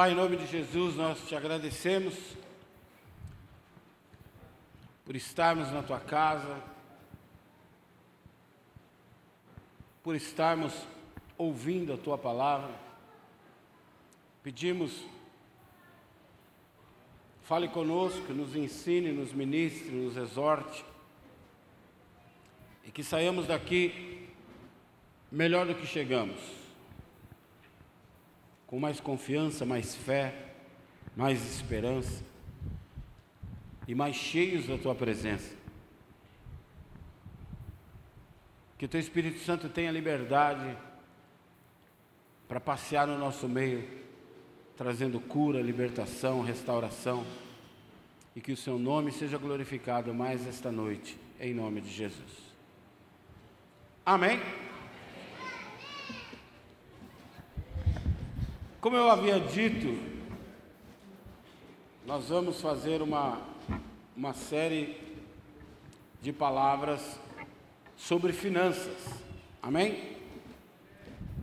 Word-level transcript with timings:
Pai, 0.00 0.12
em 0.12 0.14
nome 0.14 0.38
de 0.38 0.46
Jesus, 0.46 0.96
nós 0.96 1.28
te 1.28 1.36
agradecemos 1.36 2.14
por 5.04 5.14
estarmos 5.14 5.70
na 5.72 5.82
tua 5.82 6.00
casa, 6.00 6.58
por 10.02 10.16
estarmos 10.16 10.72
ouvindo 11.36 11.92
a 11.92 11.98
tua 11.98 12.16
palavra. 12.16 12.70
Pedimos, 14.42 15.04
fale 17.42 17.68
conosco, 17.68 18.32
nos 18.32 18.56
ensine, 18.56 19.12
nos 19.12 19.34
ministre, 19.34 19.90
nos 19.90 20.16
exorte, 20.16 20.82
e 22.86 22.90
que 22.90 23.04
saiamos 23.04 23.46
daqui 23.46 24.30
melhor 25.30 25.66
do 25.66 25.74
que 25.74 25.84
chegamos, 25.84 26.59
com 28.70 28.78
mais 28.78 29.00
confiança, 29.00 29.66
mais 29.66 29.96
fé, 29.96 30.32
mais 31.16 31.44
esperança 31.44 32.22
e 33.88 33.96
mais 33.96 34.14
cheios 34.14 34.68
da 34.68 34.78
tua 34.78 34.94
presença. 34.94 35.52
Que 38.78 38.84
o 38.84 38.88
teu 38.88 39.00
Espírito 39.00 39.40
Santo 39.40 39.68
tenha 39.68 39.90
liberdade 39.90 40.78
para 42.46 42.60
passear 42.60 43.08
no 43.08 43.18
nosso 43.18 43.48
meio, 43.48 43.88
trazendo 44.76 45.18
cura, 45.18 45.60
libertação, 45.60 46.40
restauração, 46.40 47.26
e 48.36 48.40
que 48.40 48.52
o 48.52 48.56
seu 48.56 48.78
nome 48.78 49.10
seja 49.10 49.36
glorificado 49.36 50.14
mais 50.14 50.46
esta 50.46 50.70
noite, 50.70 51.18
em 51.40 51.52
nome 51.52 51.80
de 51.80 51.90
Jesus. 51.90 52.54
Amém? 54.06 54.40
Como 58.80 58.96
eu 58.96 59.10
havia 59.10 59.38
dito, 59.38 59.98
nós 62.06 62.28
vamos 62.28 62.60
fazer 62.60 63.02
uma 63.02 63.50
uma 64.16 64.34
série 64.34 65.00
de 66.20 66.32
palavras 66.32 67.18
sobre 67.96 68.32
finanças. 68.32 68.96
Amém? 69.62 70.16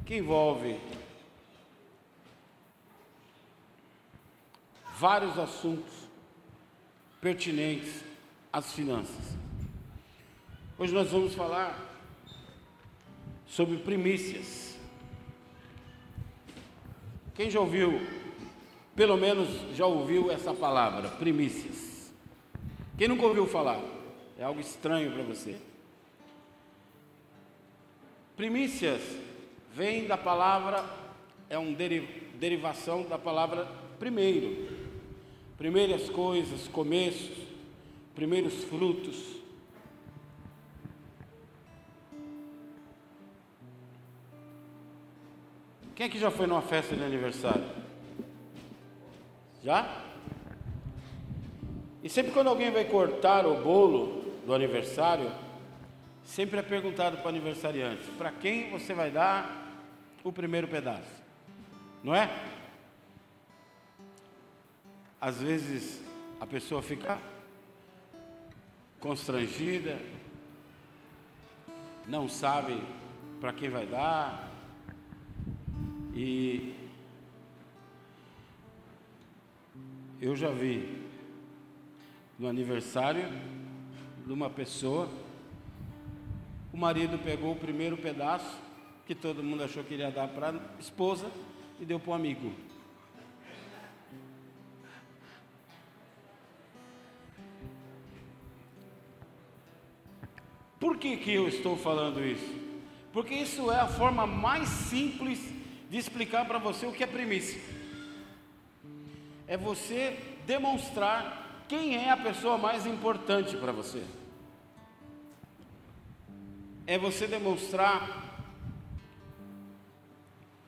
Que 0.05 0.17
envolve 0.17 0.79
vários 4.95 5.37
assuntos 5.39 5.93
pertinentes 7.19 8.03
às 8.53 8.73
finanças. 8.73 9.35
Hoje 10.77 10.93
nós 10.93 11.09
vamos 11.11 11.33
falar 11.33 11.79
sobre 13.47 13.77
primícias. 13.77 14.76
Quem 17.37 17.51
já 17.51 17.59
ouviu, 17.59 18.01
pelo 18.95 19.15
menos 19.15 19.47
já 19.75 19.85
ouviu 19.85 20.31
essa 20.31 20.55
palavra, 20.55 21.07
primícias? 21.07 22.11
Quem 22.97 23.07
nunca 23.07 23.27
ouviu 23.27 23.45
falar? 23.45 23.79
É 24.39 24.43
algo 24.43 24.59
estranho 24.59 25.11
para 25.11 25.21
você. 25.21 25.55
Primícias 28.35 29.01
vem 29.71 30.07
da 30.07 30.17
palavra, 30.17 30.83
é 31.47 31.59
uma 31.59 31.77
derivação 32.39 33.03
da 33.03 33.19
palavra 33.19 33.67
primeiro. 33.99 34.75
Primeiras 35.59 36.09
coisas, 36.09 36.67
começos, 36.67 37.37
primeiros 38.15 38.63
frutos. 38.63 39.36
Quem 45.97 46.05
aqui 46.05 46.19
já 46.19 46.29
foi 46.29 46.45
numa 46.45 46.61
festa 46.61 46.95
de 46.95 47.03
aniversário? 47.03 47.65
Já? 49.63 49.99
E 52.03 52.07
sempre 52.07 52.31
quando 52.31 52.49
alguém 52.49 52.69
vai 52.69 52.85
cortar 52.85 53.47
o 53.47 53.63
bolo 53.63 54.21
do 54.45 54.53
aniversário, 54.53 55.31
sempre 56.23 56.59
é 56.59 56.61
perguntado 56.61 57.17
para 57.17 57.25
o 57.25 57.29
aniversariante: 57.29 58.03
para 58.11 58.31
quem 58.31 58.69
você 58.69 58.93
vai 58.93 59.09
dar 59.09 59.73
o 60.23 60.31
primeiro 60.31 60.67
pedaço? 60.67 61.23
Não 62.03 62.13
é? 62.13 62.29
Às 65.19 65.41
vezes 65.41 65.99
a 66.39 66.45
pessoa 66.45 66.83
fica 66.83 67.17
constrangida, 68.99 69.97
não 72.05 72.29
sabe 72.29 72.79
para 73.41 73.51
quem 73.51 73.67
vai 73.67 73.87
dar, 73.87 74.56
e 76.17 76.73
eu 80.19 80.35
já 80.35 80.49
vi 80.49 80.97
no 82.39 82.47
aniversário 82.47 83.29
de 84.25 84.33
uma 84.33 84.49
pessoa. 84.49 85.07
O 86.73 86.77
marido 86.77 87.19
pegou 87.19 87.51
o 87.51 87.55
primeiro 87.55 87.97
pedaço, 87.97 88.57
que 89.05 89.13
todo 89.13 89.43
mundo 89.43 89.63
achou 89.63 89.83
que 89.83 89.93
iria 89.93 90.09
dar 90.09 90.27
para 90.29 90.49
a 90.49 90.79
esposa, 90.79 91.29
e 91.79 91.85
deu 91.85 91.99
para 91.99 92.09
o 92.09 92.13
amigo. 92.15 92.51
Por 100.79 100.97
que, 100.97 101.15
que 101.17 101.31
eu 101.31 101.47
estou 101.47 101.77
falando 101.77 102.25
isso? 102.25 102.55
Porque 103.13 103.35
isso 103.35 103.71
é 103.71 103.79
a 103.79 103.87
forma 103.87 104.25
mais 104.25 104.67
simples 104.67 105.56
de 105.89 105.97
explicar 105.97 106.45
para 106.45 106.59
você 106.59 106.85
o 106.85 106.91
que 106.91 107.03
é 107.03 107.07
primícia. 107.07 107.61
É 109.47 109.55
você 109.55 110.17
demonstrar 110.45 111.65
quem 111.67 111.95
é 111.95 112.09
a 112.09 112.17
pessoa 112.17 112.57
mais 112.57 112.85
importante 112.85 113.55
para 113.57 113.71
você? 113.71 114.03
É 116.85 116.97
você 116.97 117.27
demonstrar 117.27 118.25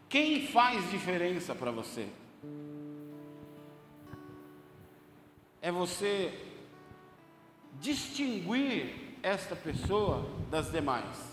quem 0.10 0.48
faz 0.48 0.90
diferença 0.90 1.54
para 1.54 1.72
você. 1.72 2.10
É 5.62 5.72
você 5.72 6.34
distinguir 7.80 9.18
esta 9.22 9.56
pessoa 9.56 10.30
das 10.50 10.72
demais. 10.72 11.29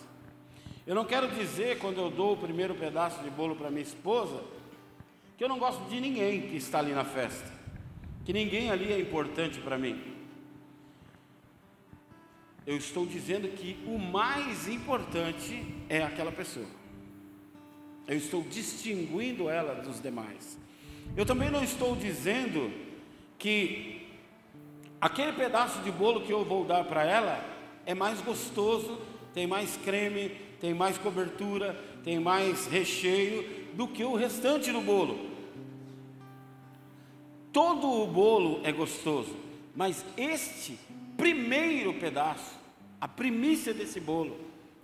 Eu 0.86 0.94
não 0.94 1.04
quero 1.04 1.28
dizer, 1.28 1.78
quando 1.78 1.98
eu 2.00 2.10
dou 2.10 2.34
o 2.34 2.36
primeiro 2.36 2.74
pedaço 2.74 3.22
de 3.22 3.30
bolo 3.30 3.56
para 3.56 3.70
minha 3.70 3.82
esposa, 3.82 4.42
que 5.36 5.44
eu 5.44 5.48
não 5.48 5.58
gosto 5.58 5.88
de 5.88 6.00
ninguém 6.00 6.42
que 6.42 6.56
está 6.56 6.78
ali 6.78 6.92
na 6.92 7.04
festa 7.04 7.56
que 8.26 8.32
ninguém 8.32 8.72
ali 8.72 8.92
é 8.92 8.98
importante 8.98 9.60
para 9.60 9.78
mim. 9.78 10.02
Eu 12.66 12.76
estou 12.76 13.06
dizendo 13.06 13.46
que 13.46 13.78
o 13.86 13.96
mais 13.96 14.66
importante 14.66 15.64
é 15.88 16.02
aquela 16.02 16.32
pessoa. 16.32 16.66
Eu 18.08 18.16
estou 18.16 18.42
distinguindo 18.42 19.48
ela 19.48 19.76
dos 19.76 20.02
demais. 20.02 20.58
Eu 21.16 21.24
também 21.24 21.50
não 21.50 21.62
estou 21.62 21.94
dizendo 21.94 22.72
que 23.38 24.08
aquele 25.00 25.32
pedaço 25.32 25.78
de 25.82 25.92
bolo 25.92 26.22
que 26.22 26.32
eu 26.32 26.44
vou 26.44 26.64
dar 26.64 26.82
para 26.82 27.04
ela 27.04 27.40
é 27.86 27.94
mais 27.94 28.20
gostoso, 28.20 29.00
tem 29.32 29.46
mais 29.46 29.76
creme, 29.76 30.32
tem 30.60 30.74
mais 30.74 30.98
cobertura, 30.98 31.74
tem 32.02 32.18
mais 32.18 32.66
recheio 32.66 33.66
do 33.74 33.86
que 33.86 34.04
o 34.04 34.14
restante 34.14 34.72
do 34.72 34.80
bolo. 34.80 35.30
Todo 37.52 37.90
o 37.90 38.06
bolo 38.06 38.60
é 38.64 38.72
gostoso, 38.72 39.34
mas 39.74 40.04
este 40.16 40.78
primeiro 41.16 41.94
pedaço, 41.94 42.54
a 43.00 43.08
primícia 43.08 43.72
desse 43.72 43.98
bolo, 44.00 44.36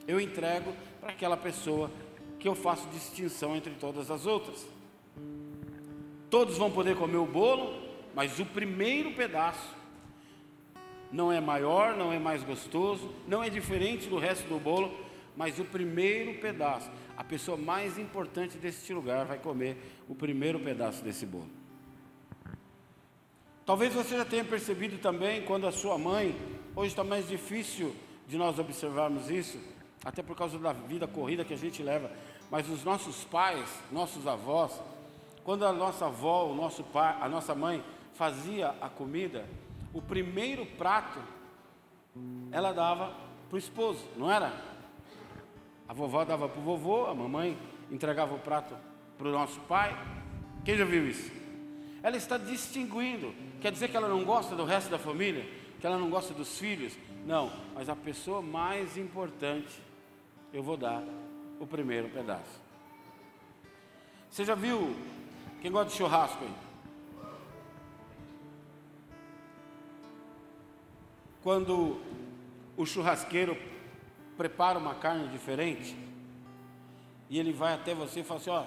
eu 0.07 0.21
entrego 0.21 0.73
para 1.01 1.11
aquela 1.11 1.37
pessoa 1.37 1.91
que 2.39 2.49
eu 2.49 2.55
faço 2.55 2.89
distinção 2.89 3.55
entre 3.55 3.73
todas 3.75 4.11
as 4.11 4.27
outras. 4.27 4.67
Todos 6.29 6.57
vão 6.57 6.71
poder 6.71 6.97
comer 6.97 7.19
o 7.19 7.27
bolo, 7.27 7.79
mas 8.15 8.39
o 8.41 8.45
primeiro 8.45 9.13
pedaço 9.13 9.77
não 11.13 11.31
é 11.31 11.41
maior, 11.41 11.95
não 11.95 12.13
é 12.13 12.19
mais 12.19 12.43
gostoso, 12.43 13.11
não 13.29 13.45
é 13.45 13.51
diferente 13.51 14.09
do 14.09 14.19
resto 14.19 14.49
do 14.49 14.59
bolo, 14.59 14.91
mas 15.37 15.59
o 15.59 15.65
primeiro 15.65 16.41
pedaço, 16.41 16.91
a 17.17 17.25
pessoa 17.25 17.57
mais 17.57 17.99
importante 17.99 18.59
deste 18.59 18.93
lugar 18.93 19.25
vai 19.25 19.39
comer 19.39 19.77
o 20.09 20.15
primeiro 20.15 20.61
pedaço 20.61 21.03
desse 21.03 21.25
bolo. 21.25 21.49
Talvez 23.65 23.95
você 23.95 24.17
já 24.17 24.25
tenha 24.25 24.45
percebido 24.45 24.99
também 24.99 25.43
quando 25.43 25.67
a 25.67 25.73
sua 25.73 25.97
mãe, 25.97 26.37
hoje 26.75 26.89
está 26.89 27.05
mais 27.05 27.29
difícil 27.29 27.95
de 28.27 28.37
nós 28.37 28.59
observarmos 28.59 29.31
isso, 29.31 29.59
até 30.05 30.23
por 30.23 30.37
causa 30.37 30.59
da 30.59 30.73
vida 30.73 31.07
corrida 31.07 31.45
que 31.45 31.55
a 31.55 31.59
gente 31.59 31.83
leva, 31.83 32.11
mas 32.51 32.69
os 32.69 32.83
nossos 32.83 33.25
pais, 33.25 33.69
nossos 33.91 34.27
avós, 34.27 34.81
quando 35.45 35.65
a 35.65 35.73
nossa 35.73 36.07
avó, 36.07 36.51
o 36.51 36.55
nosso 36.55 36.83
pai, 36.85 37.17
a 37.21 37.29
nossa 37.29 37.55
mãe 37.55 37.83
fazia 38.15 38.75
a 38.81 38.89
comida, 38.89 39.47
o 39.93 40.03
primeiro 40.03 40.67
prato 40.67 41.19
ela 42.51 42.73
dava 42.73 43.15
para 43.49 43.57
o 43.57 43.59
esposo, 43.59 44.05
não 44.17 44.31
era? 44.31 44.53
A 45.93 45.95
vovó 45.95 46.25
dava 46.25 46.49
para 46.49 46.59
o 46.59 46.63
vovô, 46.63 47.05
a 47.05 47.15
mamãe 47.15 47.55
entregava 47.91 48.35
o 48.35 48.39
prato 48.39 48.75
para 49.19 49.29
o 49.29 49.31
nosso 49.31 49.61
pai. 49.61 49.95
Quem 50.65 50.75
já 50.75 50.87
viu 50.87 51.07
isso? 51.07 51.31
Ela 52.03 52.17
está 52.17 52.39
distinguindo. 52.39 53.35
Quer 53.61 53.71
dizer 53.73 53.89
que 53.89 53.97
ela 53.99 54.09
não 54.09 54.25
gosta 54.25 54.57
do 54.57 54.65
resto 54.65 54.91
da 54.91 54.99
família? 54.99 55.47
Que 55.79 55.87
ela 55.87 55.99
não 55.99 56.09
gosta 56.09 56.33
dos 56.33 56.59
filhos? 56.59 56.97
Não, 57.27 57.53
mas 57.75 57.91
a 57.91 57.95
pessoa 57.95 58.41
mais 58.41 58.97
importante, 58.97 59.83
eu 60.51 60.63
vou 60.63 60.79
dar 60.79 61.05
o 61.61 61.67
primeiro 61.67 62.09
pedaço. 62.09 62.59
Você 64.31 64.47
já 64.47 64.55
viu 64.55 64.97
quem 65.61 65.71
gosta 65.71 65.91
de 65.91 65.99
churrasco 65.99 66.43
aí? 66.43 66.55
Quando 71.43 72.01
o 72.79 72.87
churrasqueiro 72.87 73.72
prepara 74.43 74.77
uma 74.77 74.97
carne 74.97 75.29
diferente 75.29 75.97
e 77.31 77.39
ele 77.39 77.53
vai 77.53 77.75
até 77.75 77.95
você 77.95 78.21
e 78.21 78.25
fala 78.25 78.41
assim: 78.41 78.51
Ó, 78.51 78.65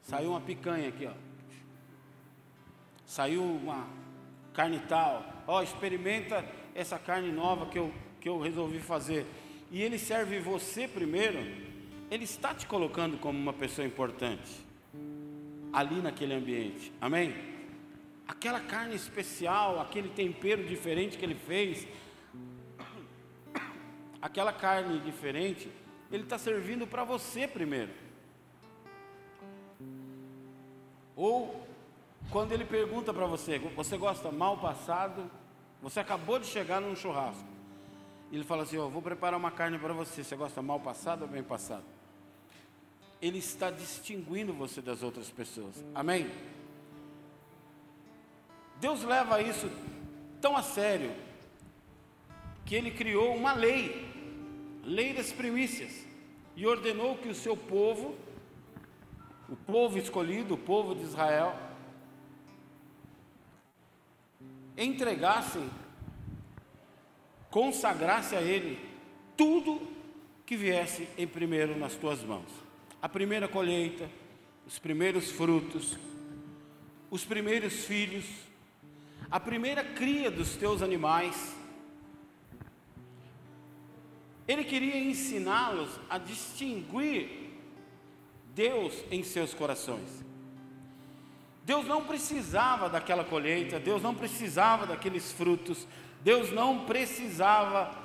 saiu 0.00 0.30
uma 0.30 0.40
picanha 0.40 0.88
aqui, 0.88 1.06
ó. 1.06 1.12
Saiu 3.04 3.42
uma 3.42 3.88
carne 4.54 4.78
tal. 4.88 5.42
Ó, 5.48 5.60
experimenta 5.60 6.44
essa 6.72 7.00
carne 7.00 7.32
nova 7.32 7.66
que 7.66 7.80
eu, 7.80 7.92
que 8.20 8.28
eu 8.28 8.38
resolvi 8.38 8.78
fazer. 8.78 9.26
E 9.72 9.82
ele 9.82 9.98
serve 9.98 10.38
você 10.38 10.86
primeiro. 10.86 11.40
Ele 12.08 12.22
está 12.22 12.54
te 12.54 12.64
colocando 12.68 13.18
como 13.18 13.36
uma 13.36 13.52
pessoa 13.52 13.84
importante 13.84 14.64
ali 15.72 16.00
naquele 16.00 16.34
ambiente. 16.34 16.92
Amém? 17.00 17.52
aquela 18.32 18.60
carne 18.60 18.94
especial, 18.94 19.80
aquele 19.80 20.08
tempero 20.08 20.64
diferente 20.64 21.18
que 21.18 21.24
ele 21.24 21.34
fez, 21.34 21.86
aquela 24.22 24.52
carne 24.52 25.00
diferente, 25.00 25.68
ele 26.10 26.22
está 26.22 26.38
servindo 26.38 26.86
para 26.86 27.02
você 27.02 27.48
primeiro. 27.48 27.90
Ou 31.16 31.66
quando 32.30 32.52
ele 32.52 32.64
pergunta 32.64 33.12
para 33.12 33.26
você, 33.26 33.58
você 33.58 33.98
gosta 33.98 34.30
mal 34.30 34.56
passado? 34.58 35.28
Você 35.82 35.98
acabou 35.98 36.38
de 36.38 36.46
chegar 36.46 36.80
num 36.80 36.94
churrasco. 36.94 37.44
Ele 38.30 38.44
fala 38.44 38.62
assim: 38.62 38.78
oh, 38.78 38.88
vou 38.88 39.02
preparar 39.02 39.38
uma 39.38 39.50
carne 39.50 39.78
para 39.78 39.92
você. 39.92 40.22
Você 40.24 40.36
gosta 40.36 40.62
mal 40.62 40.80
passado 40.80 41.22
ou 41.22 41.28
bem 41.28 41.42
passado? 41.42 41.84
Ele 43.20 43.38
está 43.38 43.70
distinguindo 43.70 44.54
você 44.54 44.80
das 44.80 45.02
outras 45.02 45.28
pessoas. 45.28 45.84
Amém? 45.94 46.30
Deus 48.80 49.02
leva 49.02 49.40
isso 49.42 49.70
tão 50.40 50.56
a 50.56 50.62
sério 50.62 51.14
que 52.64 52.74
ele 52.74 52.90
criou 52.90 53.34
uma 53.34 53.52
lei, 53.52 54.11
lei 54.82 55.12
das 55.12 55.32
primícias, 55.32 56.06
e 56.56 56.66
ordenou 56.66 57.16
que 57.16 57.28
o 57.28 57.34
seu 57.34 57.56
povo, 57.56 58.16
o 59.48 59.56
povo 59.56 59.98
escolhido, 59.98 60.54
o 60.54 60.58
povo 60.58 60.94
de 60.94 61.02
Israel, 61.02 61.56
entregassem, 64.76 65.68
consagrasse 67.50 68.34
a 68.34 68.40
ele 68.40 68.78
tudo 69.36 69.80
que 70.44 70.56
viesse 70.56 71.08
em 71.16 71.26
primeiro 71.26 71.78
nas 71.78 71.94
tuas 71.94 72.22
mãos. 72.22 72.50
A 73.00 73.08
primeira 73.08 73.48
colheita, 73.48 74.08
os 74.66 74.78
primeiros 74.78 75.30
frutos, 75.30 75.98
os 77.10 77.24
primeiros 77.24 77.84
filhos, 77.84 78.24
a 79.30 79.40
primeira 79.40 79.82
cria 79.82 80.30
dos 80.30 80.56
teus 80.56 80.82
animais. 80.82 81.56
Ele 84.52 84.64
queria 84.64 84.98
ensiná-los 84.98 85.88
a 86.10 86.18
distinguir 86.18 87.50
Deus 88.54 88.92
em 89.10 89.22
seus 89.22 89.54
corações. 89.54 90.22
Deus 91.64 91.86
não 91.86 92.04
precisava 92.04 92.90
daquela 92.90 93.24
colheita, 93.24 93.80
Deus 93.80 94.02
não 94.02 94.14
precisava 94.14 94.86
daqueles 94.86 95.32
frutos, 95.32 95.88
Deus 96.20 96.52
não 96.52 96.84
precisava 96.84 97.96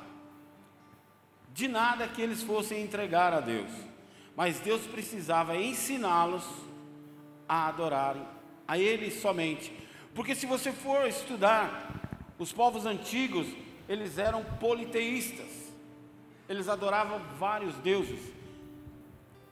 de 1.53 1.67
nada 1.67 2.07
que 2.07 2.21
eles 2.21 2.41
fossem 2.43 2.81
entregar 2.81 3.33
a 3.33 3.41
Deus, 3.41 3.71
mas 4.33 4.61
Deus 4.61 4.83
precisava 4.83 5.57
ensiná-los 5.57 6.45
a 7.49 7.67
adorarem 7.67 8.25
a 8.65 8.77
Ele 8.77 9.11
somente, 9.11 9.73
porque 10.15 10.33
se 10.33 10.45
você 10.45 10.71
for 10.71 11.07
estudar 11.09 12.23
os 12.39 12.53
povos 12.53 12.85
antigos, 12.85 13.47
eles 13.89 14.17
eram 14.17 14.45
politeístas. 14.61 15.66
Eles 16.49 16.67
adoravam 16.67 17.21
vários 17.37 17.75
deuses. 17.75 18.19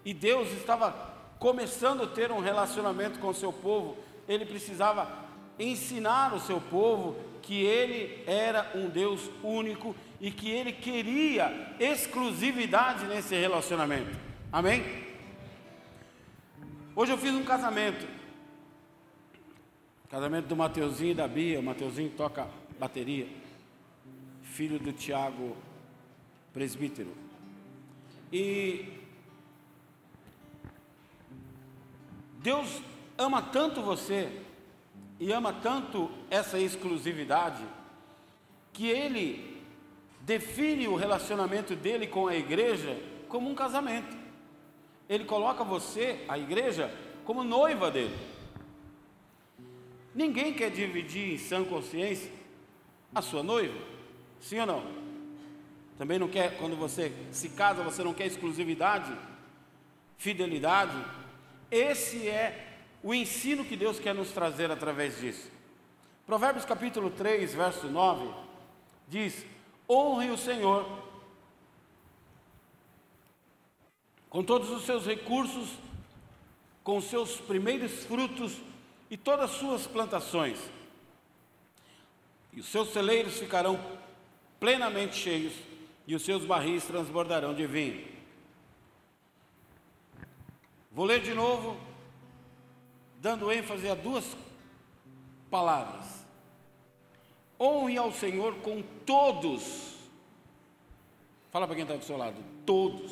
E 0.03 0.13
Deus 0.13 0.51
estava 0.53 0.91
começando 1.39 2.03
a 2.03 2.07
ter 2.07 2.31
um 2.31 2.39
relacionamento 2.39 3.19
com 3.19 3.29
o 3.29 3.33
seu 3.33 3.51
povo. 3.51 3.97
Ele 4.27 4.45
precisava 4.45 5.07
ensinar 5.59 6.33
o 6.33 6.39
seu 6.39 6.59
povo 6.59 7.15
que 7.41 7.63
ele 7.63 8.23
era 8.25 8.71
um 8.75 8.89
Deus 8.89 9.29
único 9.43 9.95
e 10.19 10.31
que 10.31 10.49
ele 10.49 10.71
queria 10.71 11.75
exclusividade 11.79 13.05
nesse 13.05 13.35
relacionamento. 13.35 14.17
Amém? 14.51 15.05
Hoje 16.95 17.11
eu 17.11 17.17
fiz 17.17 17.33
um 17.33 17.43
casamento 17.43 18.07
Casamento 20.15 20.47
do 20.47 20.55
Mateuzinho 20.55 21.11
e 21.11 21.15
da 21.15 21.27
Bia. 21.27 21.59
O 21.59 21.63
Mateuzinho 21.63 22.09
toca 22.11 22.47
bateria. 22.79 23.27
Filho 24.43 24.79
do 24.79 24.93
Tiago, 24.93 25.57
presbítero. 26.55 27.11
E 28.31 28.85
Deus 32.37 32.81
ama 33.17 33.41
tanto 33.41 33.81
você 33.81 34.31
e 35.19 35.33
ama 35.33 35.51
tanto 35.51 36.09
essa 36.29 36.57
exclusividade 36.57 37.61
que 38.71 38.87
ele 38.87 39.61
define 40.21 40.87
o 40.87 40.95
relacionamento 40.95 41.75
dele 41.75 42.07
com 42.07 42.25
a 42.25 42.37
igreja 42.37 42.97
como 43.27 43.49
um 43.49 43.53
casamento. 43.53 44.15
Ele 45.09 45.25
coloca 45.25 45.61
você, 45.61 46.23
a 46.25 46.39
igreja, 46.39 46.89
como 47.25 47.43
noiva 47.43 47.91
dele. 47.91 48.17
Ninguém 50.13 50.53
quer 50.53 50.71
dividir 50.71 51.33
em 51.33 51.37
sã 51.37 51.65
consciência 51.65 52.31
a 53.13 53.21
sua 53.21 53.43
noiva, 53.43 53.77
sim 54.39 54.57
ou 54.61 54.65
não? 54.65 55.04
Também 55.97 56.19
não 56.19 56.27
quer, 56.27 56.57
quando 56.57 56.75
você 56.75 57.13
se 57.31 57.49
casa, 57.49 57.83
você 57.83 58.03
não 58.03 58.13
quer 58.13 58.27
exclusividade, 58.27 59.17
fidelidade. 60.17 60.97
Esse 61.71 62.27
é 62.27 62.79
o 63.01 63.13
ensino 63.13 63.63
que 63.63 63.77
Deus 63.77 63.99
quer 63.99 64.13
nos 64.13 64.31
trazer 64.31 64.69
através 64.71 65.19
disso. 65.19 65.49
Provérbios 66.25 66.65
capítulo 66.65 67.09
3, 67.11 67.53
verso 67.53 67.87
9, 67.87 68.29
diz: 69.07 69.45
Honre 69.89 70.31
o 70.31 70.37
Senhor 70.37 71.05
com 74.29 74.43
todos 74.43 74.69
os 74.69 74.83
seus 74.83 75.05
recursos, 75.05 75.69
com 76.83 76.97
os 76.97 77.05
seus 77.05 77.39
primeiros 77.39 78.03
frutos 78.03 78.57
e 79.09 79.15
todas 79.15 79.51
as 79.51 79.57
suas 79.57 79.87
plantações, 79.87 80.59
e 82.51 82.59
os 82.59 82.67
seus 82.67 82.91
celeiros 82.91 83.39
ficarão 83.39 83.79
plenamente 84.59 85.15
cheios, 85.15 85.53
e 86.07 86.15
os 86.15 86.23
seus 86.23 86.45
barris 86.45 86.85
transbordarão 86.85 87.53
de 87.53 87.65
vinho. 87.65 88.05
Vou 90.91 91.05
ler 91.05 91.21
de 91.21 91.33
novo, 91.33 91.77
dando 93.19 93.51
ênfase 93.51 93.89
a 93.89 93.95
duas 93.95 94.37
palavras. 95.49 96.25
Honre 97.59 97.97
ao 97.97 98.11
Senhor 98.11 98.55
com 98.55 98.81
todos, 99.05 99.95
fala 101.51 101.65
para 101.65 101.75
quem 101.75 101.83
está 101.83 101.95
do 101.95 102.03
seu 102.03 102.17
lado, 102.17 102.37
todos 102.65 103.11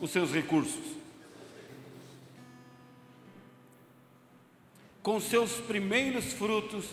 os 0.00 0.10
seus 0.10 0.32
recursos 0.32 1.04
com 5.04 5.20
seus 5.20 5.60
primeiros 5.60 6.32
frutos 6.32 6.86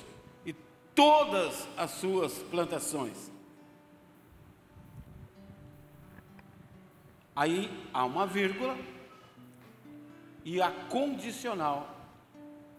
e 0.46 0.54
todas 0.94 1.66
as 1.78 1.92
suas 1.92 2.34
plantações. 2.34 3.31
Aí 7.36 7.72
há 7.94 8.06
uma 8.06 8.28
vírgula 8.28 8.78
e 10.44 10.62
a 10.62 10.70
condicional 10.70 11.96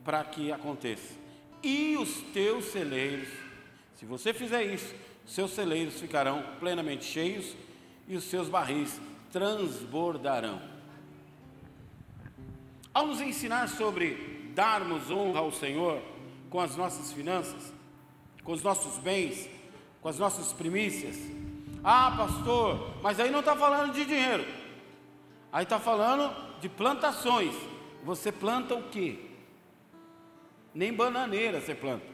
para 0.04 0.22
que 0.24 0.52
aconteça. 0.52 1.14
E 1.62 1.96
os 1.96 2.20
teus 2.32 2.66
celeiros, 2.66 3.28
se 3.94 4.04
você 4.04 4.34
fizer 4.34 4.64
isso, 4.64 4.94
seus 5.26 5.52
celeiros 5.52 6.00
ficarão 6.00 6.44
plenamente 6.58 7.04
cheios 7.04 7.54
e 8.08 8.16
os 8.16 8.24
seus 8.24 8.48
barris 8.48 9.00
transbordarão. 9.30 10.60
Ao 12.92 13.06
nos 13.06 13.20
ensinar 13.20 13.68
sobre 13.68 14.50
darmos 14.54 15.10
honra 15.10 15.38
ao 15.40 15.50
Senhor 15.50 16.02
com 16.50 16.60
as 16.60 16.76
nossas 16.76 17.12
finanças, 17.12 17.72
com 18.44 18.52
os 18.52 18.62
nossos 18.62 18.98
bens, 18.98 19.48
com 20.02 20.08
as 20.08 20.18
nossas 20.18 20.52
primícias. 20.52 21.16
Ah, 21.84 22.14
pastor, 22.16 22.94
mas 23.02 23.18
aí 23.18 23.30
não 23.30 23.40
está 23.40 23.56
falando 23.56 23.92
de 23.92 24.04
dinheiro, 24.04 24.46
aí 25.52 25.64
está 25.64 25.78
falando 25.78 26.32
de 26.60 26.68
plantações. 26.68 27.54
Você 28.04 28.30
planta 28.30 28.74
o 28.74 28.84
quê? 28.84 29.32
nem 30.74 30.92
bananeira 30.92 31.60
você 31.60 31.74
planta. 31.74 32.06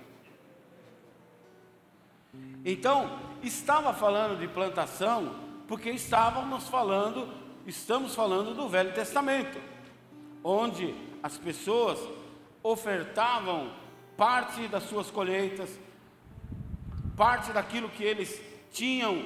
Então, 2.64 3.18
estava 3.42 3.94
falando 3.94 4.38
de 4.38 4.48
plantação, 4.48 5.34
porque 5.66 5.90
estávamos 5.90 6.68
falando, 6.68 7.32
estamos 7.66 8.14
falando 8.14 8.54
do 8.54 8.68
Velho 8.68 8.92
Testamento, 8.92 9.60
onde 10.42 10.94
as 11.22 11.38
pessoas 11.38 11.98
ofertavam 12.62 13.70
parte 14.16 14.66
das 14.68 14.84
suas 14.84 15.10
colheitas, 15.10 15.78
parte 17.16 17.52
daquilo 17.52 17.88
que 17.88 18.02
eles 18.02 18.40
tinham 18.72 19.24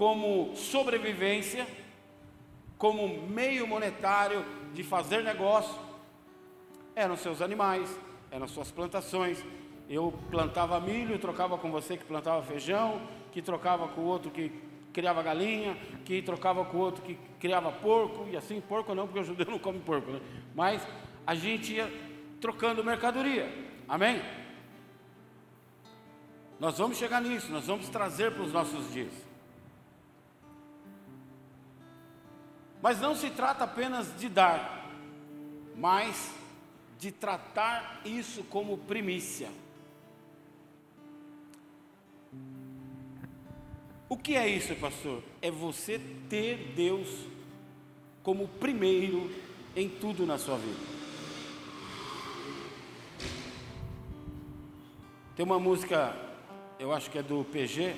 como 0.00 0.56
sobrevivência, 0.56 1.66
como 2.78 3.06
meio 3.28 3.66
monetário 3.66 4.42
de 4.72 4.82
fazer 4.82 5.22
negócio, 5.22 5.78
eram 6.96 7.18
seus 7.18 7.42
animais, 7.42 8.00
eram 8.30 8.48
suas 8.48 8.70
plantações. 8.70 9.44
Eu 9.90 10.10
plantava 10.30 10.80
milho, 10.80 11.18
trocava 11.18 11.58
com 11.58 11.70
você 11.70 11.98
que 11.98 12.04
plantava 12.06 12.42
feijão, 12.42 13.02
que 13.30 13.42
trocava 13.42 13.88
com 13.88 14.00
o 14.00 14.04
outro 14.06 14.30
que 14.30 14.50
criava 14.90 15.22
galinha, 15.22 15.76
que 16.06 16.22
trocava 16.22 16.64
com 16.64 16.78
o 16.78 16.80
outro 16.80 17.02
que 17.02 17.18
criava 17.38 17.70
porco, 17.70 18.26
e 18.26 18.38
assim, 18.38 18.58
porco 18.58 18.94
não, 18.94 19.06
porque 19.06 19.20
o 19.20 19.24
judeu 19.24 19.44
não 19.52 19.58
come 19.58 19.80
porco, 19.80 20.12
né? 20.12 20.20
Mas 20.54 20.82
a 21.26 21.34
gente 21.34 21.74
ia 21.74 21.92
trocando 22.40 22.82
mercadoria. 22.82 23.52
Amém? 23.86 24.22
Nós 26.58 26.78
vamos 26.78 26.96
chegar 26.96 27.20
nisso, 27.20 27.52
nós 27.52 27.66
vamos 27.66 27.90
trazer 27.90 28.32
para 28.32 28.44
os 28.44 28.50
nossos 28.50 28.90
dias. 28.94 29.29
Mas 32.82 33.00
não 33.00 33.14
se 33.14 33.30
trata 33.30 33.64
apenas 33.64 34.18
de 34.18 34.28
dar, 34.28 34.90
mas 35.76 36.34
de 36.98 37.12
tratar 37.12 38.00
isso 38.04 38.42
como 38.44 38.78
primícia. 38.78 39.48
O 44.08 44.16
que 44.16 44.34
é 44.34 44.48
isso, 44.48 44.74
pastor? 44.76 45.22
É 45.40 45.50
você 45.50 46.00
ter 46.28 46.72
Deus 46.74 47.08
como 48.22 48.48
primeiro 48.48 49.30
em 49.76 49.88
tudo 49.88 50.26
na 50.26 50.36
sua 50.36 50.56
vida. 50.56 51.00
Tem 55.36 55.44
uma 55.44 55.58
música, 55.58 56.14
eu 56.78 56.92
acho 56.92 57.10
que 57.10 57.18
é 57.18 57.22
do 57.22 57.44
PG, 57.44 57.94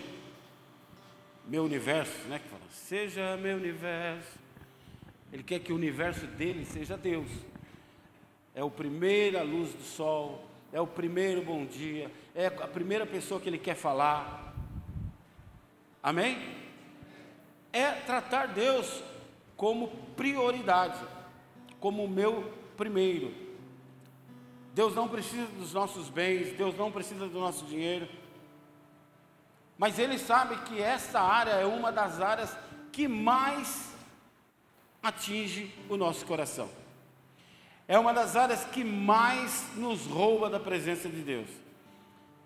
Meu 1.48 1.64
Universo, 1.64 2.28
né? 2.28 2.38
Que 2.38 2.48
fala, 2.48 2.62
seja 2.70 3.36
meu 3.36 3.56
universo. 3.56 4.41
Ele 5.32 5.42
quer 5.42 5.60
que 5.60 5.72
o 5.72 5.76
universo 5.76 6.26
dele 6.26 6.64
seja 6.66 6.96
Deus. 6.96 7.28
É 8.54 8.60
a 8.60 9.42
luz 9.42 9.72
do 9.72 9.82
sol, 9.82 10.44
é 10.70 10.80
o 10.80 10.86
primeiro 10.86 11.42
bom 11.42 11.64
dia, 11.64 12.10
é 12.34 12.46
a 12.46 12.68
primeira 12.68 13.06
pessoa 13.06 13.40
que 13.40 13.48
ele 13.48 13.58
quer 13.58 13.74
falar. 13.74 14.54
Amém? 16.02 16.38
É 17.72 17.92
tratar 17.92 18.48
Deus 18.48 19.02
como 19.56 19.88
prioridade, 20.16 20.98
como 21.80 22.04
o 22.04 22.08
meu 22.08 22.52
primeiro. 22.76 23.32
Deus 24.74 24.94
não 24.94 25.08
precisa 25.08 25.46
dos 25.46 25.72
nossos 25.72 26.10
bens, 26.10 26.52
Deus 26.56 26.76
não 26.76 26.92
precisa 26.92 27.26
do 27.26 27.40
nosso 27.40 27.64
dinheiro. 27.64 28.08
Mas 29.78 29.98
Ele 29.98 30.18
sabe 30.18 30.56
que 30.64 30.80
essa 30.80 31.20
área 31.20 31.52
é 31.52 31.64
uma 31.64 31.90
das 31.90 32.20
áreas 32.20 32.56
que 32.90 33.08
mais 33.08 33.91
atinge 35.02 35.74
o 35.88 35.96
nosso 35.96 36.24
coração. 36.24 36.68
É 37.88 37.98
uma 37.98 38.14
das 38.14 38.36
áreas 38.36 38.64
que 38.64 38.84
mais 38.84 39.70
nos 39.76 40.06
rouba 40.06 40.48
da 40.48 40.60
presença 40.60 41.08
de 41.08 41.22
Deus. 41.22 41.48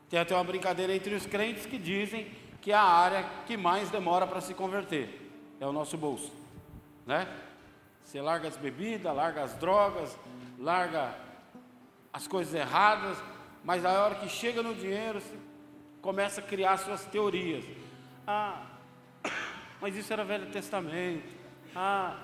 Tem 0.09 0.19
até 0.19 0.35
uma 0.35 0.45
brincadeira 0.45 0.95
entre 0.95 1.15
os 1.15 1.27
crentes 1.27 1.67
que 1.67 1.79
dizem 1.79 2.31
que 2.61 2.73
é 2.73 2.75
a 2.75 2.83
área 2.83 3.25
que 3.47 3.57
mais 3.57 3.91
demora 3.91 4.27
para 4.27 4.41
se 4.41 4.55
converter 4.55 5.27
é 5.61 5.67
o 5.67 5.73
nosso 5.73 5.97
bolso, 5.97 6.33
né? 7.07 7.27
Você 8.05 8.21
larga 8.21 8.49
as 8.49 8.57
bebidas, 8.57 9.15
larga 9.15 9.43
as 9.43 9.55
drogas, 9.55 10.17
larga 10.59 11.15
as 12.13 12.29
coisas 12.29 12.55
erradas, 12.55 13.19
mas 13.65 13.85
a 13.85 14.05
hora 14.05 14.15
que 14.17 14.29
chega 14.29 14.63
no 14.63 14.75
dinheiro, 14.75 15.21
você 15.21 15.37
começa 16.01 16.41
a 16.41 16.45
criar 16.45 16.77
suas 16.77 17.05
teorias. 17.05 17.65
Ah, 18.27 18.63
mas 19.81 19.97
isso 19.97 20.13
era 20.13 20.25
Velho 20.25 20.47
Testamento. 20.47 21.35
Ah, 21.75 22.17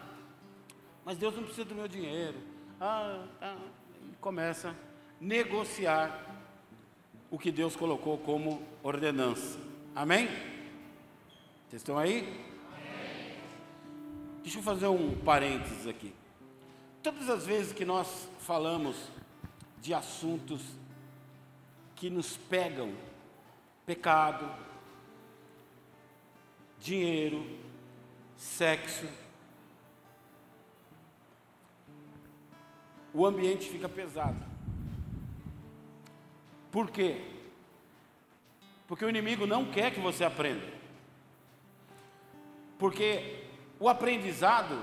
mas 1.04 1.18
Deus 1.18 1.34
não 1.34 1.42
precisa 1.42 1.64
do 1.64 1.74
meu 1.74 1.88
dinheiro. 1.88 2.38
Ah, 2.80 3.24
ah, 3.40 3.56
começa 4.20 4.70
a 4.70 4.74
negociar 5.20 6.26
o 7.30 7.38
que 7.38 7.50
Deus 7.50 7.74
colocou 7.76 8.18
como 8.18 8.62
ordenança. 8.82 9.58
Amém? 9.94 10.26
Vocês 11.68 11.80
estão 11.80 11.98
aí? 11.98 12.20
Amém. 12.72 13.38
Deixa 14.42 14.58
eu 14.58 14.62
fazer 14.62 14.86
um 14.88 15.16
parênteses 15.18 15.86
aqui. 15.86 16.12
Todas 17.02 17.28
as 17.28 17.46
vezes 17.46 17.72
que 17.72 17.84
nós 17.84 18.28
falamos 18.38 18.96
de 19.80 19.92
assuntos 19.92 20.62
que 21.96 22.10
nos 22.10 22.36
pegam 22.36 22.92
pecado, 23.86 24.48
dinheiro, 26.80 27.44
sexo. 28.36 29.06
O 33.14 33.26
ambiente 33.26 33.68
fica 33.68 33.88
pesado. 33.88 34.36
Por 36.70 36.90
quê? 36.90 37.20
Porque 38.86 39.04
o 39.04 39.08
inimigo 39.10 39.46
não 39.46 39.66
quer 39.66 39.92
que 39.92 40.00
você 40.00 40.24
aprenda. 40.24 40.66
Porque 42.78 43.44
o 43.78 43.88
aprendizado 43.88 44.82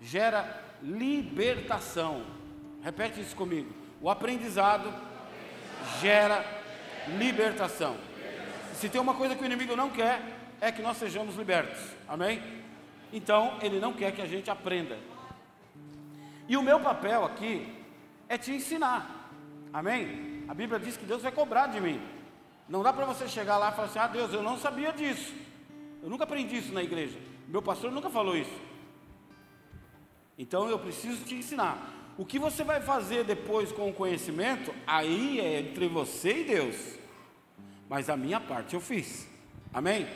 gera 0.00 0.62
libertação. 0.82 2.24
Repete 2.82 3.20
isso 3.20 3.34
comigo. 3.34 3.72
O 4.00 4.10
aprendizado 4.10 4.92
gera 6.00 6.44
libertação. 7.18 7.96
Se 8.74 8.88
tem 8.88 9.00
uma 9.00 9.14
coisa 9.14 9.34
que 9.34 9.42
o 9.42 9.46
inimigo 9.46 9.76
não 9.76 9.90
quer, 9.90 10.20
é 10.60 10.70
que 10.70 10.82
nós 10.82 10.96
sejamos 10.96 11.36
libertos. 11.36 11.80
Amém? 12.08 12.42
Então, 13.12 13.58
ele 13.62 13.78
não 13.78 13.92
quer 13.92 14.12
que 14.12 14.22
a 14.22 14.26
gente 14.26 14.50
aprenda. 14.50 14.98
E 16.48 16.56
o 16.56 16.62
meu 16.62 16.80
papel 16.80 17.24
aqui 17.24 17.72
é 18.28 18.36
te 18.36 18.52
ensinar. 18.52 19.30
Amém? 19.72 20.44
A 20.48 20.54
Bíblia 20.54 20.78
diz 20.78 20.96
que 20.96 21.04
Deus 21.04 21.22
vai 21.22 21.32
cobrar 21.32 21.68
de 21.68 21.80
mim. 21.80 22.00
Não 22.68 22.82
dá 22.82 22.92
para 22.92 23.04
você 23.04 23.28
chegar 23.28 23.58
lá 23.58 23.70
e 23.70 23.74
falar 23.74 23.88
assim: 23.88 23.98
ah, 23.98 24.06
Deus, 24.06 24.32
eu 24.32 24.42
não 24.42 24.58
sabia 24.58 24.92
disso. 24.92 25.34
Eu 26.02 26.10
nunca 26.10 26.24
aprendi 26.24 26.56
isso 26.56 26.72
na 26.72 26.82
igreja. 26.82 27.18
Meu 27.48 27.62
pastor 27.62 27.90
nunca 27.90 28.10
falou 28.10 28.36
isso. 28.36 28.60
Então 30.38 30.68
eu 30.68 30.78
preciso 30.78 31.24
te 31.24 31.34
ensinar. 31.34 31.90
O 32.18 32.26
que 32.26 32.38
você 32.38 32.62
vai 32.62 32.80
fazer 32.80 33.24
depois 33.24 33.72
com 33.72 33.88
o 33.88 33.92
conhecimento, 33.92 34.74
aí 34.86 35.40
é 35.40 35.60
entre 35.60 35.88
você 35.88 36.40
e 36.40 36.44
Deus. 36.44 36.98
Mas 37.88 38.10
a 38.10 38.16
minha 38.16 38.40
parte 38.40 38.74
eu 38.74 38.80
fiz. 38.80 39.28
Amém? 39.72 40.06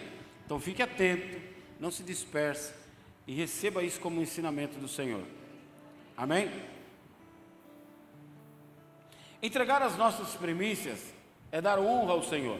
Então 0.44 0.60
fique 0.60 0.82
atento, 0.82 1.40
não 1.80 1.90
se 1.90 2.02
disperse 2.02 2.72
e 3.26 3.34
receba 3.34 3.82
isso 3.82 4.00
como 4.00 4.20
um 4.20 4.22
ensinamento 4.22 4.78
do 4.78 4.88
Senhor. 4.88 5.24
Amém? 6.16 6.50
Entregar 9.42 9.82
as 9.82 9.96
nossas 9.96 10.34
primícias 10.34 11.12
é 11.52 11.60
dar 11.60 11.78
honra 11.78 12.12
ao 12.12 12.22
Senhor, 12.22 12.58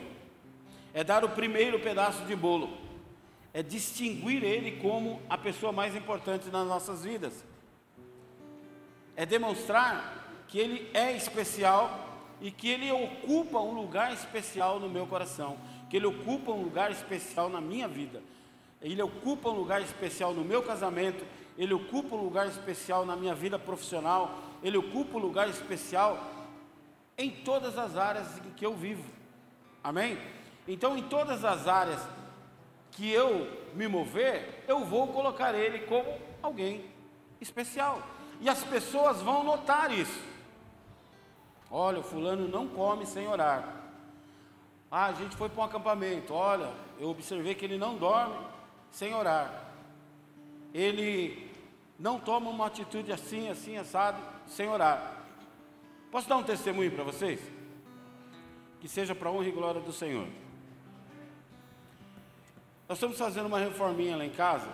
é 0.93 1.03
dar 1.03 1.25
o 1.25 1.31
primeiro 1.31 1.81
pedaço 1.81 2.25
de 2.25 2.37
bolo, 2.37 2.77
é 3.55 3.63
distinguir 3.63 4.45
Ele 4.45 4.81
como 4.83 5.23
a 5.29 5.39
pessoa 5.39 5.73
mais 5.73 5.97
importante 5.97 6.49
nas 6.49 6.67
nossas 6.67 7.03
vidas. 7.05 7.45
É 9.17 9.25
demonstrar 9.25 10.45
que 10.47 10.59
Ele 10.59 10.91
é 10.93 11.17
especial 11.17 12.07
e 12.41 12.51
que 12.51 12.69
Ele 12.69 12.93
ocupa 12.93 13.59
um 13.59 13.73
lugar 13.73 14.13
especial 14.13 14.79
no 14.79 14.89
meu 14.89 15.07
coração, 15.07 15.57
que 15.89 15.97
Ele 15.97 16.07
ocupa 16.07 16.53
um 16.53 16.63
lugar 16.63 16.91
especial 16.91 17.49
na 17.49 17.61
minha 17.61 17.89
vida, 17.89 18.23
Ele 18.83 19.01
ocupa 19.01 19.49
um 19.49 19.55
lugar 19.55 19.81
especial 19.81 20.35
no 20.35 20.45
meu 20.45 20.63
casamento, 20.63 21.25
Ele 21.59 21.75
ocupa 21.75 22.15
um 22.15 22.23
lugar 22.23 22.47
especial 22.47 23.07
na 23.07 23.17
minha 23.17 23.35
vida 23.35 23.59
profissional, 23.59 24.39
Ele 24.63 24.77
ocupa 24.77 25.17
um 25.17 25.21
lugar 25.21 25.49
especial 25.49 26.19
em 27.17 27.31
todas 27.31 27.79
as 27.79 27.97
áreas 27.97 28.39
em 28.39 28.51
que 28.51 28.67
eu 28.67 28.75
vivo, 28.75 29.05
amém? 29.83 30.19
Então, 30.69 30.97
em 30.97 31.03
todas 31.03 31.45
as 31.45 31.67
áreas 31.67 32.01
que 32.91 33.11
eu 33.11 33.49
me 33.75 33.89
mover, 33.89 34.65
eu 34.67 34.85
vou 34.85 35.09
colocar 35.09 35.55
Ele 35.55 35.81
como 35.81 36.19
alguém 36.43 36.85
especial. 37.41 38.03
E 38.41 38.49
as 38.49 38.63
pessoas 38.65 39.23
vão 39.23 39.43
notar 39.43 39.91
isso. 39.91 40.21
Olha, 41.71 42.01
o 42.01 42.03
fulano 42.03 42.49
não 42.49 42.69
come 42.69 43.07
sem 43.07 43.27
orar. 43.27 43.77
Ah, 44.91 45.07
a 45.07 45.13
gente 45.13 45.37
foi 45.37 45.49
para 45.49 45.63
um 45.63 45.65
acampamento. 45.65 46.33
Olha, 46.33 46.71
eu 46.99 47.09
observei 47.09 47.55
que 47.55 47.65
ele 47.65 47.77
não 47.77 47.97
dorme 47.97 48.37
sem 48.91 49.15
orar. 49.15 49.65
Ele 50.73 51.46
não 51.99 52.19
toma 52.19 52.51
uma 52.51 52.67
atitude 52.67 53.13
assim, 53.13 53.49
assim, 53.49 53.77
assado, 53.77 54.23
sem 54.47 54.69
orar. 54.69 55.25
Posso 56.11 56.29
dar 56.29 56.37
um 56.37 56.43
testemunho 56.43 56.93
para 56.93 57.05
vocês? 57.05 57.57
que 58.81 58.89
seja 58.89 59.15
para 59.15 59.29
a 59.29 59.33
honra 59.33 59.49
e 59.49 59.51
glória 59.51 59.81
do 59.81 59.93
Senhor. 59.93 60.29
Nós 62.89 62.99
estamos 62.99 63.19
fazendo 63.19 63.47
uma 63.47 63.59
reforminha 63.59 64.17
lá 64.17 64.25
em 64.25 64.31
casa 64.31 64.73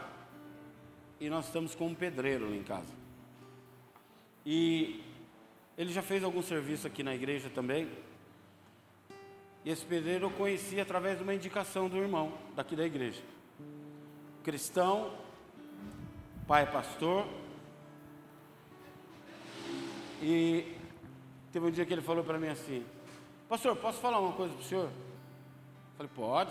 e 1.19 1.31
nós 1.31 1.47
estamos 1.47 1.75
com 1.75 1.87
um 1.87 1.95
pedreiro 1.95 2.49
lá 2.49 2.55
em 2.55 2.63
casa. 2.63 2.93
E 4.45 5.03
ele 5.79 5.93
já 5.93 6.03
fez 6.03 6.23
algum 6.23 6.43
serviço 6.43 6.87
aqui 6.87 7.03
na 7.03 7.15
igreja 7.15 7.49
também. 7.49 7.89
E 9.65 9.71
esse 9.71 9.85
pedreiro 9.87 10.27
eu 10.27 10.31
conheci 10.31 10.79
através 10.79 11.17
de 11.17 11.23
uma 11.23 11.35
indicação 11.35 11.89
do 11.89 11.97
irmão 11.97 12.35
daqui 12.55 12.77
da 12.77 12.85
igreja. 12.85 13.23
Cristão, 14.43 15.11
pai 16.47 16.63
é 16.65 16.67
pastor. 16.67 17.27
E 20.21 20.77
teve 21.53 21.67
um 21.67 21.71
dia 21.71 21.85
que 21.85 21.93
ele 21.93 22.03
falou 22.03 22.25
para 22.25 22.39
mim 22.39 22.49
assim: 22.49 22.85
Pastor, 23.49 23.77
posso 23.77 24.01
falar 24.01 24.21
uma 24.21 24.33
coisa 24.33 24.55
para 24.55 24.63
o 24.63 24.67
senhor? 24.67 24.87
Eu 24.87 25.97
falei: 25.97 26.13
Pode. 26.15 26.51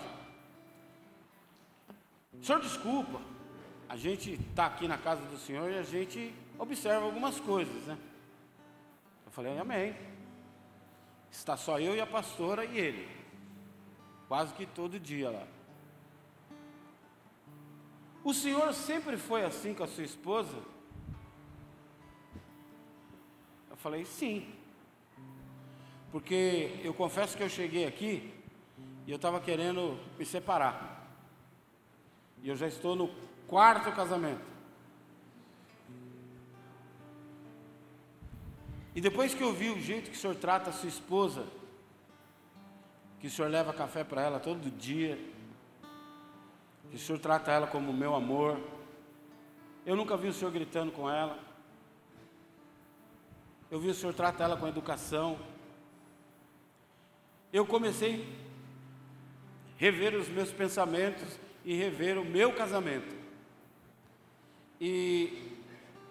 Senhor, 2.40 2.60
desculpa, 2.60 3.20
a 3.88 3.96
gente 3.96 4.32
está 4.32 4.66
aqui 4.66 4.88
na 4.88 4.98
casa 4.98 5.22
do 5.22 5.38
senhor 5.38 5.70
e 5.70 5.78
a 5.78 5.82
gente 5.82 6.34
observa 6.58 7.04
algumas 7.04 7.38
coisas, 7.40 7.82
né? 7.84 7.98
Eu 9.26 9.32
falei: 9.32 9.58
Amém. 9.58 9.94
Está 11.30 11.56
só 11.56 11.80
eu 11.80 11.96
e 11.96 12.00
a 12.00 12.06
pastora 12.06 12.64
e 12.64 12.78
ele. 12.78 13.08
Quase 14.28 14.52
que 14.54 14.66
todo 14.66 15.00
dia 15.00 15.30
lá. 15.30 15.46
O 18.24 18.32
senhor 18.32 18.72
sempre 18.72 19.16
foi 19.16 19.44
assim 19.44 19.74
com 19.74 19.82
a 19.82 19.88
sua 19.88 20.04
esposa? 20.04 20.56
Eu 23.68 23.76
falei, 23.76 24.04
sim. 24.04 24.54
Porque 26.12 26.80
eu 26.84 26.94
confesso 26.94 27.36
que 27.36 27.42
eu 27.42 27.48
cheguei 27.48 27.84
aqui 27.84 28.32
e 29.06 29.10
eu 29.10 29.16
estava 29.16 29.40
querendo 29.40 29.98
me 30.16 30.24
separar. 30.24 31.10
E 32.42 32.48
eu 32.48 32.56
já 32.56 32.68
estou 32.68 32.94
no 32.94 33.10
quarto 33.48 33.90
casamento. 33.92 34.52
E 38.94 39.00
depois 39.00 39.34
que 39.34 39.42
eu 39.42 39.52
vi 39.52 39.70
o 39.70 39.80
jeito 39.80 40.10
que 40.10 40.16
o 40.16 40.20
senhor 40.20 40.36
trata 40.36 40.70
a 40.70 40.72
sua 40.72 40.88
esposa, 40.88 41.46
que 43.18 43.26
o 43.26 43.30
senhor 43.30 43.50
leva 43.50 43.72
café 43.72 44.04
para 44.04 44.22
ela 44.22 44.38
todo 44.38 44.70
dia, 44.70 45.18
que 46.92 46.96
o 46.96 46.98
senhor 46.98 47.18
trata 47.18 47.50
ela 47.50 47.66
como 47.66 47.90
meu 47.90 48.14
amor, 48.14 48.60
eu 49.86 49.96
nunca 49.96 50.14
vi 50.14 50.28
o 50.28 50.32
senhor 50.32 50.50
gritando 50.50 50.92
com 50.92 51.08
ela. 51.08 51.38
Eu 53.70 53.80
vi 53.80 53.88
o 53.88 53.94
senhor 53.94 54.12
tratar 54.12 54.44
ela 54.44 54.58
com 54.58 54.68
educação. 54.68 55.38
Eu 57.50 57.64
comecei 57.64 58.28
a 59.74 59.80
rever 59.80 60.14
os 60.14 60.28
meus 60.28 60.52
pensamentos 60.52 61.40
e 61.64 61.74
rever 61.74 62.18
o 62.18 62.24
meu 62.26 62.52
casamento. 62.52 63.16
E 64.78 65.56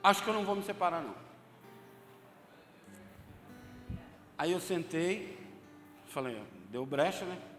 acho 0.04 0.24
que 0.24 0.30
eu 0.32 0.34
não 0.34 0.44
vou 0.44 0.56
me 0.56 0.64
separar 0.64 1.04
não. 1.04 1.14
Aí 4.36 4.52
eu 4.52 4.60
sentei, 4.60 5.38
falei, 6.08 6.42
deu 6.72 6.84
brecha, 6.88 7.24
né? 7.24 7.51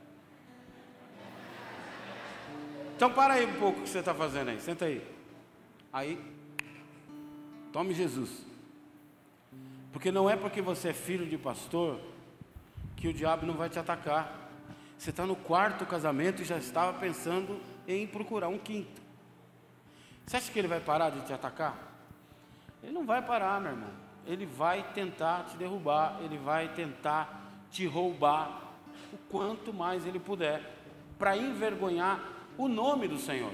Então 3.02 3.12
para 3.12 3.34
aí 3.34 3.46
um 3.46 3.58
pouco 3.58 3.80
o 3.80 3.82
que 3.82 3.88
você 3.88 3.98
está 3.98 4.14
fazendo 4.14 4.50
aí, 4.50 4.60
senta 4.60 4.84
aí. 4.84 5.04
Aí, 5.92 6.20
tome 7.72 7.94
Jesus. 7.94 8.46
Porque 9.92 10.12
não 10.12 10.30
é 10.30 10.36
porque 10.36 10.62
você 10.62 10.90
é 10.90 10.92
filho 10.92 11.26
de 11.26 11.36
pastor 11.36 11.98
que 12.94 13.08
o 13.08 13.12
diabo 13.12 13.44
não 13.44 13.54
vai 13.54 13.68
te 13.68 13.76
atacar. 13.76 14.48
Você 14.96 15.10
está 15.10 15.26
no 15.26 15.34
quarto 15.34 15.84
casamento 15.84 16.42
e 16.42 16.44
já 16.44 16.56
estava 16.58 16.96
pensando 16.96 17.60
em 17.88 18.06
procurar 18.06 18.46
um 18.46 18.56
quinto. 18.56 19.02
Você 20.24 20.36
acha 20.36 20.52
que 20.52 20.58
ele 20.60 20.68
vai 20.68 20.78
parar 20.78 21.10
de 21.10 21.22
te 21.22 21.32
atacar? 21.32 21.76
Ele 22.84 22.92
não 22.92 23.04
vai 23.04 23.20
parar, 23.20 23.60
meu 23.60 23.72
irmão 23.72 23.90
ele 24.24 24.46
vai 24.46 24.84
tentar 24.94 25.46
te 25.46 25.56
derrubar, 25.56 26.20
ele 26.22 26.38
vai 26.38 26.68
tentar 26.68 27.50
te 27.68 27.84
roubar 27.84 28.62
o 29.12 29.16
quanto 29.28 29.74
mais 29.74 30.06
ele 30.06 30.20
puder, 30.20 30.62
para 31.18 31.36
envergonhar 31.36 32.41
o 32.56 32.68
nome 32.68 33.08
do 33.08 33.18
Senhor. 33.18 33.52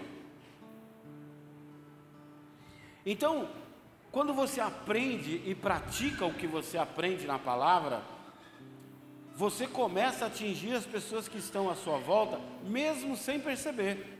Então, 3.05 3.49
quando 4.11 4.35
você 4.35 4.61
aprende 4.61 5.43
e 5.47 5.55
pratica 5.55 6.27
o 6.27 6.35
que 6.35 6.47
você 6.47 6.77
aprende 6.77 7.27
na 7.27 7.39
palavra, 7.39 8.03
você 9.35 9.67
começa 9.67 10.25
a 10.25 10.29
atingir 10.29 10.75
as 10.75 10.85
pessoas 10.85 11.29
que 11.29 11.39
estão 11.39 11.71
à 11.71 11.75
sua 11.75 11.99
volta, 11.99 12.41
mesmo 12.65 13.17
sem 13.17 13.39
perceber. 13.39 14.19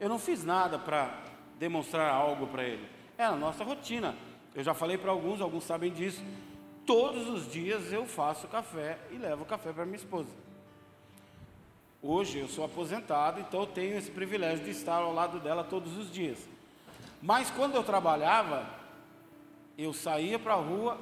Eu 0.00 0.08
não 0.08 0.18
fiz 0.18 0.44
nada 0.44 0.78
para 0.78 1.22
demonstrar 1.58 2.10
algo 2.10 2.46
para 2.46 2.64
ele, 2.64 2.88
é 3.18 3.24
a 3.24 3.36
nossa 3.36 3.64
rotina. 3.64 4.16
Eu 4.54 4.64
já 4.64 4.72
falei 4.72 4.96
para 4.96 5.10
alguns, 5.10 5.40
alguns 5.40 5.64
sabem 5.64 5.92
disso. 5.92 6.22
Todos 6.86 7.28
os 7.28 7.50
dias 7.50 7.92
eu 7.92 8.06
faço 8.06 8.48
café 8.48 8.98
e 9.10 9.16
levo 9.16 9.44
café 9.44 9.72
para 9.72 9.84
minha 9.84 9.96
esposa. 9.96 10.45
Hoje 12.06 12.38
eu 12.38 12.48
sou 12.48 12.64
aposentado, 12.64 13.40
então 13.40 13.60
eu 13.60 13.66
tenho 13.66 13.96
esse 13.96 14.10
privilégio 14.10 14.64
de 14.64 14.70
estar 14.70 14.96
ao 14.96 15.12
lado 15.12 15.40
dela 15.40 15.64
todos 15.64 15.96
os 15.96 16.10
dias. 16.10 16.38
Mas 17.20 17.50
quando 17.50 17.74
eu 17.74 17.82
trabalhava, 17.82 18.68
eu 19.76 19.92
saía 19.92 20.38
para 20.38 20.54
a 20.54 20.60
rua 20.60 20.98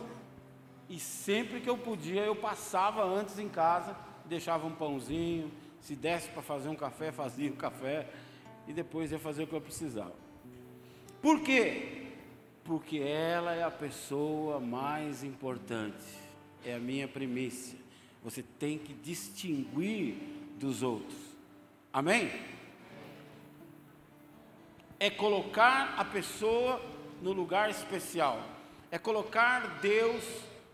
e 0.89 0.99
sempre 0.99 1.61
que 1.61 1.69
eu 1.69 1.77
podia 1.77 2.23
eu 2.23 2.35
passava 2.35 3.05
antes 3.05 3.39
em 3.39 3.49
casa, 3.49 3.95
deixava 4.25 4.67
um 4.67 4.73
pãozinho, 4.73 5.51
se 5.81 5.95
desse 5.95 6.29
para 6.29 6.41
fazer 6.41 6.69
um 6.69 6.77
café, 6.77 7.13
fazia 7.13 7.51
o 7.51 7.53
um 7.53 7.57
café 7.57 8.09
e 8.67 8.73
depois 8.73 9.13
ia 9.13 9.19
fazer 9.19 9.43
o 9.43 9.47
que 9.47 9.55
eu 9.55 9.61
precisava. 9.61 10.15
Por 11.21 11.41
quê? 11.41 12.05
porque 12.65 12.99
ela 12.99 13.55
é 13.55 13.63
a 13.63 13.71
pessoa 13.71 14.59
mais 14.59 15.23
importante, 15.23 16.03
é 16.65 16.75
a 16.75 16.79
minha 16.79 17.07
primícia. 17.07 17.79
Você 18.23 18.43
tem 18.43 18.79
que 18.79 18.95
distinguir 18.95 20.17
dos 20.65 20.83
outros. 20.83 21.15
Amém? 21.93 22.33
É 24.99 25.11
colocar 25.11 25.95
a 25.99 26.05
pessoa 26.05 26.81
no 27.21 27.33
lugar 27.33 27.69
especial. 27.69 28.41
É 28.91 28.99
colocar 28.99 29.79
Deus 29.83 30.25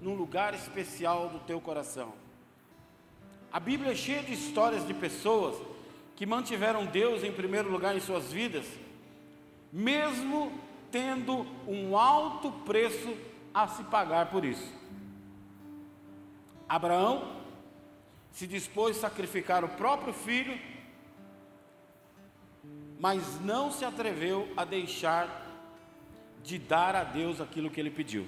num 0.00 0.14
lugar 0.14 0.54
especial 0.54 1.28
do 1.28 1.40
teu 1.40 1.60
coração. 1.60 2.12
A 3.52 3.58
Bíblia 3.58 3.90
é 3.92 3.96
cheia 3.96 4.22
de 4.22 4.32
histórias 4.32 4.86
de 4.86 4.94
pessoas 4.94 5.60
que 6.14 6.24
mantiveram 6.24 6.86
Deus 6.86 7.24
em 7.24 7.32
primeiro 7.32 7.68
lugar 7.68 7.96
em 7.96 8.00
suas 8.00 8.32
vidas, 8.32 8.66
mesmo 9.72 10.52
tendo 10.92 11.44
um 11.66 11.96
alto 11.96 12.52
preço 12.64 13.16
a 13.52 13.66
se 13.66 13.82
pagar 13.84 14.30
por 14.30 14.44
isso. 14.44 14.72
Abraão 16.68 17.39
se 18.32 18.46
dispôs 18.46 18.96
a 18.96 19.00
sacrificar 19.00 19.64
o 19.64 19.68
próprio 19.68 20.12
filho, 20.12 20.58
mas 22.98 23.40
não 23.40 23.70
se 23.72 23.84
atreveu 23.84 24.52
a 24.56 24.64
deixar 24.64 25.46
de 26.42 26.58
dar 26.58 26.94
a 26.94 27.04
Deus 27.04 27.40
aquilo 27.40 27.70
que 27.70 27.80
ele 27.80 27.90
pediu. 27.90 28.26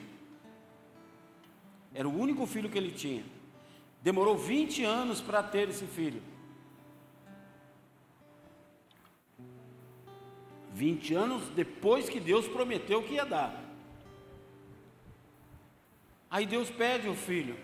Era 1.94 2.08
o 2.08 2.18
único 2.18 2.46
filho 2.46 2.70
que 2.70 2.78
ele 2.78 2.90
tinha. 2.90 3.24
Demorou 4.02 4.36
20 4.36 4.84
anos 4.84 5.20
para 5.20 5.42
ter 5.42 5.68
esse 5.68 5.86
filho. 5.86 6.22
20 10.72 11.14
anos 11.14 11.48
depois 11.50 12.08
que 12.08 12.18
Deus 12.18 12.48
prometeu 12.48 13.02
que 13.02 13.14
ia 13.14 13.26
dar. 13.26 13.62
Aí 16.30 16.46
Deus 16.46 16.70
pede 16.70 17.08
o 17.08 17.14
filho. 17.14 17.56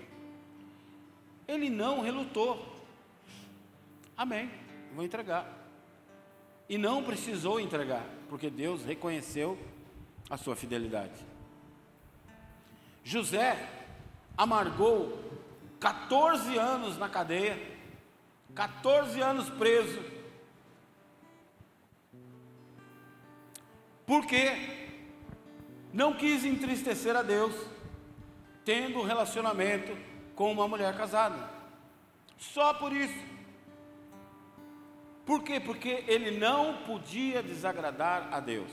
Ele 1.48 1.70
não 1.70 2.02
relutou. 2.02 2.76
Amém, 4.14 4.50
vou 4.94 5.02
entregar. 5.02 5.50
E 6.68 6.76
não 6.76 7.02
precisou 7.02 7.58
entregar, 7.58 8.04
porque 8.28 8.50
Deus 8.50 8.84
reconheceu 8.84 9.58
a 10.28 10.36
sua 10.36 10.54
fidelidade. 10.54 11.24
José 13.02 13.66
amargou 14.36 15.18
14 15.80 16.58
anos 16.58 16.98
na 16.98 17.08
cadeia, 17.08 17.58
14 18.54 19.18
anos 19.22 19.48
preso, 19.48 20.02
porque 24.04 24.88
não 25.92 26.12
quis 26.12 26.44
entristecer 26.44 27.16
a 27.16 27.22
Deus, 27.22 27.54
tendo 28.64 29.02
relacionamento 29.02 30.07
com 30.38 30.52
uma 30.52 30.68
mulher 30.68 30.96
casada. 30.96 31.50
Só 32.38 32.72
por 32.72 32.92
isso. 32.92 33.26
Por 35.26 35.42
quê? 35.42 35.58
Porque 35.58 36.04
ele 36.06 36.38
não 36.38 36.84
podia 36.84 37.42
desagradar 37.42 38.32
a 38.32 38.38
Deus. 38.38 38.70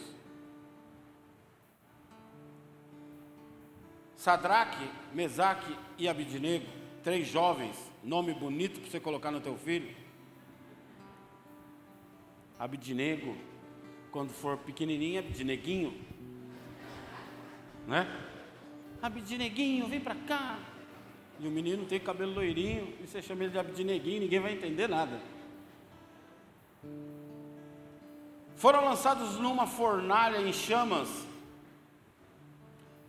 Sadraque, 4.15 4.87
Mesaque 5.11 5.75
e 5.97 6.07
Abidinego 6.07 6.67
três 7.03 7.27
jovens, 7.27 7.75
nome 8.03 8.33
bonito 8.33 8.79
para 8.79 8.89
você 8.89 8.99
colocar 8.99 9.31
no 9.31 9.41
teu 9.41 9.57
filho. 9.57 9.95
Abidnego, 12.59 13.35
quando 14.11 14.31
for 14.31 14.57
pequenininho, 14.57 15.19
Abidneguinho, 15.19 15.99
né? 17.87 18.07
Abidneguinho, 19.01 19.87
vem 19.87 19.99
para 19.99 20.15
cá. 20.15 20.74
E 21.39 21.47
o 21.47 21.51
menino 21.51 21.85
tem 21.85 21.99
cabelo 21.99 22.33
loirinho, 22.33 22.93
e 23.01 23.07
você 23.07 23.21
chama 23.21 23.43
ele 23.43 23.51
de 23.51 23.59
Abidneguinho, 23.59 24.21
ninguém 24.21 24.39
vai 24.39 24.53
entender 24.53 24.87
nada. 24.87 25.19
Foram 28.55 28.85
lançados 28.85 29.37
numa 29.37 29.67
fornalha 29.67 30.37
em 30.37 30.53
chamas, 30.53 31.09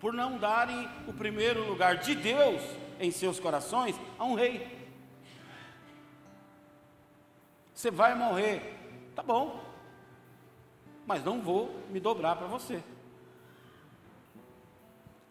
por 0.00 0.12
não 0.12 0.38
darem 0.38 0.88
o 1.06 1.12
primeiro 1.12 1.66
lugar 1.66 1.98
de 1.98 2.14
Deus 2.14 2.60
em 2.98 3.10
seus 3.10 3.38
corações 3.38 3.98
a 4.18 4.24
um 4.24 4.34
rei. 4.34 4.76
Você 7.72 7.90
vai 7.90 8.14
morrer, 8.14 8.74
tá 9.14 9.22
bom, 9.22 9.62
mas 11.06 11.24
não 11.24 11.40
vou 11.40 11.74
me 11.90 12.00
dobrar 12.00 12.36
para 12.36 12.46
você. 12.46 12.82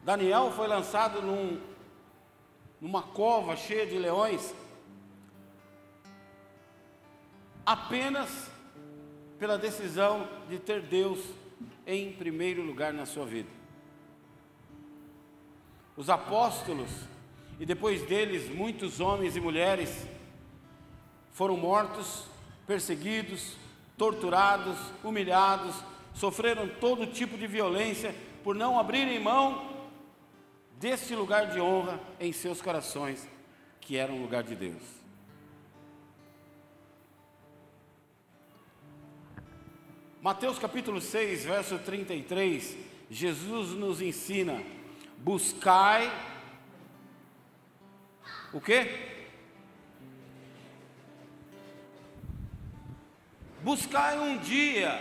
Daniel 0.03 0.51
foi 0.51 0.67
lançado 0.67 1.21
num, 1.21 1.59
numa 2.79 3.01
cova 3.01 3.55
cheia 3.55 3.85
de 3.85 3.97
leões, 3.97 4.53
apenas 7.65 8.51
pela 9.39 9.57
decisão 9.57 10.27
de 10.47 10.59
ter 10.59 10.81
Deus 10.81 11.19
em 11.85 12.13
primeiro 12.13 12.61
lugar 12.61 12.93
na 12.93 13.05
sua 13.05 13.25
vida. 13.25 13.49
Os 15.97 16.09
apóstolos, 16.09 16.89
e 17.59 17.65
depois 17.65 18.01
deles 18.03 18.49
muitos 18.49 18.99
homens 18.99 19.35
e 19.35 19.41
mulheres, 19.41 20.07
foram 21.31 21.57
mortos, 21.57 22.25
perseguidos, 22.67 23.55
torturados, 23.97 24.77
humilhados, 25.03 25.75
sofreram 26.13 26.67
todo 26.67 27.07
tipo 27.07 27.37
de 27.37 27.47
violência 27.47 28.15
por 28.43 28.55
não 28.55 28.79
abrirem 28.79 29.19
mão 29.19 29.74
desse 30.79 31.15
lugar 31.15 31.47
de 31.51 31.59
honra 31.59 31.99
em 32.19 32.31
seus 32.31 32.61
corações, 32.61 33.27
que 33.79 33.97
era 33.97 34.11
um 34.11 34.21
lugar 34.21 34.43
de 34.43 34.55
Deus. 34.55 34.81
Mateus 40.21 40.57
capítulo 40.57 40.99
6, 40.99 41.45
verso 41.45 41.77
33, 41.77 42.75
Jesus 43.11 43.69
nos 43.69 44.01
ensina: 44.01 44.59
buscai 45.19 46.11
o 48.51 48.59
quê? 48.59 49.11
Buscai 53.61 54.17
um 54.17 54.37
dia, 54.37 54.99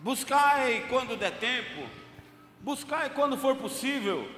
buscai 0.00 0.86
quando 0.88 1.16
der 1.16 1.38
tempo, 1.38 1.97
buscai 2.60 3.10
quando 3.10 3.36
for 3.36 3.56
possível. 3.56 4.28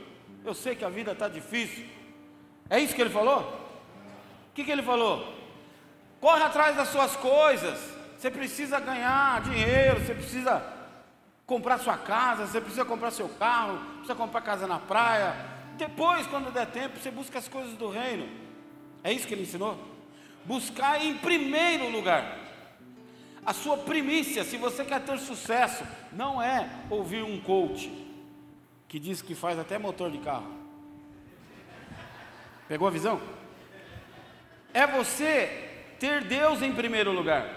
Eu 0.44 0.54
sei 0.54 0.74
que 0.74 0.85
a 0.85 0.88
vida 0.88 1.12
está 1.12 1.28
difícil. 1.28 1.87
É 2.68 2.78
isso 2.78 2.94
que 2.94 3.00
ele 3.00 3.11
falou? 3.11 3.40
O 4.50 4.54
que, 4.54 4.64
que 4.64 4.70
ele 4.70 4.83
falou? 4.83 5.35
Corre 6.20 6.42
atrás 6.42 6.76
das 6.76 6.88
suas 6.88 7.16
coisas. 7.16 7.78
Você 8.16 8.30
precisa 8.30 8.78
ganhar 8.78 9.40
dinheiro, 9.42 10.00
você 10.00 10.14
precisa 10.14 10.62
comprar 11.46 11.78
sua 11.78 11.96
casa, 11.96 12.46
você 12.46 12.61
precisa 12.61 12.85
comprar 12.85 13.11
seu 13.11 13.28
carro, 13.28 13.78
precisa 13.94 14.14
comprar 14.14 14.40
casa 14.42 14.66
na 14.66 14.78
praia. 14.78 15.35
Depois, 15.76 16.26
quando 16.26 16.52
der 16.52 16.66
tempo, 16.66 16.98
você 16.98 17.11
busca 17.11 17.38
as 17.38 17.48
coisas 17.48 17.72
do 17.74 17.88
reino. 17.88 18.28
É 19.02 19.12
isso 19.12 19.26
que 19.26 19.35
ele 19.35 19.42
ensinou? 19.42 19.78
Buscar 20.44 21.02
em 21.02 21.16
primeiro 21.16 21.88
lugar. 21.90 22.38
A 23.44 23.54
sua 23.54 23.78
primícia, 23.78 24.44
se 24.44 24.59
você 24.59 24.85
quer 24.85 25.00
ter 25.00 25.18
sucesso, 25.18 25.83
não 26.12 26.40
é 26.40 26.68
ouvir 26.90 27.22
um 27.22 27.40
coach 27.40 28.10
que 28.90 28.98
diz 28.98 29.22
que 29.22 29.37
faz 29.37 29.57
até 29.57 29.79
motor 29.79 30.11
de 30.11 30.18
carro. 30.18 30.53
Pegou 32.66 32.88
a 32.88 32.90
visão? 32.90 33.20
É 34.74 34.85
você 34.85 35.94
ter 36.00 36.24
Deus 36.24 36.61
em 36.61 36.74
primeiro 36.74 37.12
lugar. 37.12 37.55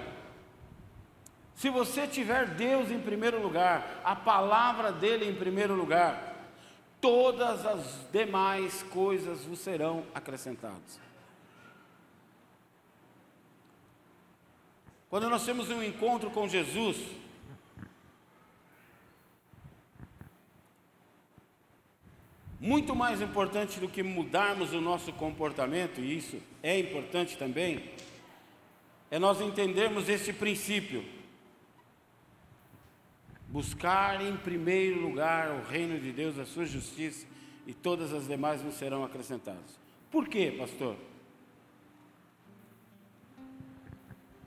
Se 1.55 1.71
você 1.71 2.05
tiver 2.05 2.49
Deus 2.49 2.91
em 2.91 2.99
primeiro 2.99 3.41
lugar, 3.41 3.99
a 4.03 4.15
palavra 4.15 4.91
dele 4.91 5.27
em 5.27 5.33
primeiro 5.33 5.73
lugar, 5.73 6.35
todas 7.01 7.65
as 7.65 8.07
demais 8.11 8.83
coisas 8.83 9.43
vos 9.43 9.57
serão 9.57 10.05
acrescentadas. 10.13 10.99
Quando 15.09 15.27
nós 15.31 15.43
temos 15.43 15.67
um 15.71 15.81
encontro 15.81 16.29
com 16.29 16.47
Jesus, 16.47 16.97
muito 22.63 22.95
mais 22.95 23.21
importante 23.21 23.77
do 23.77 23.89
que 23.89 24.01
mudarmos 24.01 24.71
o 24.71 24.79
nosso 24.79 25.11
comportamento, 25.11 25.99
e 25.99 26.17
isso 26.17 26.41
é 26.63 26.79
importante 26.79 27.37
também, 27.37 27.91
é 29.11 29.19
nós 29.19 29.41
entendermos 29.41 30.07
esse 30.07 30.31
princípio. 30.31 31.03
Buscar 33.49 34.25
em 34.25 34.37
primeiro 34.37 35.01
lugar 35.01 35.51
o 35.51 35.63
reino 35.67 35.99
de 35.99 36.13
Deus, 36.13 36.39
a 36.39 36.45
sua 36.45 36.65
justiça, 36.65 37.27
e 37.67 37.73
todas 37.73 38.13
as 38.13 38.29
demais 38.29 38.63
nos 38.63 38.75
serão 38.75 39.03
acrescentadas. 39.03 39.77
Por 40.09 40.29
quê, 40.29 40.55
pastor? 40.57 40.95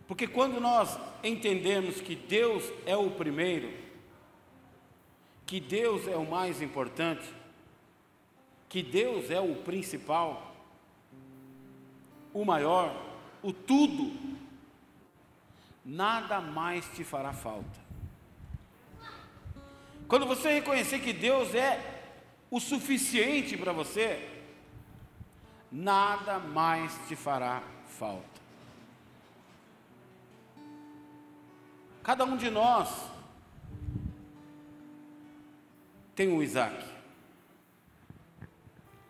Porque 0.08 0.26
quando 0.26 0.58
nós 0.58 0.98
entendemos 1.22 2.00
que 2.00 2.16
Deus 2.16 2.64
é 2.86 2.96
o 2.96 3.10
primeiro, 3.10 3.70
que 5.44 5.60
Deus 5.60 6.08
é 6.08 6.16
o 6.16 6.24
mais 6.24 6.62
importante, 6.62 7.35
que 8.68 8.82
Deus 8.82 9.30
é 9.30 9.40
o 9.40 9.54
principal, 9.56 10.54
o 12.32 12.44
maior, 12.44 12.94
o 13.42 13.52
tudo, 13.52 14.12
nada 15.84 16.40
mais 16.40 16.86
te 16.88 17.04
fará 17.04 17.32
falta. 17.32 17.86
Quando 20.08 20.26
você 20.26 20.54
reconhecer 20.54 21.00
que 21.00 21.12
Deus 21.12 21.54
é 21.54 22.02
o 22.50 22.60
suficiente 22.60 23.56
para 23.56 23.72
você, 23.72 24.28
nada 25.70 26.38
mais 26.38 26.92
te 27.08 27.16
fará 27.16 27.62
falta. 27.86 28.36
Cada 32.02 32.24
um 32.24 32.36
de 32.36 32.50
nós 32.50 33.10
tem 36.14 36.28
um 36.28 36.40
Isaac. 36.40 36.95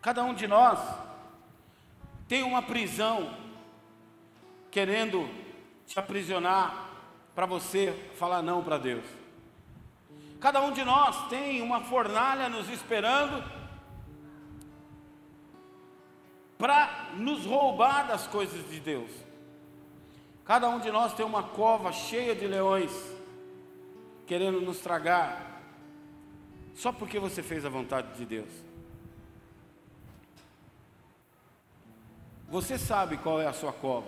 Cada 0.07 0.23
um 0.23 0.33
de 0.33 0.47
nós 0.47 0.79
tem 2.29 2.41
uma 2.41 2.61
prisão 2.61 3.29
querendo 4.71 5.29
te 5.85 5.99
aprisionar 5.99 6.91
para 7.35 7.45
você 7.45 7.93
falar 8.15 8.41
não 8.41 8.63
para 8.63 8.77
Deus. 8.77 9.03
Cada 10.39 10.61
um 10.61 10.71
de 10.71 10.81
nós 10.85 11.27
tem 11.27 11.61
uma 11.61 11.81
fornalha 11.81 12.47
nos 12.47 12.69
esperando 12.69 13.43
para 16.57 17.09
nos 17.15 17.45
roubar 17.45 18.07
das 18.07 18.27
coisas 18.27 18.65
de 18.69 18.79
Deus. 18.79 19.11
Cada 20.45 20.69
um 20.69 20.79
de 20.79 20.89
nós 20.89 21.15
tem 21.15 21.25
uma 21.25 21.43
cova 21.43 21.91
cheia 21.91 22.33
de 22.33 22.47
leões 22.47 22.93
querendo 24.25 24.61
nos 24.61 24.79
tragar, 24.79 25.61
só 26.75 26.93
porque 26.93 27.19
você 27.19 27.43
fez 27.43 27.65
a 27.65 27.69
vontade 27.69 28.17
de 28.17 28.25
Deus. 28.25 28.66
Você 32.49 32.77
sabe 32.77 33.17
qual 33.17 33.41
é 33.41 33.47
a 33.47 33.53
sua 33.53 33.73
cova, 33.73 34.07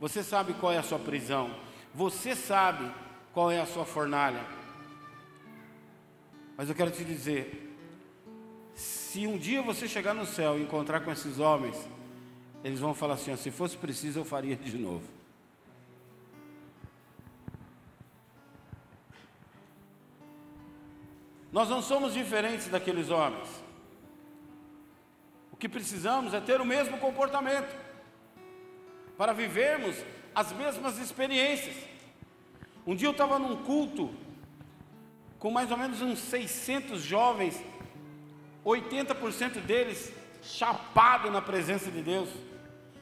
você 0.00 0.22
sabe 0.22 0.54
qual 0.54 0.72
é 0.72 0.78
a 0.78 0.82
sua 0.82 0.98
prisão, 0.98 1.54
você 1.94 2.34
sabe 2.34 2.90
qual 3.32 3.50
é 3.50 3.60
a 3.60 3.66
sua 3.66 3.84
fornalha. 3.84 4.44
Mas 6.56 6.68
eu 6.68 6.74
quero 6.74 6.90
te 6.90 7.04
dizer: 7.04 7.78
se 8.74 9.26
um 9.26 9.38
dia 9.38 9.62
você 9.62 9.86
chegar 9.86 10.14
no 10.14 10.26
céu 10.26 10.58
e 10.58 10.62
encontrar 10.62 11.00
com 11.00 11.12
esses 11.12 11.38
homens, 11.38 11.76
eles 12.64 12.80
vão 12.80 12.92
falar 12.92 13.14
assim: 13.14 13.34
se 13.36 13.50
fosse 13.50 13.76
preciso, 13.76 14.18
eu 14.18 14.24
faria 14.24 14.56
de 14.56 14.76
novo. 14.76 15.04
Nós 21.52 21.68
não 21.68 21.80
somos 21.80 22.12
diferentes 22.12 22.68
daqueles 22.68 23.08
homens. 23.10 23.48
O 25.56 25.58
que 25.58 25.70
precisamos 25.70 26.34
é 26.34 26.40
ter 26.40 26.60
o 26.60 26.66
mesmo 26.66 26.98
comportamento 26.98 27.74
para 29.16 29.32
vivermos 29.32 29.96
as 30.34 30.52
mesmas 30.52 30.98
experiências. 30.98 31.74
Um 32.86 32.94
dia 32.94 33.08
eu 33.08 33.12
estava 33.12 33.38
num 33.38 33.64
culto 33.64 34.12
com 35.38 35.50
mais 35.50 35.70
ou 35.70 35.78
menos 35.78 36.02
uns 36.02 36.18
600 36.18 37.00
jovens, 37.00 37.58
80% 38.66 39.62
deles 39.62 40.12
chapado 40.42 41.30
na 41.30 41.40
presença 41.40 41.90
de 41.90 42.02
Deus, 42.02 42.28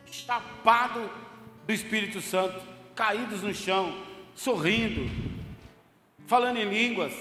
chapado 0.06 1.10
do 1.66 1.72
Espírito 1.72 2.20
Santo, 2.20 2.62
caídos 2.94 3.42
no 3.42 3.52
chão, 3.52 4.00
sorrindo, 4.36 5.10
falando 6.28 6.58
em 6.58 6.68
línguas. 6.68 7.12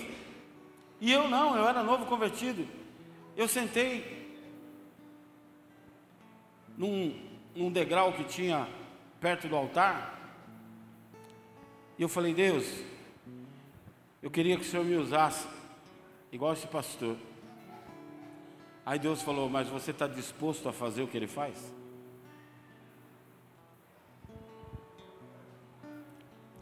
E 1.01 1.11
eu 1.11 1.27
não, 1.27 1.57
eu 1.57 1.67
era 1.67 1.81
novo 1.81 2.05
convertido. 2.05 2.67
Eu 3.35 3.47
sentei 3.47 4.22
num, 6.77 7.15
num 7.55 7.71
degrau 7.71 8.13
que 8.13 8.23
tinha 8.23 8.67
perto 9.19 9.47
do 9.47 9.55
altar. 9.55 10.19
E 11.97 12.01
eu 12.01 12.09
falei, 12.09 12.33
Deus, 12.33 12.65
eu 14.21 14.31
queria 14.31 14.57
que 14.57 14.63
o 14.63 14.65
Senhor 14.65 14.85
me 14.85 14.95
usasse, 14.95 15.47
igual 16.31 16.53
esse 16.53 16.67
pastor. 16.67 17.17
Aí 18.85 18.99
Deus 18.99 19.21
falou, 19.21 19.49
mas 19.49 19.67
você 19.69 19.91
está 19.91 20.07
disposto 20.07 20.67
a 20.67 20.73
fazer 20.73 21.03
o 21.03 21.07
que 21.07 21.15
ele 21.15 21.27
faz? 21.27 21.73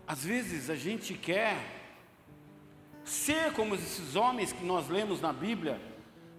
Às 0.06 0.26
vezes 0.26 0.70
a 0.70 0.76
gente 0.76 1.14
quer 1.14 1.56
ser 3.04 3.54
como 3.54 3.76
esses 3.76 4.16
homens 4.16 4.52
que 4.52 4.64
nós 4.64 4.90
lemos 4.90 5.22
na 5.22 5.32
Bíblia, 5.32 5.80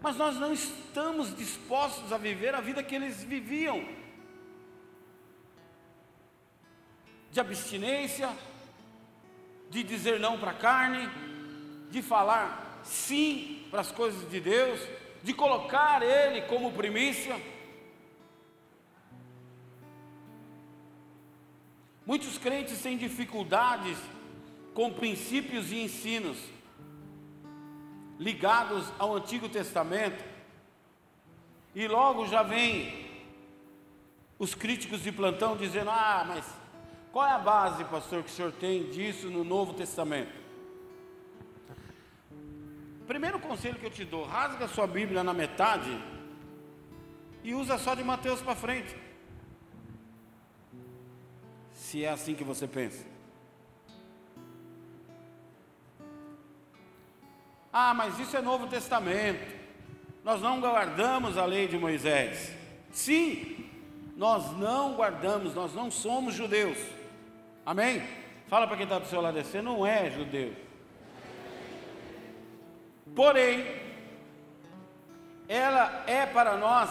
mas 0.02 0.16
nós 0.16 0.36
não 0.36 0.52
estamos 0.52 1.34
dispostos 1.36 2.12
a 2.12 2.18
viver 2.18 2.54
a 2.54 2.60
vida 2.60 2.82
que 2.82 2.94
eles 2.94 3.22
viviam 3.22 3.86
de 7.30 7.40
abstinência, 7.40 8.28
de 9.70 9.82
dizer 9.84 10.18
não 10.18 10.38
para 10.38 10.50
a 10.50 10.54
carne, 10.54 11.08
de 11.88 12.02
falar 12.02 12.80
sim 12.82 13.64
para 13.70 13.80
as 13.80 13.92
coisas 13.92 14.28
de 14.28 14.40
Deus, 14.40 14.80
de 15.22 15.32
colocar 15.32 16.02
Ele 16.02 16.42
como 16.42 16.72
primícia. 16.72 17.40
Muitos 22.04 22.36
crentes 22.38 22.82
têm 22.82 22.98
dificuldades 22.98 23.96
com 24.74 24.92
princípios 24.92 25.70
e 25.70 25.80
ensinos 25.80 26.36
ligados 28.18 28.92
ao 28.98 29.16
Antigo 29.16 29.48
Testamento, 29.48 30.24
e 31.74 31.88
logo 31.88 32.26
já 32.26 32.42
vem 32.42 33.10
os 34.38 34.54
críticos 34.54 35.02
de 35.02 35.12
plantão 35.12 35.56
dizendo: 35.56 35.90
Ah, 35.90 36.24
mas 36.26 36.44
qual 37.12 37.26
é 37.26 37.32
a 37.32 37.38
base, 37.38 37.84
pastor, 37.84 38.22
que 38.22 38.30
o 38.30 38.32
senhor 38.32 38.52
tem 38.52 38.90
disso 38.90 39.28
no 39.28 39.44
Novo 39.44 39.74
Testamento? 39.74 40.40
Primeiro 43.06 43.38
conselho 43.38 43.78
que 43.78 43.86
eu 43.86 43.90
te 43.90 44.04
dou: 44.04 44.24
rasga 44.24 44.66
sua 44.68 44.86
Bíblia 44.86 45.22
na 45.22 45.34
metade 45.34 45.90
e 47.44 47.54
usa 47.54 47.76
só 47.78 47.94
de 47.94 48.02
Mateus 48.02 48.40
para 48.40 48.54
frente. 48.54 48.96
Se 51.72 52.04
é 52.04 52.08
assim 52.08 52.34
que 52.34 52.44
você 52.44 52.66
pensa. 52.66 53.11
Ah, 57.72 57.94
mas 57.94 58.18
isso 58.18 58.36
é 58.36 58.42
Novo 58.42 58.66
Testamento. 58.66 59.62
Nós 60.22 60.40
não 60.40 60.60
guardamos 60.60 61.38
a 61.38 61.44
lei 61.44 61.66
de 61.66 61.78
Moisés. 61.78 62.52
Sim, 62.90 63.68
nós 64.16 64.56
não 64.58 64.94
guardamos, 64.94 65.54
nós 65.54 65.74
não 65.74 65.90
somos 65.90 66.34
judeus. 66.34 66.78
Amém? 67.64 68.02
Fala 68.48 68.66
para 68.66 68.76
quem 68.76 68.84
está 68.84 68.98
do 68.98 69.06
seu 69.06 69.20
lado, 69.20 69.42
você 69.42 69.62
não 69.62 69.86
é 69.86 70.10
judeu. 70.10 70.54
Porém, 73.16 73.64
ela 75.48 76.04
é 76.06 76.26
para 76.26 76.56
nós 76.56 76.90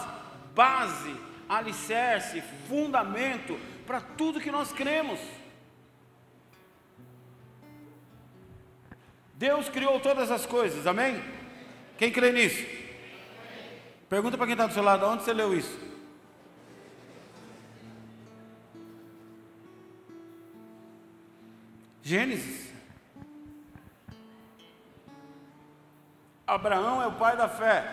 base, 0.54 1.14
alicerce, 1.48 2.42
fundamento 2.68 3.58
para 3.86 4.00
tudo 4.00 4.40
que 4.40 4.50
nós 4.50 4.72
cremos. 4.72 5.20
Deus 9.42 9.68
criou 9.68 9.98
todas 9.98 10.30
as 10.30 10.46
coisas, 10.46 10.86
amém? 10.86 11.20
Quem 11.98 12.12
crê 12.12 12.30
nisso? 12.30 12.64
Pergunta 14.08 14.36
para 14.36 14.46
quem 14.46 14.52
está 14.52 14.68
do 14.68 14.72
seu 14.72 14.84
lado, 14.84 15.04
onde 15.04 15.24
você 15.24 15.32
leu 15.32 15.52
isso? 15.52 15.80
Gênesis. 22.04 22.72
Abraão 26.46 27.02
é 27.02 27.08
o 27.08 27.12
pai 27.16 27.36
da 27.36 27.48
fé. 27.48 27.84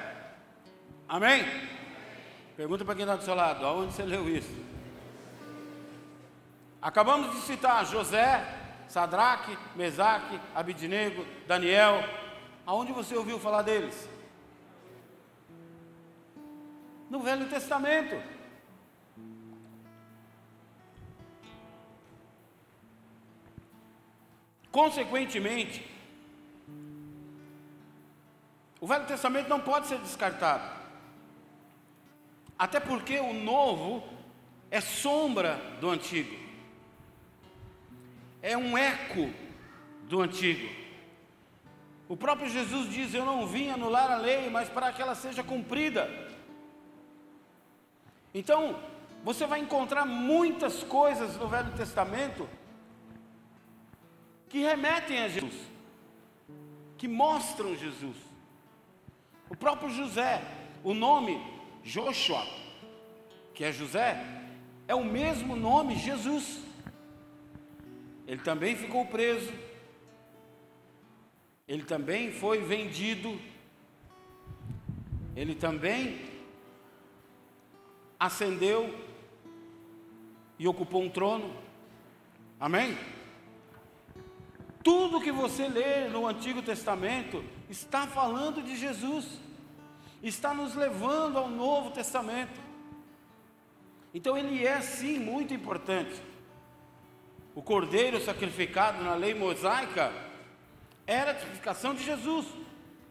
Amém? 1.07 1.43
Pergunta 2.55 2.85
para 2.85 2.93
quem 2.93 3.05
está 3.05 3.15
do 3.15 3.23
seu 3.23 3.33
lado, 3.33 3.65
aonde 3.65 3.93
você 3.93 4.03
leu 4.03 4.29
isso? 4.29 4.55
Acabamos 6.79 7.31
de 7.31 7.41
citar 7.41 7.87
José, 7.87 8.58
Sadraque, 8.89 9.55
Mesaque, 9.75 10.39
Abidnego, 10.53 11.23
Daniel. 11.47 12.03
Aonde 12.65 12.91
você 12.91 13.15
ouviu 13.15 13.39
falar 13.39 13.61
deles? 13.61 14.09
No 17.09 17.19
Velho 17.19 17.47
Testamento. 17.47 18.21
Consequentemente, 24.71 25.87
o 28.81 28.87
Velho 28.87 29.05
Testamento 29.05 29.49
não 29.49 29.59
pode 29.59 29.87
ser 29.87 29.99
descartado. 29.99 30.79
Até 32.57 32.79
porque 32.79 33.19
o 33.19 33.33
novo 33.33 34.03
é 34.69 34.81
sombra 34.81 35.55
do 35.79 35.89
antigo 35.89 36.48
é 38.41 38.57
um 38.57 38.77
eco 38.77 39.29
do 40.03 40.21
antigo. 40.21 40.69
O 42.07 42.17
próprio 42.17 42.49
Jesus 42.49 42.89
diz: 42.89 43.13
Eu 43.13 43.25
não 43.25 43.45
vim 43.45 43.69
anular 43.69 44.11
a 44.11 44.17
lei, 44.17 44.49
mas 44.49 44.69
para 44.69 44.91
que 44.91 45.01
ela 45.01 45.15
seja 45.15 45.43
cumprida. 45.43 46.09
Então, 48.33 48.79
você 49.23 49.45
vai 49.45 49.59
encontrar 49.59 50.05
muitas 50.05 50.83
coisas 50.83 51.35
no 51.37 51.47
Velho 51.47 51.71
Testamento 51.73 52.47
que 54.47 54.59
remetem 54.59 55.19
a 55.19 55.27
Jesus, 55.27 55.55
que 56.97 57.07
mostram 57.07 57.75
Jesus. 57.75 58.17
O 59.49 59.55
próprio 59.55 59.89
José, 59.89 60.41
o 60.83 60.93
nome 60.93 61.39
Joshua, 61.83 62.45
que 63.53 63.63
é 63.63 63.71
José, 63.71 64.23
é 64.87 64.95
o 64.95 65.03
mesmo 65.03 65.55
nome 65.55 65.95
Jesus. 65.95 66.68
Ele 68.29 68.41
também 68.43 68.75
ficou 68.75 69.07
preso. 69.07 69.51
Ele 71.67 71.83
também 71.83 72.31
foi 72.31 72.61
vendido. 72.61 73.41
Ele 75.35 75.55
também 75.55 76.29
ascendeu 78.19 78.93
e 80.59 80.67
ocupou 80.67 81.01
um 81.01 81.09
trono. 81.09 81.51
Amém? 82.59 82.95
Tudo 84.83 85.21
que 85.21 85.31
você 85.31 85.67
lê 85.67 86.07
no 86.07 86.27
Antigo 86.27 86.61
Testamento 86.61 87.43
está 87.67 88.05
falando 88.05 88.61
de 88.61 88.75
Jesus, 88.75 89.39
está 90.21 90.53
nos 90.53 90.75
levando 90.75 91.39
ao 91.39 91.49
Novo 91.49 91.89
Testamento. 91.89 92.61
Então 94.13 94.37
ele 94.37 94.63
é 94.63 94.81
sim 94.81 95.17
muito 95.17 95.51
importante. 95.51 96.28
O 97.59 97.61
cordeiro 97.61 98.21
sacrificado 98.21 99.03
na 99.03 99.15
lei 99.15 99.33
mosaica 99.33 100.13
era 101.05 101.31
a 101.31 101.33
tipificação 101.33 101.93
de 101.93 102.01
Jesus. 102.01 102.45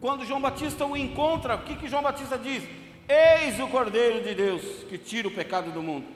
Quando 0.01 0.25
João 0.25 0.41
Batista 0.41 0.87
o 0.87 0.97
encontra, 0.97 1.57
o 1.57 1.65
que, 1.65 1.77
que 1.77 1.87
João 1.87 2.03
Batista 2.03 2.39
diz? 2.39 2.65
Eis 3.07 3.61
o 3.61 3.69
cordeiro 3.69 4.25
de 4.25 4.35
Deus 4.35 4.63
que 4.89 4.97
tira 4.97 5.29
o 5.29 5.31
pecado 5.31 5.71
do 5.71 5.83
mundo. 5.83 6.07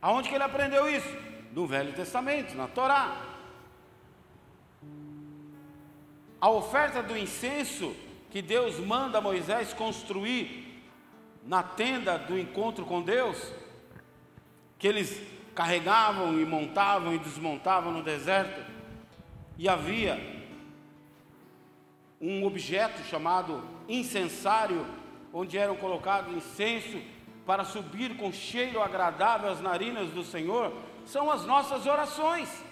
Aonde 0.00 0.30
que 0.30 0.34
ele 0.34 0.42
aprendeu 0.42 0.88
isso? 0.88 1.14
No 1.52 1.66
Velho 1.66 1.92
Testamento, 1.92 2.56
na 2.56 2.66
Torá. 2.66 3.14
A 6.40 6.48
oferta 6.48 7.02
do 7.02 7.14
incenso 7.14 7.94
que 8.30 8.40
Deus 8.40 8.78
manda 8.78 9.20
Moisés 9.20 9.74
construir 9.74 10.82
na 11.44 11.62
tenda 11.62 12.16
do 12.16 12.38
encontro 12.38 12.86
com 12.86 13.02
Deus, 13.02 13.52
que 14.78 14.88
eles 14.88 15.41
carregavam 15.54 16.40
e 16.40 16.44
montavam 16.44 17.14
e 17.14 17.18
desmontavam 17.18 17.92
no 17.92 18.02
deserto, 18.02 18.64
e 19.58 19.68
havia 19.68 20.18
um 22.20 22.44
objeto 22.44 23.02
chamado 23.04 23.62
incensário, 23.88 24.86
onde 25.32 25.58
eram 25.58 25.76
colocados 25.76 26.32
incenso 26.32 27.00
para 27.44 27.64
subir 27.64 28.16
com 28.16 28.32
cheiro 28.32 28.80
agradável 28.80 29.50
às 29.50 29.60
narinas 29.60 30.10
do 30.10 30.22
Senhor, 30.22 30.72
são 31.04 31.30
as 31.30 31.44
nossas 31.44 31.84
orações. 31.86 32.64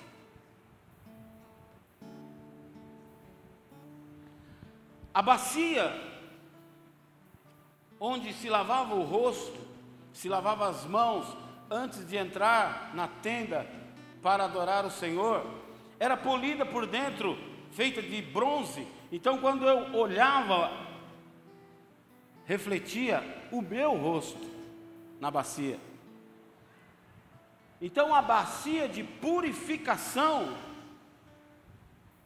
A 5.12 5.20
bacia 5.20 6.08
onde 7.98 8.32
se 8.32 8.48
lavava 8.48 8.94
o 8.94 9.02
rosto, 9.02 9.60
se 10.12 10.28
lavava 10.28 10.68
as 10.68 10.86
mãos 10.86 11.26
antes 11.70 12.06
de 12.06 12.16
entrar 12.16 12.90
na 12.94 13.06
tenda 13.06 13.66
para 14.20 14.44
adorar 14.44 14.84
o 14.84 14.90
Senhor, 14.90 15.46
era 15.98 16.16
polida 16.16 16.66
por 16.66 16.86
dentro, 16.86 17.38
feita 17.70 18.02
de 18.02 18.20
bronze. 18.20 18.86
Então, 19.12 19.38
quando 19.38 19.66
eu 19.66 19.94
olhava, 19.94 20.70
refletia 22.44 23.22
o 23.52 23.62
meu 23.62 23.96
rosto 23.96 24.50
na 25.20 25.30
bacia. 25.30 25.78
Então, 27.80 28.14
a 28.14 28.20
bacia 28.20 28.88
de 28.88 29.02
purificação 29.04 30.56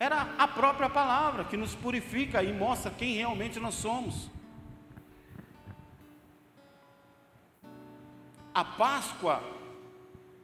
era 0.01 0.35
a 0.37 0.49
própria 0.49 0.91
palavra 0.91 1.45
que 1.45 1.57
nos 1.57 1.75
purifica 1.75 2.43
e 2.43 2.53
mostra 2.53 2.91
quem 2.91 3.15
realmente 3.15 3.61
nós 3.61 3.75
somos. 3.75 4.31
A 8.55 8.65
Páscoa 8.65 9.43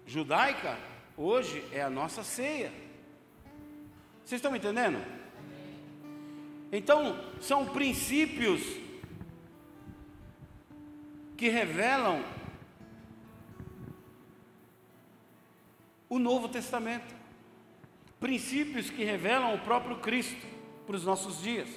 judaica 0.04 0.76
hoje 1.16 1.64
é 1.70 1.80
a 1.80 1.88
nossa 1.88 2.24
ceia. 2.24 2.72
Vocês 4.24 4.40
estão 4.40 4.50
me 4.50 4.58
entendendo? 4.58 5.00
Então, 6.72 7.16
são 7.40 7.66
princípios 7.66 8.60
que 11.36 11.48
revelam 11.48 12.24
o 16.08 16.18
Novo 16.18 16.48
Testamento. 16.48 17.14
Princípios 18.18 18.90
que 18.90 19.04
revelam 19.04 19.54
o 19.54 19.60
próprio 19.60 19.98
Cristo 19.98 20.46
para 20.84 20.96
os 20.96 21.04
nossos 21.04 21.40
dias. 21.40 21.68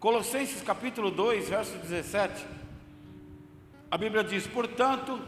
Colossenses 0.00 0.60
capítulo 0.60 1.12
2, 1.12 1.48
verso 1.48 1.78
17. 1.78 2.44
A 3.88 3.96
Bíblia 3.96 4.24
diz: 4.24 4.46
Portanto, 4.46 5.20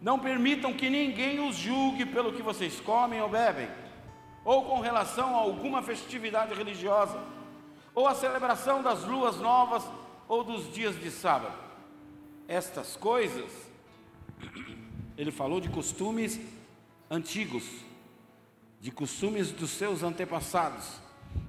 não 0.00 0.18
permitam 0.18 0.72
que 0.72 0.90
ninguém 0.90 1.40
os 1.40 1.56
julgue 1.56 2.04
pelo 2.04 2.32
que 2.32 2.42
vocês 2.42 2.80
comem 2.80 3.20
ou 3.20 3.28
bebem, 3.28 3.68
ou 4.44 4.64
com 4.64 4.80
relação 4.80 5.34
a 5.34 5.40
alguma 5.40 5.82
festividade 5.82 6.54
religiosa, 6.54 7.18
ou 7.94 8.06
a 8.06 8.14
celebração 8.14 8.82
das 8.82 9.04
luas 9.04 9.38
novas 9.38 9.82
ou 10.28 10.44
dos 10.44 10.72
dias 10.72 10.98
de 11.00 11.10
sábado. 11.10 11.56
Estas 12.46 12.94
coisas, 12.94 13.50
ele 15.16 15.30
falou 15.30 15.60
de 15.60 15.68
costumes 15.68 16.38
antigos, 17.10 17.64
de 18.80 18.90
costumes 18.90 19.50
dos 19.50 19.70
seus 19.70 20.02
antepassados. 20.02 21.00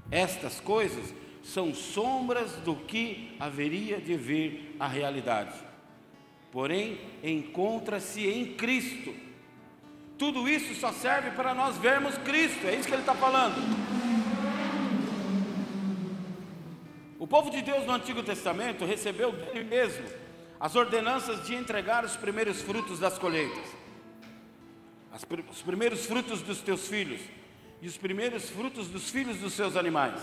Estas 0.09 0.59
coisas 0.59 1.13
são 1.43 1.73
sombras 1.73 2.53
do 2.57 2.75
que 2.75 3.35
haveria 3.39 3.99
de 3.99 4.15
vir 4.15 4.75
à 4.79 4.87
realidade. 4.87 5.66
Porém, 6.51 6.99
encontra-se 7.23 8.27
em 8.27 8.53
Cristo. 8.55 9.13
Tudo 10.17 10.49
isso 10.49 10.73
só 10.75 10.91
serve 10.91 11.31
para 11.31 11.53
nós 11.53 11.77
vermos 11.77 12.17
Cristo, 12.19 12.65
é 12.65 12.75
isso 12.75 12.87
que 12.87 12.93
ele 12.93 13.01
está 13.01 13.13
falando. 13.13 13.55
O 17.19 17.27
povo 17.27 17.49
de 17.49 17.61
Deus 17.61 17.85
no 17.85 17.93
Antigo 17.93 18.23
Testamento 18.23 18.85
recebeu 18.85 19.31
dele 19.31 19.63
mesmo 19.63 20.05
as 20.59 20.75
ordenanças 20.75 21.45
de 21.45 21.53
entregar 21.53 22.03
os 22.03 22.15
primeiros 22.15 22.61
frutos 22.61 22.99
das 22.99 23.17
colheitas 23.17 23.77
os 25.49 25.61
primeiros 25.61 26.05
frutos 26.05 26.41
dos 26.41 26.61
teus 26.61 26.87
filhos 26.87 27.21
e 27.81 27.87
os 27.87 27.97
primeiros 27.97 28.49
frutos 28.49 28.87
dos 28.87 29.09
filhos 29.09 29.37
dos 29.37 29.53
seus 29.53 29.75
animais. 29.75 30.21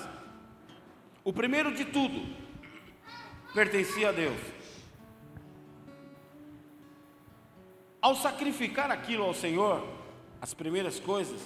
O 1.25 1.33
primeiro 1.33 1.75
de 1.75 1.85
tudo 1.85 2.35
pertencia 3.53 4.11
a 4.11 4.13
Deus. 4.13 4.39
Ao 8.05 8.15
sacrificar 8.15 8.91
aquilo 8.91 9.25
ao 9.25 9.33
Senhor, 9.33 9.83
as 10.39 10.53
primeiras 10.53 11.01
coisas, 11.01 11.41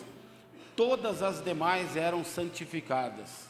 todas 0.74 1.22
as 1.22 1.40
demais 1.40 1.96
eram 1.96 2.24
santificadas, 2.24 3.48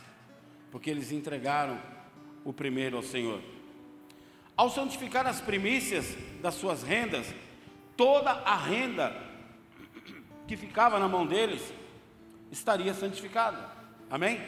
porque 0.71 0.91
eles 0.91 1.11
entregaram 1.11 1.81
o 2.45 2.53
primeiro 2.53 2.99
ao 2.99 3.03
Senhor. 3.03 3.41
Ao 4.55 4.69
santificar 4.69 5.27
as 5.27 5.41
primícias 5.41 6.19
das 6.43 6.57
suas 6.57 6.83
rendas, 6.83 7.35
toda 7.97 8.31
a 8.31 8.55
renda 8.55 9.17
que 10.47 10.55
ficava 10.55 10.99
na 10.99 11.09
mão 11.09 11.27
deles 11.27 11.63
estaria 12.53 12.93
santificada. 12.93 13.71
Amém? 14.11 14.39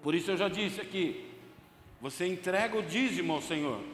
Por 0.00 0.14
isso 0.14 0.30
eu 0.30 0.36
já 0.36 0.48
disse 0.48 0.80
aqui: 0.80 1.28
você 2.00 2.24
entrega 2.24 2.78
o 2.78 2.82
dízimo 2.84 3.32
ao 3.32 3.42
Senhor. 3.42 3.93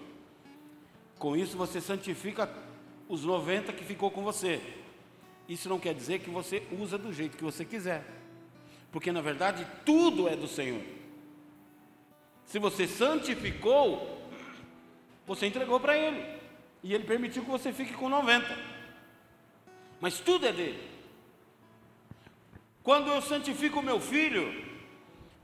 Com 1.21 1.37
isso 1.37 1.55
você 1.55 1.83
santifica 1.83 2.51
os 3.07 3.25
90 3.25 3.75
que 3.75 3.85
ficou 3.85 4.11
com 4.11 4.23
você. 4.23 4.59
Isso 5.47 5.69
não 5.69 5.79
quer 5.79 5.93
dizer 5.93 6.21
que 6.21 6.31
você 6.31 6.63
usa 6.73 6.97
do 6.97 7.13
jeito 7.13 7.37
que 7.37 7.45
você 7.45 7.63
quiser. 7.63 8.03
Porque 8.91 9.13
na 9.13 9.21
verdade 9.21 9.67
tudo 9.85 10.27
é 10.27 10.35
do 10.35 10.49
Senhor. 10.49 10.83
Se 12.47 12.59
você 12.59 12.89
santificou, 12.89 14.19
você 15.27 15.47
entregou 15.47 15.79
para 15.79 15.95
Ele. 15.95 16.25
E 16.83 16.95
ele 16.95 17.05
permitiu 17.05 17.45
que 17.45 17.51
você 17.51 17.71
fique 17.71 17.93
com 17.93 18.09
90. 18.09 18.57
Mas 20.01 20.21
tudo 20.21 20.47
é 20.47 20.53
dele. 20.55 20.89
Quando 22.83 23.11
eu 23.11 23.21
santifico 23.21 23.81
o 23.81 23.83
meu 23.83 24.01
filho 24.01 24.65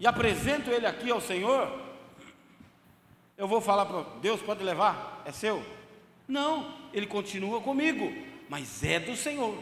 e 0.00 0.06
apresento 0.06 0.70
ele 0.70 0.86
aqui 0.86 1.10
ao 1.10 1.20
Senhor, 1.20 1.85
eu 3.36 3.46
vou 3.46 3.60
falar 3.60 3.86
para 3.86 4.02
Deus, 4.20 4.40
pode 4.40 4.62
levar, 4.64 5.22
é 5.24 5.32
seu? 5.32 5.64
Não, 6.26 6.74
ele 6.92 7.06
continua 7.06 7.60
comigo, 7.60 8.12
mas 8.48 8.82
é 8.82 8.98
do 8.98 9.14
Senhor. 9.14 9.56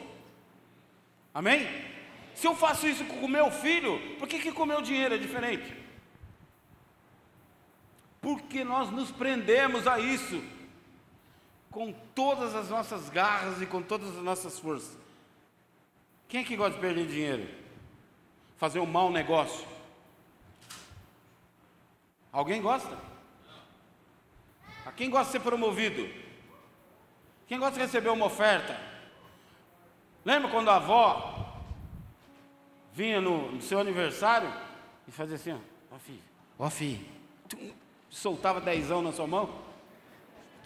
Amém? 1.33 1.67
Se 2.35 2.47
eu 2.47 2.55
faço 2.55 2.87
isso 2.87 3.05
com 3.05 3.27
o 3.27 3.29
meu 3.29 3.51
filho, 3.51 4.17
por 4.19 4.29
que, 4.29 4.39
que 4.39 4.53
com 4.53 4.63
o 4.63 4.67
meu 4.67 4.81
dinheiro 4.81 5.15
é 5.15 5.19
diferente? 5.19 5.75
Porque 8.21 8.65
nós 8.65 8.91
nos 8.91 9.11
prendemos 9.11 9.87
a 9.87 9.99
isso 9.99 10.43
com 11.71 11.93
todas 12.15 12.55
as 12.55 12.71
nossas 12.71 13.09
garras 13.11 13.61
e 13.61 13.67
com 13.67 13.83
todas 13.83 14.17
as 14.17 14.23
nossas 14.23 14.59
forças. 14.59 14.97
Quem 16.29 16.41
é 16.41 16.45
que 16.45 16.57
gosta 16.57 16.75
de 16.75 16.81
perder 16.81 17.07
dinheiro? 17.07 17.49
Fazer 18.57 18.79
um 18.79 18.87
mau 18.87 19.11
negócio? 19.11 19.67
Alguém 22.33 22.63
gosta? 22.63 23.14
A 24.87 24.93
quem 24.93 25.11
gosta 25.11 25.27
de 25.27 25.33
ser 25.33 25.41
promovido? 25.41 26.09
Quem 27.47 27.59
gosta 27.59 27.75
de 27.75 27.81
receber 27.81 28.11
uma 28.11 28.27
oferta? 28.27 28.79
Lembra 30.25 30.51
quando 30.51 30.71
a 30.71 30.77
avó 30.77 31.61
vinha 32.93 33.21
no, 33.21 33.53
no 33.53 33.63
seu 33.63 33.79
aniversário 33.79 34.53
e 35.07 35.11
fazia 35.11 35.37
assim, 35.37 35.61
ó, 35.91 35.99
filho, 35.99 36.23
ó 36.59 36.71
filho, 36.71 37.07
soltava 38.09 38.61
dezão 38.61 39.03
na 39.03 39.13
sua 39.13 39.27
mão? 39.27 39.63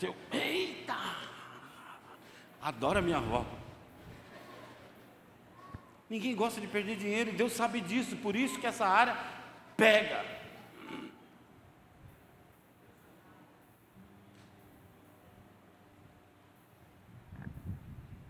Eu, 0.00 0.14
eita! 0.31 0.96
Adoro 2.62 2.98
a 2.98 3.02
minha 3.02 3.16
avó. 3.16 3.44
Ninguém 6.09 6.35
gosta 6.35 6.61
de 6.61 6.66
perder 6.66 6.96
dinheiro, 6.96 7.31
e 7.31 7.35
Deus 7.35 7.52
sabe 7.52 7.81
disso, 7.81 8.16
por 8.16 8.35
isso 8.37 8.59
que 8.59 8.66
essa 8.66 8.87
área 8.87 9.16
pega. 9.77 10.38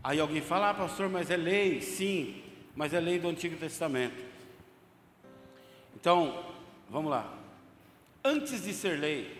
Aí 0.03 0.21
alguém 0.21 0.41
fala, 0.41 0.71
ah, 0.71 0.75
pastor, 0.75 1.09
mas 1.09 1.31
é 1.31 1.37
lei. 1.37 1.81
Sim, 1.81 2.43
mas 2.75 2.95
é 2.95 3.01
lei 3.01 3.19
do 3.19 3.29
Antigo 3.29 3.57
Testamento. 3.57 4.25
Então, 5.95 6.45
vamos 6.89 7.11
lá. 7.11 7.35
Antes 8.25 8.63
de 8.63 8.73
ser 8.73 8.99
lei, 8.99 9.39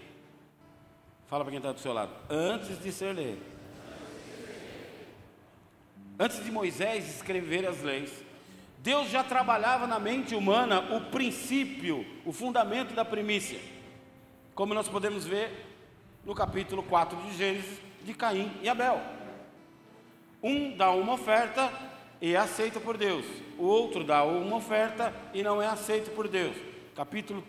Fala 1.29 1.45
para 1.45 1.51
quem 1.51 1.59
está 1.59 1.73
do 1.73 1.79
seu 1.79 1.93
lado. 1.93 2.11
Antes 2.31 2.83
de 2.83 2.91
ser 2.91 3.15
lei. 3.15 3.39
Antes 6.19 6.43
de 6.43 6.51
Moisés 6.51 7.17
escrever 7.17 7.67
as 7.67 7.83
leis, 7.83 8.11
Deus 8.79 9.11
já 9.11 9.23
trabalhava 9.23 9.87
na 9.87 9.99
mente 9.99 10.35
humana 10.35 10.81
o 10.97 11.03
princípio, 11.11 12.05
o 12.25 12.33
fundamento 12.33 12.95
da 12.95 13.05
primícia. 13.05 13.61
Como 14.55 14.73
nós 14.73 14.89
podemos 14.89 15.27
ver 15.27 15.67
no 16.25 16.35
capítulo 16.35 16.83
4 16.83 17.21
de 17.21 17.37
Gênesis, 17.37 17.79
de 18.03 18.15
Caim 18.15 18.51
e 18.63 18.69
Abel. 18.69 18.99
Um 20.43 20.77
dá 20.77 20.91
uma 20.91 21.15
oferta 21.15 21.73
e 22.21 22.35
é 22.35 22.37
aceito 22.37 22.81
por 22.81 22.97
Deus. 22.97 23.25
O 23.59 23.65
outro 23.65 24.05
dá 24.05 24.25
uma 24.25 24.57
oferta 24.57 25.13
e 25.35 25.43
não 25.43 25.61
é 25.61 25.67
aceito 25.67 26.11
por 26.13 26.29
Deus. 26.29 26.57
Capítulo 26.95 27.45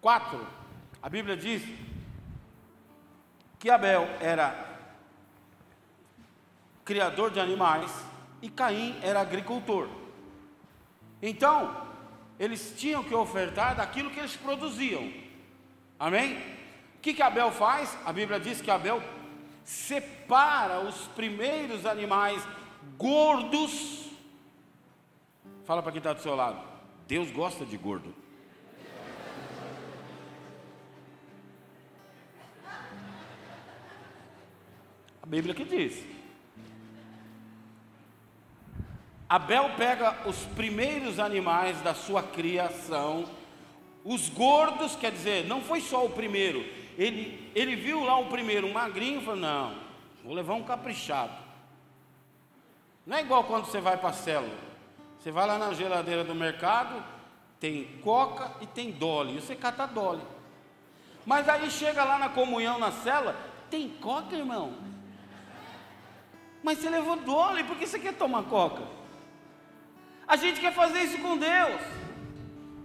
4, 0.00 0.46
a 1.02 1.08
Bíblia 1.08 1.36
diz 1.36 1.62
que 3.58 3.70
Abel 3.70 4.08
era 4.20 4.78
criador 6.84 7.30
de 7.30 7.40
animais 7.40 7.90
e 8.42 8.48
Caim 8.48 8.98
era 9.02 9.20
agricultor. 9.20 9.88
Então, 11.22 11.86
eles 12.38 12.74
tinham 12.76 13.02
que 13.02 13.14
ofertar 13.14 13.76
daquilo 13.76 14.10
que 14.10 14.18
eles 14.18 14.36
produziam. 14.36 15.10
Amém? 15.98 16.54
que, 17.04 17.12
que 17.12 17.20
Abel 17.20 17.52
faz? 17.52 17.94
A 18.06 18.10
Bíblia 18.14 18.40
diz 18.40 18.62
que 18.62 18.70
Abel 18.70 19.02
separa 19.64 20.80
os 20.80 21.08
primeiros 21.08 21.86
animais 21.86 22.46
gordos. 22.98 24.10
Fala 25.64 25.82
para 25.82 25.92
quem 25.92 25.98
está 25.98 26.12
do 26.12 26.20
seu 26.20 26.34
lado. 26.34 26.60
Deus 27.08 27.30
gosta 27.30 27.64
de 27.64 27.76
gordo. 27.76 28.14
A 35.22 35.26
Bíblia 35.26 35.54
que 35.54 35.64
diz. 35.64 36.04
Abel 39.26 39.70
pega 39.76 40.28
os 40.28 40.36
primeiros 40.54 41.18
animais 41.18 41.80
da 41.80 41.94
sua 41.94 42.22
criação, 42.22 43.24
os 44.04 44.28
gordos, 44.28 44.94
quer 44.94 45.10
dizer, 45.10 45.46
não 45.46 45.62
foi 45.62 45.80
só 45.80 46.04
o 46.04 46.10
primeiro, 46.10 46.62
ele, 46.98 47.50
ele 47.54 47.76
viu 47.76 48.04
lá 48.04 48.18
o 48.18 48.26
primeiro, 48.26 48.72
magrinho, 48.72 49.20
e 49.20 49.24
falou: 49.24 49.40
Não, 49.40 49.74
vou 50.24 50.34
levar 50.34 50.54
um 50.54 50.62
caprichado. 50.62 51.32
Não 53.06 53.16
é 53.16 53.20
igual 53.20 53.44
quando 53.44 53.66
você 53.66 53.80
vai 53.80 53.96
para 53.96 54.10
a 54.10 54.14
célula, 54.14 54.56
você 55.18 55.30
vai 55.30 55.46
lá 55.46 55.58
na 55.58 55.72
geladeira 55.74 56.24
do 56.24 56.34
mercado, 56.34 57.04
tem 57.60 57.84
coca 58.02 58.52
e 58.60 58.66
tem 58.66 58.90
dole, 58.90 59.36
e 59.36 59.40
você 59.40 59.54
cata 59.54 59.86
dole. 59.86 60.22
Mas 61.26 61.48
aí 61.48 61.70
chega 61.70 62.04
lá 62.04 62.18
na 62.18 62.28
comunhão 62.28 62.78
na 62.78 62.92
cela, 62.92 63.36
tem 63.70 63.88
coca, 63.88 64.36
irmão? 64.36 64.74
Mas 66.62 66.78
você 66.78 66.88
levou 66.88 67.16
dole, 67.16 67.64
por 67.64 67.76
que 67.76 67.86
você 67.86 67.98
quer 67.98 68.14
tomar 68.14 68.44
coca? 68.44 68.82
A 70.26 70.36
gente 70.36 70.60
quer 70.60 70.72
fazer 70.72 71.02
isso 71.02 71.18
com 71.18 71.36
Deus. 71.36 71.80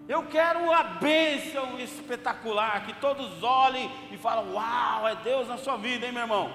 Eu 0.10 0.26
quero 0.26 0.72
a 0.72 0.82
bênção 0.82 1.80
espetacular, 1.80 2.84
que 2.84 3.00
todos 3.00 3.44
olhem 3.44 3.92
e 4.12 4.18
falem: 4.18 4.52
Uau, 4.54 5.08
é 5.08 5.16
Deus 5.18 5.48
na 5.48 5.56
sua 5.56 5.78
vida, 5.78 6.08
hein, 6.08 6.12
meu 6.12 6.24
irmão? 6.24 6.52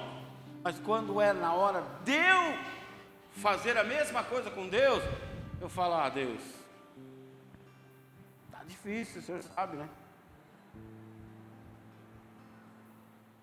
Mas 0.65 0.77
quando 0.81 1.21
é 1.21 1.33
na 1.33 1.55
hora 1.55 1.85
de 2.05 2.15
eu 2.15 2.59
fazer 3.37 3.79
a 3.79 3.85
mesma 3.85 4.25
coisa 4.25 4.51
com 4.51 4.69
Deus, 4.69 5.01
eu 5.61 5.69
falo: 5.69 5.95
Ah, 5.95 6.09
Deus, 6.09 6.41
está 8.47 8.65
difícil, 8.65 9.21
o 9.21 9.25
senhor 9.25 9.43
sabe, 9.45 9.77
né? 9.77 9.89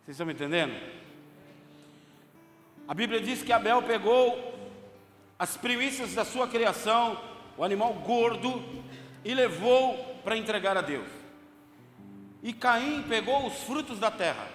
Vocês 0.04 0.16
estão 0.16 0.28
me 0.28 0.34
entendendo? 0.34 0.74
A 2.86 2.94
Bíblia 2.94 3.22
diz 3.22 3.44
que 3.44 3.54
Abel 3.54 3.82
pegou 3.84 4.60
as 5.40 5.56
primícias 5.56 6.14
da 6.14 6.26
sua 6.26 6.50
criação, 6.50 7.18
o 7.58 7.64
animal 7.64 7.94
gordo, 7.94 8.62
e 9.24 9.34
levou 9.34 10.20
para 10.24 10.38
entregar 10.38 10.78
a 10.78 10.82
Deus. 10.82 11.08
E 12.44 12.54
Caim 12.54 13.04
pegou 13.04 13.46
os 13.46 13.64
frutos 13.64 14.00
da 14.00 14.10
terra. 14.10 14.48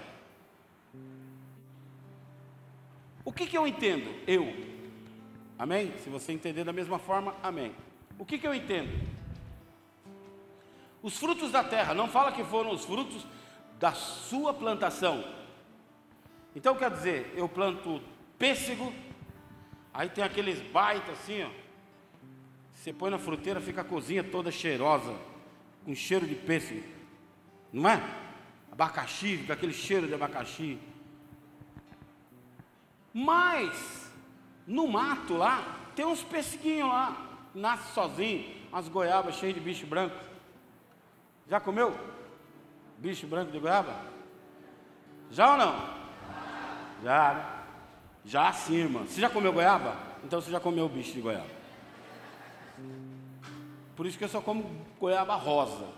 O 3.24 3.32
que, 3.32 3.46
que 3.46 3.56
eu 3.56 3.66
entendo? 3.66 4.14
Eu. 4.26 4.52
Amém? 5.58 5.92
Se 5.98 6.10
você 6.10 6.32
entender 6.32 6.64
da 6.64 6.72
mesma 6.72 6.98
forma, 6.98 7.34
amém. 7.42 7.74
O 8.18 8.24
que, 8.24 8.38
que 8.38 8.46
eu 8.46 8.54
entendo? 8.54 8.90
Os 11.02 11.16
frutos 11.16 11.52
da 11.52 11.62
terra, 11.62 11.94
não 11.94 12.08
fala 12.08 12.32
que 12.32 12.42
foram 12.44 12.70
os 12.70 12.84
frutos 12.84 13.26
da 13.78 13.92
sua 13.92 14.52
plantação. 14.52 15.24
Então 16.54 16.74
quer 16.74 16.90
dizer, 16.90 17.32
eu 17.36 17.48
planto 17.48 18.00
pêssego, 18.38 18.92
aí 19.92 20.08
tem 20.08 20.24
aqueles 20.24 20.60
baita 20.72 21.12
assim, 21.12 21.42
ó. 21.42 21.65
Você 22.86 22.92
põe 22.92 23.10
na 23.10 23.18
fruteira, 23.18 23.60
fica 23.60 23.80
a 23.80 23.84
cozinha 23.84 24.22
toda 24.22 24.48
cheirosa, 24.48 25.12
com 25.84 25.92
cheiro 25.92 26.24
de 26.24 26.36
pêssego, 26.36 26.84
não 27.72 27.90
é? 27.90 28.00
Abacaxi, 28.70 29.38
fica 29.38 29.54
aquele 29.54 29.72
cheiro 29.72 30.06
de 30.06 30.14
abacaxi. 30.14 30.78
Mas, 33.12 34.08
no 34.68 34.86
mato 34.86 35.34
lá, 35.34 35.80
tem 35.96 36.06
uns 36.06 36.22
pesseguinhos 36.22 36.88
lá, 36.88 37.40
nasce 37.52 37.92
sozinho, 37.92 38.54
umas 38.70 38.86
goiabas 38.86 39.34
cheias 39.34 39.56
de 39.56 39.60
bicho 39.60 39.84
branco. 39.84 40.14
Já 41.50 41.58
comeu? 41.58 41.92
Bicho 42.98 43.26
branco 43.26 43.50
de 43.50 43.58
goiaba? 43.58 44.00
Já 45.32 45.50
ou 45.50 45.58
não? 45.58 45.90
Já, 47.02 47.34
né? 47.34 47.46
Já 48.24 48.52
sim, 48.52 48.76
irmã. 48.76 49.00
Você 49.00 49.20
já 49.20 49.28
comeu 49.28 49.52
goiaba? 49.52 49.96
Então 50.22 50.40
você 50.40 50.52
já 50.52 50.60
comeu 50.60 50.88
bicho 50.88 51.12
de 51.12 51.20
goiaba. 51.20 51.55
Por 53.96 54.04
isso 54.04 54.18
que 54.18 54.24
eu 54.24 54.28
só 54.28 54.42
como 54.42 54.84
goiaba 55.00 55.34
rosa. 55.34 55.88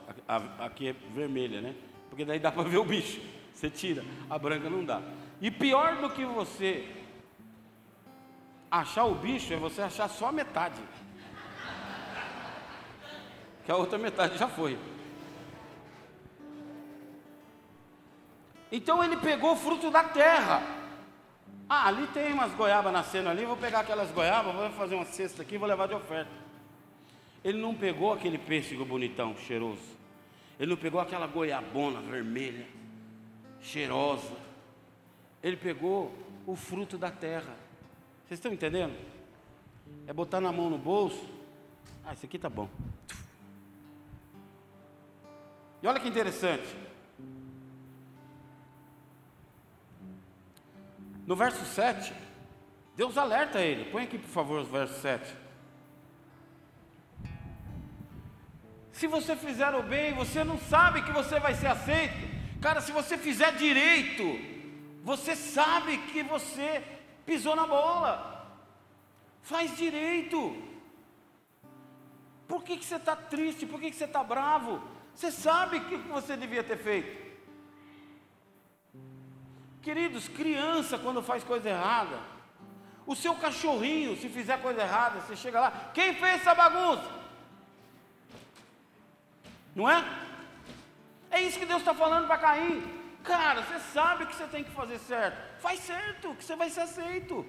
Aqui 0.60 0.88
é 0.88 0.92
vermelha, 1.12 1.60
né? 1.60 1.74
Porque 2.08 2.24
daí 2.24 2.38
dá 2.38 2.52
para 2.52 2.62
ver 2.62 2.78
o 2.78 2.84
bicho. 2.84 3.20
Você 3.52 3.68
tira, 3.68 4.04
a 4.30 4.38
branca 4.38 4.70
não 4.70 4.84
dá. 4.84 5.02
E 5.40 5.50
pior 5.50 5.96
do 5.96 6.08
que 6.10 6.24
você 6.24 6.88
achar 8.70 9.04
o 9.04 9.16
bicho 9.16 9.52
é 9.52 9.56
você 9.56 9.82
achar 9.82 10.08
só 10.08 10.28
a 10.28 10.32
metade. 10.32 10.80
Que 13.64 13.72
a 13.72 13.76
outra 13.76 13.98
metade 13.98 14.38
já 14.38 14.48
foi. 14.48 14.78
Então 18.70 19.02
ele 19.02 19.16
pegou 19.16 19.52
o 19.52 19.56
fruto 19.56 19.90
da 19.90 20.04
terra. 20.04 20.62
Ah, 21.68 21.88
ali 21.88 22.06
tem 22.08 22.32
umas 22.32 22.52
goiabas 22.52 22.92
nascendo 22.92 23.28
ali, 23.28 23.44
vou 23.44 23.56
pegar 23.56 23.80
aquelas 23.80 24.10
goiabas, 24.10 24.54
vou 24.54 24.70
fazer 24.70 24.94
uma 24.94 25.04
cesta 25.04 25.42
aqui 25.42 25.58
vou 25.58 25.68
levar 25.68 25.86
de 25.86 25.94
oferta. 25.94 26.47
Ele 27.44 27.58
não 27.58 27.74
pegou 27.74 28.12
aquele 28.12 28.38
pêssego 28.38 28.84
bonitão, 28.84 29.36
cheiroso. 29.36 29.96
Ele 30.58 30.70
não 30.70 30.76
pegou 30.76 31.00
aquela 31.00 31.26
goiabona 31.26 32.00
vermelha, 32.00 32.66
cheirosa. 33.60 34.36
Ele 35.42 35.56
pegou 35.56 36.12
o 36.46 36.56
fruto 36.56 36.98
da 36.98 37.10
terra. 37.10 37.54
Vocês 38.26 38.38
estão 38.38 38.52
entendendo? 38.52 38.94
É 40.06 40.12
botar 40.12 40.40
na 40.40 40.50
mão 40.50 40.68
no 40.68 40.78
bolso. 40.78 41.24
Ah, 42.04 42.12
esse 42.12 42.26
aqui 42.26 42.38
tá 42.38 42.48
bom. 42.48 42.68
E 45.82 45.86
olha 45.86 46.00
que 46.00 46.08
interessante. 46.08 46.76
No 51.26 51.36
verso 51.36 51.64
7, 51.64 52.12
Deus 52.96 53.16
alerta 53.16 53.60
ele. 53.60 53.90
Põe 53.90 54.04
aqui, 54.04 54.18
por 54.18 54.30
favor, 54.30 54.60
o 54.62 54.64
verso 54.64 55.00
7. 55.00 55.47
Se 58.98 59.06
você 59.06 59.36
fizer 59.36 59.72
o 59.76 59.82
bem, 59.82 60.12
você 60.12 60.42
não 60.42 60.58
sabe 60.58 61.02
que 61.02 61.12
você 61.12 61.38
vai 61.38 61.54
ser 61.54 61.68
aceito. 61.68 62.18
Cara, 62.60 62.80
se 62.80 62.90
você 62.90 63.16
fizer 63.16 63.52
direito, 63.54 64.24
você 65.04 65.36
sabe 65.36 65.98
que 65.98 66.20
você 66.24 66.82
pisou 67.24 67.54
na 67.54 67.64
bola. 67.64 68.10
Faz 69.40 69.76
direito. 69.76 70.40
Por 72.48 72.64
que, 72.64 72.76
que 72.76 72.84
você 72.84 72.96
está 72.96 73.14
triste? 73.14 73.66
Por 73.66 73.78
que, 73.78 73.92
que 73.92 73.96
você 73.96 74.04
está 74.04 74.24
bravo? 74.24 74.82
Você 75.14 75.30
sabe 75.30 75.76
o 75.76 75.84
que 75.84 75.96
você 75.98 76.36
devia 76.36 76.64
ter 76.64 76.78
feito. 76.78 77.28
Queridos, 79.80 80.26
criança 80.26 80.98
quando 80.98 81.22
faz 81.22 81.44
coisa 81.44 81.68
errada, 81.68 82.18
o 83.06 83.14
seu 83.14 83.36
cachorrinho, 83.36 84.16
se 84.16 84.28
fizer 84.28 84.60
coisa 84.60 84.82
errada, 84.82 85.20
você 85.20 85.36
chega 85.36 85.60
lá, 85.60 85.90
quem 85.94 86.16
fez 86.16 86.40
essa 86.40 86.52
bagunça? 86.52 87.17
Não 89.78 89.88
é? 89.88 90.04
É 91.30 91.40
isso 91.40 91.56
que 91.56 91.64
Deus 91.64 91.78
está 91.78 91.94
falando 91.94 92.26
para 92.26 92.36
Caim. 92.38 92.82
Cara, 93.22 93.62
você 93.62 93.78
sabe 93.92 94.26
que 94.26 94.34
você 94.34 94.48
tem 94.48 94.64
que 94.64 94.72
fazer 94.72 94.98
certo. 94.98 95.38
Faz 95.60 95.78
certo, 95.78 96.34
que 96.34 96.44
você 96.44 96.56
vai 96.56 96.68
ser 96.68 96.80
aceito. 96.80 97.46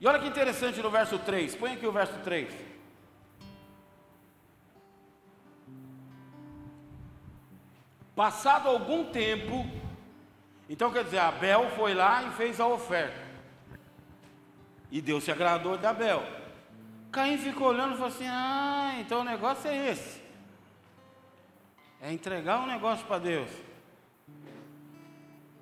E 0.00 0.06
olha 0.06 0.20
que 0.20 0.28
interessante 0.28 0.80
no 0.80 0.88
verso 0.88 1.18
3. 1.18 1.56
Põe 1.56 1.72
aqui 1.72 1.84
o 1.84 1.90
verso 1.90 2.16
3. 2.20 2.54
Passado 8.14 8.68
algum 8.68 9.10
tempo, 9.10 9.68
então 10.68 10.92
quer 10.92 11.02
dizer, 11.02 11.18
Abel 11.18 11.70
foi 11.70 11.92
lá 11.92 12.22
e 12.22 12.30
fez 12.30 12.60
a 12.60 12.68
oferta. 12.68 13.20
E 14.92 15.00
Deus 15.00 15.24
se 15.24 15.32
agradou 15.32 15.76
de 15.76 15.86
Abel. 15.86 16.35
Caim 17.16 17.38
ficou 17.38 17.68
olhando 17.68 17.94
e 17.94 17.96
falou 17.96 18.08
assim: 18.08 18.26
Ah, 18.28 18.94
então 19.00 19.22
o 19.22 19.24
negócio 19.24 19.70
é 19.70 19.90
esse. 19.90 20.20
É 21.98 22.12
entregar 22.12 22.60
um 22.60 22.66
negócio 22.66 23.06
para 23.06 23.18
Deus. 23.18 23.50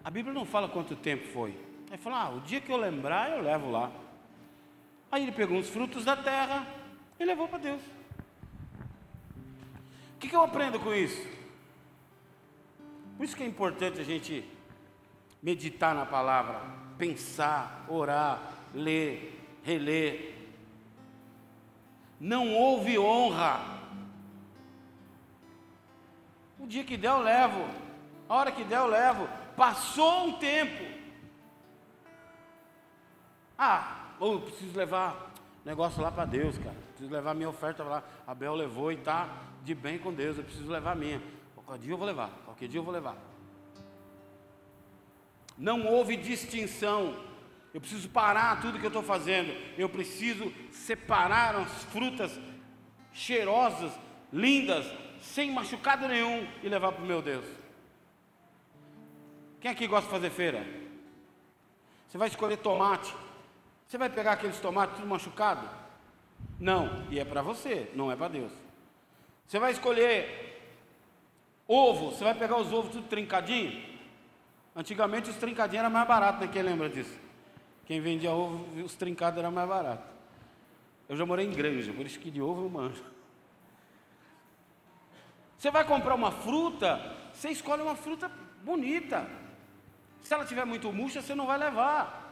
A 0.03 0.11
Bíblia 0.11 0.35
não 0.35 0.45
fala 0.45 0.69
quanto 0.69 0.97
tempo 0.97 1.29
foi. 1.29 1.57
Ele 1.87 1.97
falou: 1.97 2.19
Ah, 2.19 2.31
o 2.31 2.41
dia 2.41 2.61
que 2.61 2.73
eu 2.73 2.77
lembrar, 2.77 3.31
eu 3.31 3.41
levo 3.41 3.71
lá. 3.71 3.93
Aí 5.13 5.23
ele 5.23 5.31
pegou 5.31 5.57
os 5.57 5.71
frutos 5.71 6.05
da 6.05 6.17
terra 6.17 6.67
e 7.21 7.25
levou 7.25 7.47
para 7.47 7.59
Deus. 7.59 7.83
O 10.17 10.19
que, 10.19 10.29
que 10.29 10.35
eu 10.35 10.43
aprendo 10.43 10.81
com 10.81 10.93
isso? 10.93 11.25
Por 13.17 13.23
isso 13.23 13.37
que 13.37 13.45
é 13.45 13.47
importante 13.47 14.01
a 14.01 14.05
gente 14.05 14.45
meditar 15.41 15.95
na 15.95 16.05
palavra, 16.05 16.63
pensar, 16.99 17.87
orar, 17.89 18.43
ler, 18.75 19.41
reler. 19.63 20.34
Não 22.25 22.55
houve 22.55 22.99
honra 22.99 23.61
O 26.59 26.67
dia 26.67 26.83
que 26.83 26.97
der 26.97 27.11
eu 27.11 27.19
levo. 27.19 27.69
A 28.27 28.35
hora 28.35 28.51
que 28.51 28.65
der 28.65 28.79
eu 28.79 28.87
levo. 28.87 29.29
Passou 29.55 30.29
um 30.29 30.33
tempo. 30.39 30.83
Ah, 33.59 34.07
eu 34.19 34.41
preciso 34.41 34.75
levar 34.75 35.33
negócio 35.67 36.01
lá 36.03 36.11
para 36.11 36.25
Deus, 36.25 36.57
cara. 36.57 36.75
Preciso 36.93 37.13
levar 37.13 37.35
minha 37.35 37.51
oferta 37.51 37.85
lá. 37.85 38.03
A 38.27 38.35
Bel 38.35 38.55
levou 38.55 38.91
e 38.91 38.95
está 38.95 39.29
de 39.63 39.75
bem 39.75 39.99
com 39.99 40.11
Deus. 40.11 40.39
Eu 40.39 40.45
preciso 40.45 40.73
levar 40.73 40.97
minha. 40.97 41.21
Qualquer 41.55 41.83
dia 41.83 41.93
eu 41.93 41.99
vou 41.99 42.07
levar. 42.07 42.31
Qualquer 42.47 42.69
dia 42.69 42.81
eu 42.81 42.85
vou 42.85 42.95
levar. 42.95 43.17
Não 45.59 45.87
houve 45.87 46.17
distinção. 46.17 47.15
Eu 47.75 47.81
preciso 47.81 48.09
parar 48.09 48.61
tudo 48.61 48.79
que 48.79 48.87
eu 48.87 48.89
estou 48.89 49.03
fazendo. 49.03 49.53
Eu 49.77 49.89
preciso 49.89 50.53
separar 50.71 51.57
as 51.57 51.83
frutas 51.85 52.39
cheirosas, 53.13 53.93
lindas, 54.33 54.87
sem 55.21 55.51
machucado 55.51 56.07
nenhum 56.07 56.47
e 56.63 56.69
levar 56.69 56.93
para 56.93 57.03
o 57.03 57.07
meu 57.07 57.21
Deus. 57.21 57.45
Quem 59.61 59.73
aqui 59.73 59.89
gosta 59.89 60.07
de 60.07 60.13
fazer 60.13 60.31
feira? 60.31 60.65
Você 62.09 62.17
vai 62.17 62.29
escolher 62.29 62.59
tomate. 62.59 63.13
Você 63.89 63.99
vai 63.99 64.09
pegar 64.09 64.33
aqueles 64.33 64.61
tomates 64.61 64.95
tudo 64.95 65.09
machucado? 65.09 65.69
Não, 66.61 67.05
e 67.11 67.19
é 67.19 67.25
para 67.25 67.43
você, 67.43 67.91
não 67.95 68.11
é 68.11 68.15
para 68.15 68.29
Deus. 68.29 68.53
Você 69.49 69.59
vai 69.59 69.73
escolher 69.73 70.63
ovo, 71.67 72.13
você 72.13 72.23
vai 72.23 72.35
pegar 72.35 72.57
os 72.57 72.73
ovos 72.73 72.93
tudo 72.93 73.09
trincadinho? 73.09 73.83
Antigamente 74.77 75.29
os 75.29 75.37
trincadinhos 75.37 75.83
eram 75.83 75.91
mais 75.93 76.07
baratos, 76.07 76.41
né? 76.41 76.49
Quem 76.53 76.63
lembra 76.63 76.89
disso? 76.89 77.24
Quem 77.87 78.01
vendia 78.01 78.33
ovo, 78.33 78.83
os 78.83 78.95
trincados 78.95 79.39
eram 79.39 79.53
mais 79.53 79.69
baratos. 79.69 80.07
Eu 81.09 81.17
já 81.17 81.27
morei 81.27 81.47
em 81.47 81.53
granja, 81.53 81.93
por 81.93 82.07
isso 82.07 82.19
que 82.19 82.31
de 82.31 82.41
ovo 82.41 82.65
eu 82.65 82.71
manjo. 82.71 83.05
Você 85.59 85.71
vai 85.71 85.85
comprar 85.85 86.15
uma 86.15 86.31
fruta, 86.31 87.15
você 87.33 87.51
escolhe 87.51 87.83
uma 87.83 87.95
fruta 87.95 88.31
bonita. 88.63 89.29
Se 90.23 90.33
ela 90.33 90.45
tiver 90.45 90.65
muito 90.65 90.93
murcha, 90.93 91.21
você 91.21 91.35
não 91.35 91.47
vai 91.47 91.59
levar. 91.59 92.23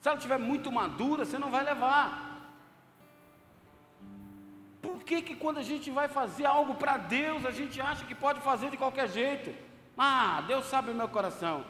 Se 0.00 0.08
ela 0.08 0.18
tiver 0.18 0.38
muito 0.38 0.72
madura, 0.72 1.24
você 1.24 1.38
não 1.38 1.50
vai 1.50 1.64
levar. 1.64 2.52
Por 4.80 5.02
que, 5.02 5.22
que 5.22 5.34
quando 5.34 5.58
a 5.58 5.62
gente 5.62 5.90
vai 5.90 6.08
fazer 6.08 6.46
algo 6.46 6.74
para 6.74 6.96
Deus, 6.96 7.44
a 7.44 7.50
gente 7.50 7.80
acha 7.80 8.04
que 8.04 8.14
pode 8.14 8.40
fazer 8.40 8.70
de 8.70 8.76
qualquer 8.76 9.08
jeito? 9.08 9.54
Ah, 9.96 10.42
Deus 10.46 10.64
sabe 10.66 10.90
o 10.90 10.94
meu 10.94 11.08
coração. 11.08 11.64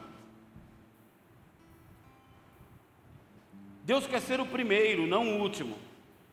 Deus 3.85 4.07
quer 4.07 4.19
ser 4.19 4.39
o 4.39 4.47
primeiro, 4.47 5.05
não 5.05 5.27
o 5.29 5.41
último. 5.41 5.77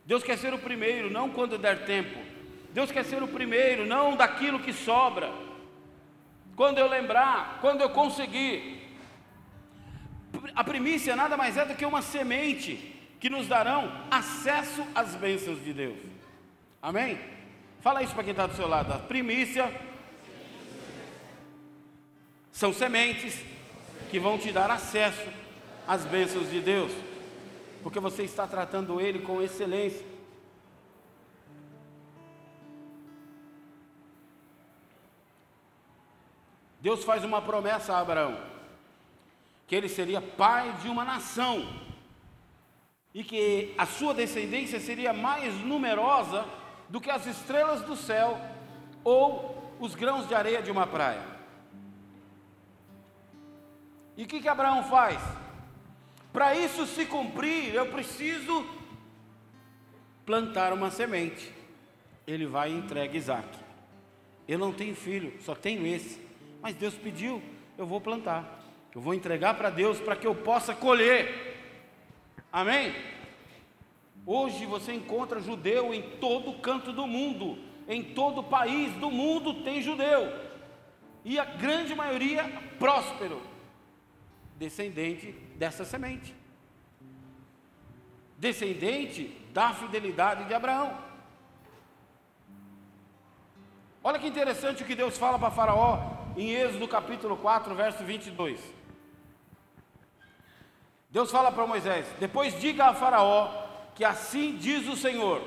Deus 0.03 0.23
quer 0.23 0.37
ser 0.39 0.55
o 0.55 0.57
primeiro, 0.57 1.11
não 1.11 1.29
quando 1.29 1.55
der 1.55 1.85
tempo. 1.85 2.17
Deus 2.71 2.91
quer 2.91 3.05
ser 3.05 3.21
o 3.21 3.27
primeiro, 3.27 3.85
não 3.85 4.15
daquilo 4.15 4.59
que 4.59 4.73
sobra. 4.73 5.31
Quando 6.55 6.79
eu 6.79 6.87
lembrar, 6.87 7.59
quando 7.61 7.81
eu 7.81 7.91
conseguir. 7.91 8.81
A 10.55 10.63
primícia 10.63 11.15
nada 11.15 11.37
mais 11.37 11.55
é 11.55 11.63
do 11.63 11.75
que 11.75 11.85
uma 11.85 12.01
semente 12.01 12.91
que 13.19 13.29
nos 13.29 13.47
darão 13.47 14.03
acesso 14.09 14.83
às 14.95 15.13
bênçãos 15.13 15.63
de 15.63 15.73
Deus. 15.73 15.99
Amém? 16.81 17.19
Fala 17.81 18.01
isso 18.01 18.15
para 18.15 18.23
quem 18.23 18.31
está 18.31 18.47
do 18.47 18.55
seu 18.55 18.67
lado. 18.67 18.91
A 18.93 18.97
primícia 18.97 19.71
são 22.51 22.73
sementes 22.73 23.39
que 24.09 24.17
vão 24.17 24.39
te 24.39 24.51
dar 24.51 24.71
acesso 24.71 25.27
às 25.87 26.03
bênçãos 26.03 26.49
de 26.49 26.59
Deus 26.59 26.91
porque 27.83 27.99
você 27.99 28.23
está 28.23 28.47
tratando 28.47 29.01
ele 29.01 29.19
com 29.19 29.41
excelência. 29.41 30.05
Deus 36.79 37.03
faz 37.03 37.23
uma 37.25 37.41
promessa 37.41 37.93
a 37.93 37.99
Abraão: 37.99 38.39
que 39.67 39.75
ele 39.75 39.89
seria 39.89 40.21
pai 40.21 40.71
de 40.81 40.87
uma 40.87 41.03
nação 41.03 41.67
e 43.13 43.23
que 43.23 43.75
a 43.77 43.85
sua 43.85 44.13
descendência 44.13 44.79
seria 44.79 45.13
mais 45.13 45.53
numerosa 45.55 46.45
do 46.89 47.01
que 47.01 47.11
as 47.11 47.25
estrelas 47.25 47.81
do 47.81 47.95
céu 47.95 48.39
ou 49.03 49.75
os 49.79 49.93
grãos 49.93 50.27
de 50.27 50.33
areia 50.33 50.61
de 50.61 50.71
uma 50.71 50.87
praia. 50.87 51.21
E 54.15 54.23
o 54.23 54.27
que, 54.27 54.39
que 54.39 54.47
Abraão 54.47 54.83
faz? 54.83 55.19
Para 56.33 56.55
isso 56.55 56.87
se 56.87 57.05
cumprir, 57.05 57.75
eu 57.75 57.85
preciso 57.85 58.65
plantar 60.25 60.73
uma 60.73 60.89
semente. 60.89 61.49
Ele 62.25 62.47
vai 62.47 62.71
e 62.71 62.75
entrega 62.75 63.15
Isaac. 63.15 63.47
Eu 64.47 64.57
não 64.57 64.73
tenho 64.73 64.95
filho, 64.95 65.33
só 65.41 65.53
tenho 65.53 65.85
esse. 65.85 66.19
Mas 66.61 66.75
Deus 66.75 66.95
pediu, 66.95 67.41
eu 67.77 67.85
vou 67.85 68.01
plantar. 68.01 68.61
Eu 68.95 68.99
vou 68.99 69.13
entregar 69.13 69.53
para 69.53 69.69
Deus 69.69 69.99
para 69.99 70.15
que 70.15 70.25
eu 70.25 70.33
possa 70.33 70.73
colher. 70.73 71.53
Amém? 72.51 72.93
Hoje 74.25 74.65
você 74.65 74.93
encontra 74.93 75.41
judeu 75.41 75.93
em 75.93 76.01
todo 76.01 76.59
canto 76.59 76.93
do 76.93 77.05
mundo, 77.05 77.57
em 77.87 78.01
todo 78.01 78.41
país 78.41 78.93
do 78.93 79.11
mundo 79.11 79.63
tem 79.63 79.81
judeu, 79.81 80.31
e 81.25 81.37
a 81.37 81.43
grande 81.43 81.93
maioria 81.93 82.45
próspero, 82.79 83.41
descendente 84.57 85.31
dessa 85.55 85.83
semente, 85.85 86.35
descendente 88.37 89.27
da 89.53 89.73
fidelidade 89.73 90.45
de 90.45 90.53
Abraão. 90.53 90.97
Olha 94.03 94.19
que 94.19 94.27
interessante 94.27 94.83
o 94.83 94.85
que 94.85 94.95
Deus 94.95 95.17
fala 95.17 95.39
para 95.39 95.51
Faraó 95.51 95.97
em 96.35 96.51
Êxodo 96.51 96.87
capítulo 96.87 97.37
4, 97.37 97.73
verso 97.75 98.03
22. 98.03 98.59
Deus 101.09 101.31
fala 101.31 101.51
para 101.51 101.67
Moisés: 101.67 102.05
Depois 102.19 102.59
diga 102.59 102.85
a 102.85 102.93
Faraó 102.93 103.63
que 103.95 104.03
assim 104.03 104.57
diz 104.57 104.87
o 104.87 104.97
Senhor: 104.97 105.41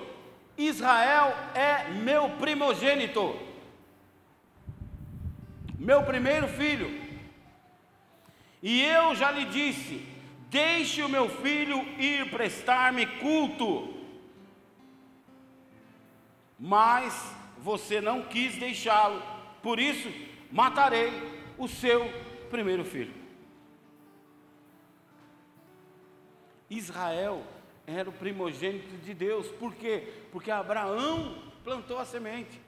Israel 0.57 1.35
é 1.55 1.91
meu 1.91 2.31
primogênito, 2.31 3.37
meu 5.79 6.03
primeiro 6.03 6.49
filho. 6.49 7.06
E 8.63 8.83
eu 8.83 9.15
já 9.15 9.31
lhe 9.31 9.45
disse: 9.47 10.07
Deixe 10.49 11.03
o 11.03 11.09
meu 11.09 11.29
filho 11.29 11.79
ir 11.99 12.31
prestar-me 12.31 13.07
culto. 13.07 13.95
Mas 16.59 17.35
você 17.59 18.01
não 18.01 18.23
quis 18.23 18.57
deixá-lo, 18.57 19.23
por 19.63 19.79
isso 19.79 20.11
matarei 20.51 21.13
o 21.59 21.69
seu 21.69 22.11
primeiro 22.51 22.85
filho. 22.85 23.15
Israel 26.71 27.45
era 27.87 28.09
o 28.09 28.13
primogênito 28.13 28.97
de 28.99 29.15
Deus, 29.15 29.49
por 29.49 29.75
quê? 29.75 30.13
Porque 30.33 30.51
Abraão 30.51 31.37
plantou 31.63 31.99
a 31.99 32.05
semente. 32.05 32.61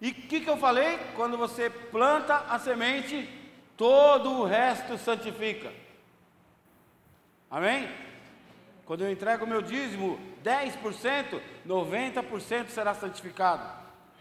E 0.00 0.10
o 0.10 0.14
que, 0.14 0.40
que 0.40 0.50
eu 0.50 0.56
falei? 0.56 0.98
Quando 1.14 1.36
você 1.36 1.68
planta 1.68 2.36
a 2.48 2.58
semente, 2.58 3.28
todo 3.80 4.30
o 4.32 4.44
resto 4.44 4.98
santifica. 4.98 5.72
Amém? 7.50 7.88
Quando 8.84 9.00
eu 9.00 9.10
entrego 9.10 9.46
o 9.46 9.48
meu 9.48 9.62
dízimo, 9.62 10.20
10%, 10.44 11.40
90% 11.66 12.68
será 12.68 12.92
santificado. 12.92 13.66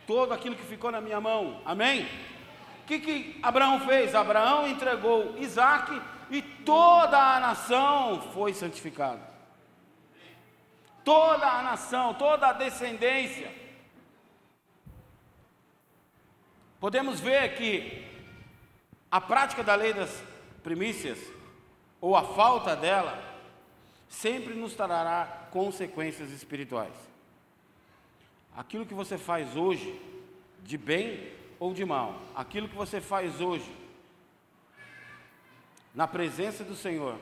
Todo 0.08 0.34
aquilo 0.34 0.56
que 0.56 0.64
ficou 0.64 0.90
na 0.90 1.02
minha 1.02 1.20
mão. 1.20 1.62
Amém? 1.66 2.08
O 2.84 2.88
que, 2.88 3.00
que 3.00 3.40
Abraão 3.44 3.82
fez? 3.82 4.16
Abraão 4.16 4.66
entregou 4.66 5.36
Isaac 5.38 6.02
e 6.32 6.42
toda 6.42 7.18
a 7.18 7.42
nação 7.42 8.22
foi 8.34 8.54
santificada. 8.54 9.30
Toda 11.04 11.46
a 11.46 11.62
nação, 11.64 12.14
toda 12.14 12.48
a 12.48 12.54
descendência. 12.54 13.54
Podemos 16.80 17.20
ver 17.20 17.58
que 17.58 18.09
a 19.12 19.20
prática 19.20 19.64
da 19.64 19.76
lei 19.76 19.94
das 19.94 20.24
primícias, 20.64 21.18
ou 22.00 22.16
a 22.16 22.24
falta 22.24 22.76
dela, 22.76 23.22
sempre 24.08 24.54
nos 24.54 24.74
trará 24.74 25.48
consequências 25.52 26.32
espirituais. 26.32 26.94
Aquilo 28.56 28.86
que 28.86 28.94
você 28.94 29.18
faz 29.18 29.56
hoje, 29.56 30.00
de 30.64 30.78
bem 30.78 31.32
ou 31.60 31.74
de 31.74 31.86
mal, 31.86 32.22
aquilo 32.36 32.70
que 32.70 32.76
você 32.76 33.02
faz 33.02 33.42
hoje, 33.42 33.72
na 35.94 36.08
presença 36.08 36.64
do 36.64 36.76
Senhor, 36.76 37.20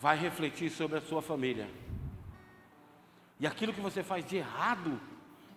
vai 0.00 0.16
refletir 0.16 0.70
sobre 0.70 0.98
a 0.98 1.00
sua 1.00 1.22
família. 1.22 1.70
E 3.38 3.46
aquilo 3.46 3.72
que 3.72 3.80
você 3.80 4.02
faz 4.02 4.24
de 4.24 4.36
errado, 4.36 5.00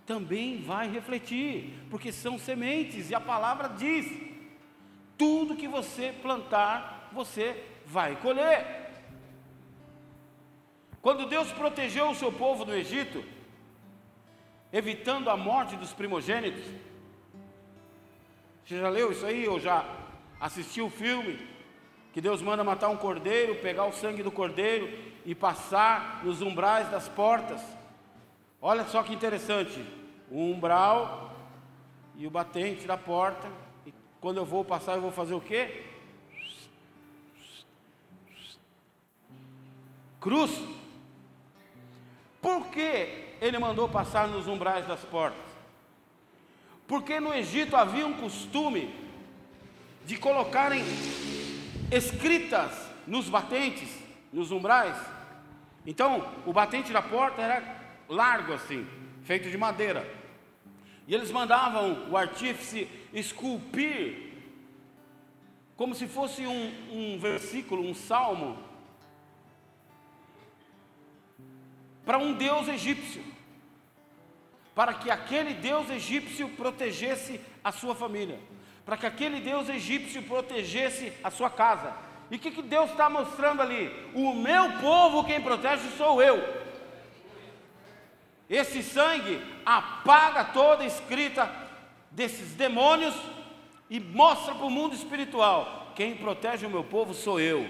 também 0.06 0.62
vai 0.62 0.90
refletir, 0.90 1.74
porque 1.90 2.12
são 2.12 2.38
sementes, 2.38 3.10
e 3.10 3.16
a 3.16 3.20
palavra 3.20 3.70
diz: 3.70 4.06
tudo 5.18 5.56
que 5.56 5.68
você 5.68 6.14
plantar, 6.22 7.10
você 7.12 7.64
vai 7.86 8.16
colher. 8.18 8.92
Quando 11.02 11.28
Deus 11.28 11.52
protegeu 11.52 12.10
o 12.10 12.16
seu 12.16 12.32
povo 12.32 12.66
no 12.66 12.76
Egito, 12.76 13.24
evitando 14.76 15.30
a 15.30 15.38
morte 15.38 15.76
dos 15.78 15.94
primogênitos. 15.94 16.66
Você 18.66 18.78
já 18.78 18.90
leu 18.90 19.12
isso 19.12 19.26
aí 19.26 19.48
ou 19.48 19.58
já 19.58 19.86
assistiu 20.38 20.88
o 20.88 20.90
filme? 20.90 21.40
Que 22.12 22.20
Deus 22.20 22.42
manda 22.42 22.62
matar 22.62 22.90
um 22.90 22.98
cordeiro, 22.98 23.56
pegar 23.56 23.86
o 23.86 23.94
sangue 23.94 24.22
do 24.22 24.32
cordeiro 24.32 24.98
e 25.26 25.34
passar 25.34 26.22
nos 26.26 26.42
umbrais 26.42 26.90
das 26.90 27.08
portas. 27.08 27.62
Olha 28.68 28.84
só 28.86 29.04
que 29.04 29.14
interessante: 29.14 29.80
o 30.32 30.40
umbral 30.40 31.32
e 32.16 32.26
o 32.26 32.32
batente 32.32 32.88
da 32.88 32.98
porta. 32.98 33.48
E 33.86 33.94
quando 34.20 34.38
eu 34.38 34.46
vou 34.46 34.66
passar, 34.66 34.96
eu 34.96 35.02
vou 35.04 35.12
fazer 35.12 35.36
o 35.36 35.40
quê? 35.40 35.86
Cruz. 40.20 40.50
Por 42.42 42.66
que 42.70 43.36
ele 43.40 43.60
mandou 43.60 43.88
passar 43.88 44.28
nos 44.28 44.48
umbrais 44.48 44.88
das 44.88 45.02
portas? 45.02 45.46
Porque 46.88 47.20
no 47.20 47.36
Egito 47.36 47.76
havia 47.76 48.08
um 48.08 48.14
costume 48.14 48.92
de 50.08 50.18
colocarem 50.18 50.84
escritas 51.92 52.72
nos 53.06 53.30
batentes, 53.30 53.96
nos 54.34 54.50
umbrais. 54.50 54.98
Então, 55.86 56.28
o 56.48 56.52
batente 56.52 56.92
da 56.92 57.04
porta 57.04 57.44
era 57.44 57.75
largo 58.10 58.54
assim, 58.54 58.88
feito 59.24 59.50
de 59.50 59.58
madeira. 59.58 60.10
E 61.08 61.14
eles 61.14 61.32
mandavam 61.32 62.10
o 62.10 62.18
artífice 62.18 62.90
esculpir, 63.14 64.34
como 65.76 65.94
se 65.94 66.08
fosse 66.08 66.46
um, 66.48 66.74
um 66.92 67.20
versículo, 67.20 67.86
um 67.86 67.94
salmo, 67.94 68.58
para 72.06 72.18
um 72.18 72.34
deus 72.34 72.68
egípcio, 72.68 73.24
para 74.74 74.94
que 74.94 75.10
aquele 75.10 75.54
deus 75.54 75.90
egípcio 75.90 76.50
protegesse 76.50 77.40
a 77.64 77.72
sua 77.72 77.96
família, 77.96 78.40
para 78.86 78.98
que 78.98 79.06
aquele 79.06 79.40
deus 79.40 79.70
egípcio 79.70 80.22
protegesse 80.24 81.12
a 81.24 81.32
sua 81.32 81.50
casa. 81.50 81.96
E 82.30 82.38
o 82.38 82.40
que, 82.40 82.52
que 82.52 82.62
Deus 82.62 82.90
está 82.90 83.10
mostrando 83.10 83.62
ali? 83.62 83.92
O 84.14 84.34
meu 84.34 84.80
povo 84.80 85.24
quem 85.24 85.42
protege 85.42 85.90
sou 85.96 86.22
eu. 86.22 86.65
Esse 88.50 88.84
sangue 88.84 89.42
apaga 89.66 90.44
toda 90.46 90.84
a 90.84 90.88
escrita 90.88 91.52
desses 92.12 92.54
demônios 92.54 93.16
e 93.90 94.00
mostra 94.00 94.54
para 94.54 94.66
o 94.66 94.70
mundo 94.70 94.96
espiritual: 94.96 95.92
quem 95.96 96.16
protege 96.16 96.66
o 96.66 96.70
meu 96.70 96.84
povo 96.84 97.14
sou 97.14 97.40
eu. 97.40 97.68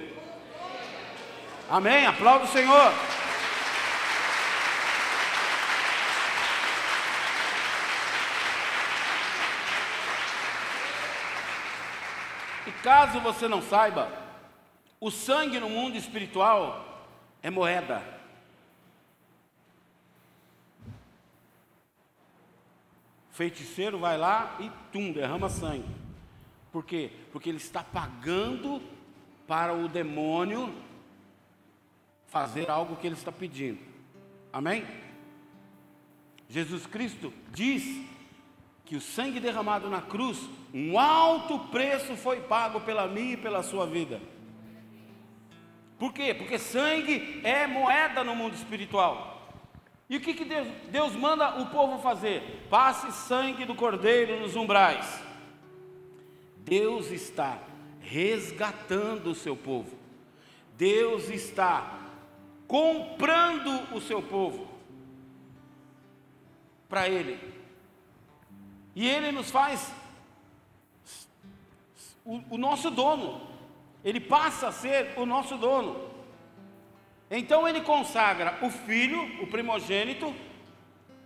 Amém? 1.69 2.05
Aplauda 2.05 2.45
o 2.45 2.49
Senhor. 2.49 2.91
E 12.67 12.71
caso 12.84 13.19
você 13.19 13.47
não 13.47 13.61
saiba, 13.61 14.11
o 14.99 15.09
sangue 15.09 15.59
no 15.59 15.69
mundo 15.69 15.97
espiritual 15.97 17.05
é 17.41 17.49
moeda. 17.49 18.14
Feiticeiro 23.36 23.99
vai 23.99 24.17
lá 24.17 24.55
e 24.61 24.71
tum, 24.93 25.11
derrama 25.11 25.49
sangue. 25.49 25.93
Por 26.71 26.86
quê? 26.86 27.11
Porque 27.33 27.49
ele 27.49 27.57
está 27.57 27.83
pagando 27.83 28.81
para 29.45 29.73
o 29.73 29.89
demônio 29.89 30.73
fazer 32.27 32.69
algo 32.69 32.95
que 32.95 33.05
ele 33.05 33.15
está 33.15 33.33
pedindo. 33.33 33.79
Amém? 34.53 34.86
Jesus 36.47 36.86
Cristo 36.86 37.33
diz 37.51 37.83
que 38.86 38.95
o 38.95 39.01
sangue 39.01 39.41
derramado 39.41 39.89
na 39.89 40.01
cruz, 40.01 40.39
um 40.73 40.97
alto 40.97 41.59
preço 41.67 42.15
foi 42.15 42.39
pago 42.39 42.79
pela 42.81 43.05
minha 43.05 43.33
e 43.33 43.38
pela 43.38 43.63
sua 43.63 43.86
vida. 43.86 44.21
Por 45.99 46.13
quê? 46.13 46.33
Porque 46.33 46.57
sangue 46.57 47.41
é 47.43 47.67
moeda 47.67 48.23
no 48.23 48.33
mundo 48.33 48.53
espiritual. 48.53 49.34
E 50.10 50.18
o 50.18 50.22
que, 50.22 50.34
que 50.34 50.45
Deus, 50.45 50.68
Deus 50.91 51.16
manda 51.16 51.60
o 51.60 51.68
povo 51.68 52.01
fazer? 52.01 52.68
Passe 52.70 53.12
sangue 53.12 53.66
do 53.66 53.74
cordeiro 53.74 54.39
nos 54.39 54.56
umbrais. 54.56 55.22
Deus 56.58 57.12
está 57.12 57.60
resgatando 58.01 59.32
o 59.32 59.36
seu 59.36 59.56
povo. 59.56 59.97
Deus 60.78 61.30
está 61.30 61.99
comprando 62.68 63.95
o 63.95 64.01
seu 64.01 64.22
povo 64.22 64.68
para 66.88 67.10
Ele. 67.10 67.39
E 68.95 69.08
Ele 69.08 69.32
nos 69.32 69.49
faz 69.49 69.91
o, 72.24 72.41
o 72.51 72.58
nosso 72.58 72.91
dono. 72.91 73.47
Ele 74.03 74.20
passa 74.20 74.68
a 74.68 74.72
ser 74.72 75.14
o 75.18 75.26
nosso 75.26 75.58
dono. 75.58 76.05
Então 77.30 77.67
ele 77.67 77.82
consagra 77.82 78.57
o 78.61 78.69
filho, 78.69 79.41
o 79.41 79.47
primogênito, 79.47 80.34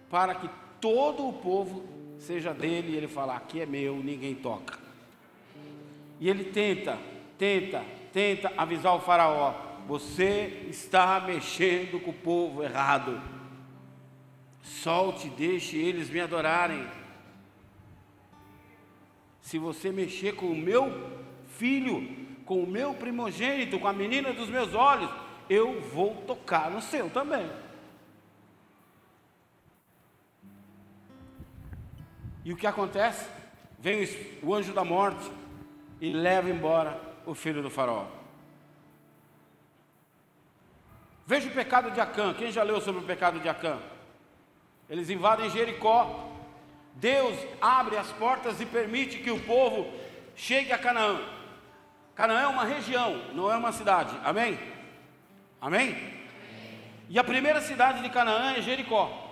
para 0.10 0.34
que 0.36 0.50
todo 0.80 1.28
o 1.28 1.34
povo 1.34 1.86
seja 2.18 2.54
dele, 2.54 2.93
e 2.93 2.95
ele 2.95 3.08
fala: 3.08 3.36
aqui 3.36 3.62
é 3.62 3.66
meu, 3.66 3.97
ninguém 3.97 4.36
toca. 4.36 4.78
E 6.20 6.30
ele 6.30 6.45
tenta, 6.45 6.97
tenta, 7.38 7.84
tenta 8.14 8.52
avisar 8.58 8.95
o 8.95 9.02
faraó: 9.02 9.54
você 9.88 10.66
está 10.70 11.20
mexendo 11.20 12.00
com 12.00 12.12
o 12.12 12.14
povo 12.14 12.64
errado. 12.64 13.22
Solte, 14.62 15.30
deixe 15.30 15.78
eles 15.78 16.10
me 16.10 16.22
adorarem. 16.22 16.86
Se 19.41 19.58
você 19.58 19.91
mexer 19.91 20.36
com 20.36 20.45
o 20.45 20.56
meu 20.56 21.10
filho, 21.47 22.28
com 22.45 22.62
o 22.62 22.68
meu 22.68 22.93
primogênito, 22.93 23.80
com 23.80 23.88
a 23.88 23.93
menina 23.93 24.32
dos 24.32 24.47
meus 24.47 24.76
olhos, 24.76 25.10
eu 25.50 25.82
vou 25.82 26.16
tocar 26.28 26.70
no 26.70 26.82
seu 26.82 27.10
também. 27.10 27.50
E 32.45 32.54
o 32.54 32.58
que 32.58 32.68
acontece? 32.68 33.28
Vem 33.80 34.08
o 34.43 34.54
anjo 34.54 34.74
da 34.74 34.84
morte 34.84 35.30
e 36.00 36.12
leva 36.12 36.50
embora 36.50 37.00
o 37.26 37.34
filho 37.34 37.62
do 37.62 37.70
faraó. 37.70 38.06
Veja 41.26 41.47
o 41.47 41.54
pecado 41.54 41.91
de 41.91 42.00
Acã. 42.00 42.34
Quem 42.34 42.52
já 42.52 42.64
leu 42.64 42.82
sobre 42.82 43.02
o 43.02 43.06
pecado 43.06 43.39
de 43.39 43.47
Acã? 43.47 43.80
Eles 44.89 45.10
invadem 45.10 45.50
Jericó. 45.50 46.28
Deus 46.95 47.38
abre 47.62 47.97
as 47.97 48.12
portas 48.14 48.60
e 48.60 48.66
permite 48.66 49.20
que 49.20 49.32
o 49.32 49.39
povo 49.43 49.91
chegue 50.36 50.72
a 50.72 50.78
Canaã. 50.78 51.22
Canaã 52.16 52.41
é 52.41 52.47
uma 52.47 52.66
região, 52.66 53.32
não 53.34 53.50
é 53.52 53.56
uma 53.56 53.72
cidade. 53.72 54.18
Amém? 54.24 54.58
Amém? 55.62 56.20
E 57.10 57.18
a 57.18 57.24
primeira 57.24 57.60
cidade 57.62 58.01
de 58.01 58.10
Canaã 58.10 58.53
é 58.53 58.62
Jericó. 58.62 59.30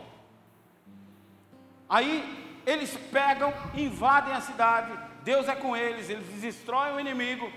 Aí 1.87 2.61
eles 2.65 2.97
pegam, 3.11 3.53
invadem 3.75 4.33
a 4.33 4.41
cidade, 4.41 4.91
Deus 5.23 5.47
é 5.47 5.55
com 5.55 5.75
eles, 5.75 6.09
eles 6.09 6.27
destroem 6.41 6.95
o 6.95 6.99
inimigo, 6.99 7.51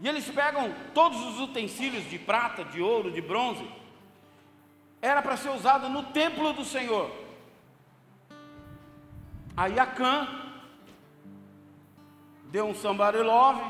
e 0.00 0.08
eles 0.08 0.28
pegam 0.28 0.74
todos 0.92 1.20
os 1.20 1.40
utensílios 1.40 2.08
de 2.10 2.18
prata, 2.18 2.64
de 2.64 2.80
ouro, 2.80 3.12
de 3.12 3.20
bronze, 3.20 3.64
era 5.00 5.22
para 5.22 5.36
ser 5.36 5.50
usado 5.50 5.88
no 5.88 6.04
templo 6.04 6.52
do 6.52 6.64
Senhor. 6.64 7.10
Aí 9.56 9.78
Acã 9.78 10.26
deu 12.46 12.66
um 12.66 12.74
somebody 12.74 13.18
love, 13.18 13.62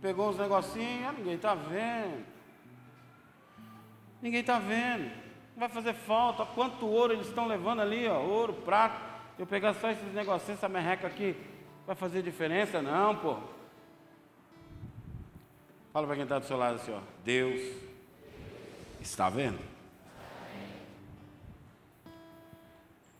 pegou 0.00 0.30
uns 0.30 0.38
negocinhos, 0.38 1.08
ah, 1.08 1.12
ninguém 1.12 1.34
está 1.34 1.54
vendo. 1.54 2.33
Ninguém 4.24 4.40
está 4.40 4.58
vendo. 4.58 5.04
Não 5.52 5.60
vai 5.60 5.68
fazer 5.68 5.92
falta. 5.92 6.46
Quanto 6.46 6.86
ouro 6.86 7.12
eles 7.12 7.26
estão 7.26 7.46
levando 7.46 7.82
ali, 7.82 8.08
ó, 8.08 8.18
ouro, 8.22 8.54
prata. 8.54 8.98
Eu 9.38 9.46
pegar 9.46 9.74
só 9.74 9.90
esses 9.90 10.14
negocinhos, 10.14 10.56
essa 10.56 10.66
merreca 10.66 11.06
aqui, 11.06 11.36
vai 11.86 11.94
fazer 11.94 12.22
diferença? 12.22 12.80
Não, 12.80 13.14
pô. 13.14 13.36
Fala 15.92 16.06
para 16.06 16.16
quem 16.16 16.22
está 16.22 16.38
do 16.38 16.46
seu 16.46 16.56
lado 16.56 16.76
assim, 16.76 16.90
ó. 16.90 17.00
Deus 17.22 17.60
está 18.98 19.28
vendo? 19.28 19.58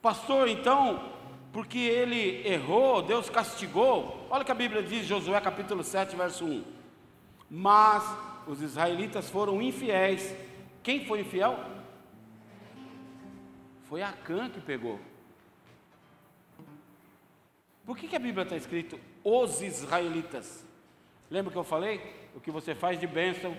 Pastor, 0.00 0.48
então, 0.48 1.12
porque 1.52 1.80
ele 1.80 2.48
errou, 2.48 3.02
Deus 3.02 3.28
castigou. 3.28 4.26
Olha 4.30 4.40
o 4.40 4.44
que 4.46 4.52
a 4.52 4.54
Bíblia 4.54 4.82
diz, 4.82 5.04
Josué 5.04 5.38
capítulo 5.42 5.84
7, 5.84 6.16
verso 6.16 6.46
1. 6.46 6.64
Mas 7.50 8.02
os 8.46 8.62
israelitas 8.62 9.28
foram 9.28 9.60
infiéis 9.60 10.34
quem 10.84 11.06
foi 11.06 11.22
infiel? 11.22 11.58
Foi 13.84 14.02
Acã 14.02 14.50
que 14.50 14.60
pegou. 14.60 15.00
Por 17.86 17.96
que, 17.96 18.06
que 18.06 18.16
a 18.16 18.18
Bíblia 18.18 18.44
está 18.44 18.56
escrito 18.56 19.00
os 19.24 19.62
israelitas? 19.62 20.64
Lembra 21.30 21.50
que 21.50 21.58
eu 21.58 21.64
falei? 21.64 22.00
O 22.34 22.40
que 22.40 22.50
você 22.50 22.74
faz 22.74 23.00
de 23.00 23.06
bênção, 23.06 23.56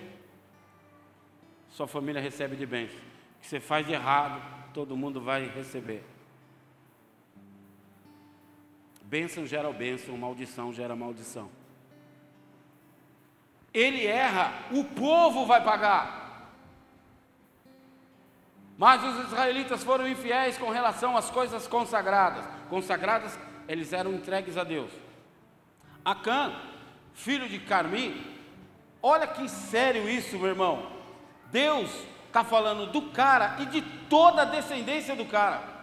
sua 1.69 1.87
família 1.87 2.21
recebe 2.21 2.55
de 2.55 2.65
bênção. 2.65 2.97
O 2.97 3.41
que 3.41 3.47
você 3.47 3.59
faz 3.59 3.85
de 3.87 3.93
errado, 3.93 4.41
todo 4.71 4.95
mundo 4.95 5.19
vai 5.19 5.47
receber. 5.47 6.03
Bênção 9.01 9.47
gera 9.47 9.71
bênção, 9.71 10.15
maldição 10.17 10.71
gera 10.71 10.95
maldição. 10.95 11.49
Ele 13.73 14.05
erra, 14.05 14.67
o 14.71 14.83
povo 14.83 15.45
vai 15.45 15.63
pagar. 15.63 16.24
Mas 18.77 19.03
os 19.03 19.27
israelitas 19.27 19.83
foram 19.83 20.07
infiéis 20.07 20.57
com 20.57 20.69
relação 20.69 21.15
às 21.15 21.29
coisas 21.29 21.67
consagradas. 21.67 22.45
Consagradas, 22.69 23.37
eles 23.67 23.93
eram 23.93 24.13
entregues 24.13 24.57
a 24.57 24.63
Deus. 24.63 24.91
Acã, 26.03 26.53
filho 27.13 27.47
de 27.47 27.59
Carmi, 27.59 28.21
olha 29.01 29.25
que 29.27 29.47
sério 29.47 30.09
isso, 30.09 30.37
meu 30.37 30.47
irmão. 30.47 30.91
Deus 31.51 31.89
está 32.27 32.43
falando 32.43 32.91
do 32.91 33.03
cara 33.11 33.55
e 33.59 33.65
de 33.65 33.81
toda 34.09 34.41
a 34.41 34.45
descendência 34.45 35.15
do 35.15 35.25
cara. 35.25 35.75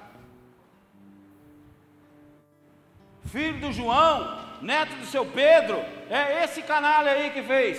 filho 3.32 3.59
do 3.61 3.72
João, 3.72 4.38
neto 4.61 4.95
do 4.97 5.07
seu 5.07 5.24
Pedro, 5.24 5.76
é 6.11 6.45
esse 6.45 6.62
canalha 6.62 7.12
aí 7.12 7.30
que 7.30 7.43
fez. 7.43 7.78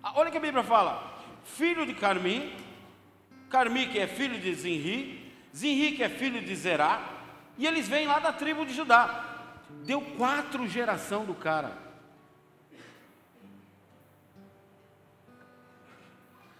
Ah, 0.00 0.12
olha 0.14 0.30
que 0.30 0.36
a 0.36 0.40
Bíblia 0.40 0.62
fala: 0.62 1.20
filho 1.42 1.84
de 1.84 1.94
Carmi, 1.94 2.54
Carmi 3.50 3.86
que 3.86 3.98
é 3.98 4.06
filho 4.06 4.38
de 4.38 4.54
Zinri, 4.54 5.32
Zinri 5.54 5.92
que 5.96 6.02
é 6.02 6.08
filho 6.08 6.42
de 6.42 6.54
Zerá, 6.56 7.10
e 7.56 7.66
eles 7.66 7.88
vêm 7.88 8.06
lá 8.06 8.18
da 8.18 8.32
tribo 8.32 8.64
de 8.66 8.74
Judá. 8.74 9.52
Deu 9.84 10.00
quatro 10.00 10.66
geração 10.66 11.24
do 11.24 11.34
cara. 11.34 11.78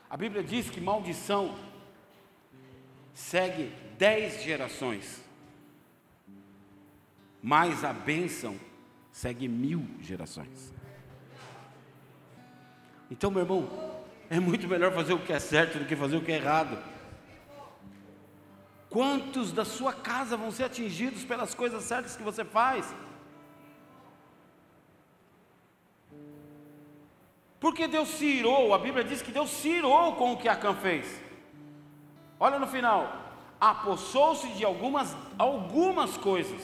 A 0.08 0.16
Bíblia 0.16 0.44
diz 0.44 0.70
que 0.70 0.80
maldição 0.80 1.58
segue 3.12 3.72
dez 3.98 4.42
gerações 4.42 5.24
mas 7.46 7.84
a 7.84 7.92
bênção 7.92 8.58
segue 9.12 9.46
mil 9.46 9.86
gerações. 10.00 10.72
Então, 13.10 13.30
meu 13.30 13.42
irmão, 13.42 13.68
é 14.30 14.40
muito 14.40 14.66
melhor 14.66 14.92
fazer 14.92 15.12
o 15.12 15.18
que 15.18 15.32
é 15.32 15.38
certo 15.38 15.78
do 15.78 15.84
que 15.84 15.96
fazer 15.96 16.16
o 16.16 16.20
que 16.20 16.32
é 16.32 16.36
errado. 16.36 16.78
Quantos 18.88 19.52
da 19.52 19.64
sua 19.64 19.92
casa 19.92 20.36
vão 20.36 20.50
ser 20.50 20.64
atingidos 20.64 21.24
pelas 21.24 21.54
coisas 21.54 21.82
certas 21.82 22.16
que 22.16 22.22
você 22.22 22.44
faz? 22.44 22.94
Porque 27.58 27.88
Deus 27.88 28.08
se 28.10 28.26
irou, 28.26 28.74
a 28.74 28.78
Bíblia 28.78 29.02
diz 29.02 29.22
que 29.22 29.32
Deus 29.32 29.50
se 29.50 29.68
irou 29.68 30.14
com 30.16 30.32
o 30.32 30.36
que 30.36 30.48
Acã 30.48 30.74
fez. 30.74 31.20
Olha 32.38 32.58
no 32.58 32.66
final, 32.66 33.24
apossou-se 33.60 34.46
de 34.48 34.64
algumas, 34.64 35.16
algumas 35.38 36.16
coisas 36.16 36.60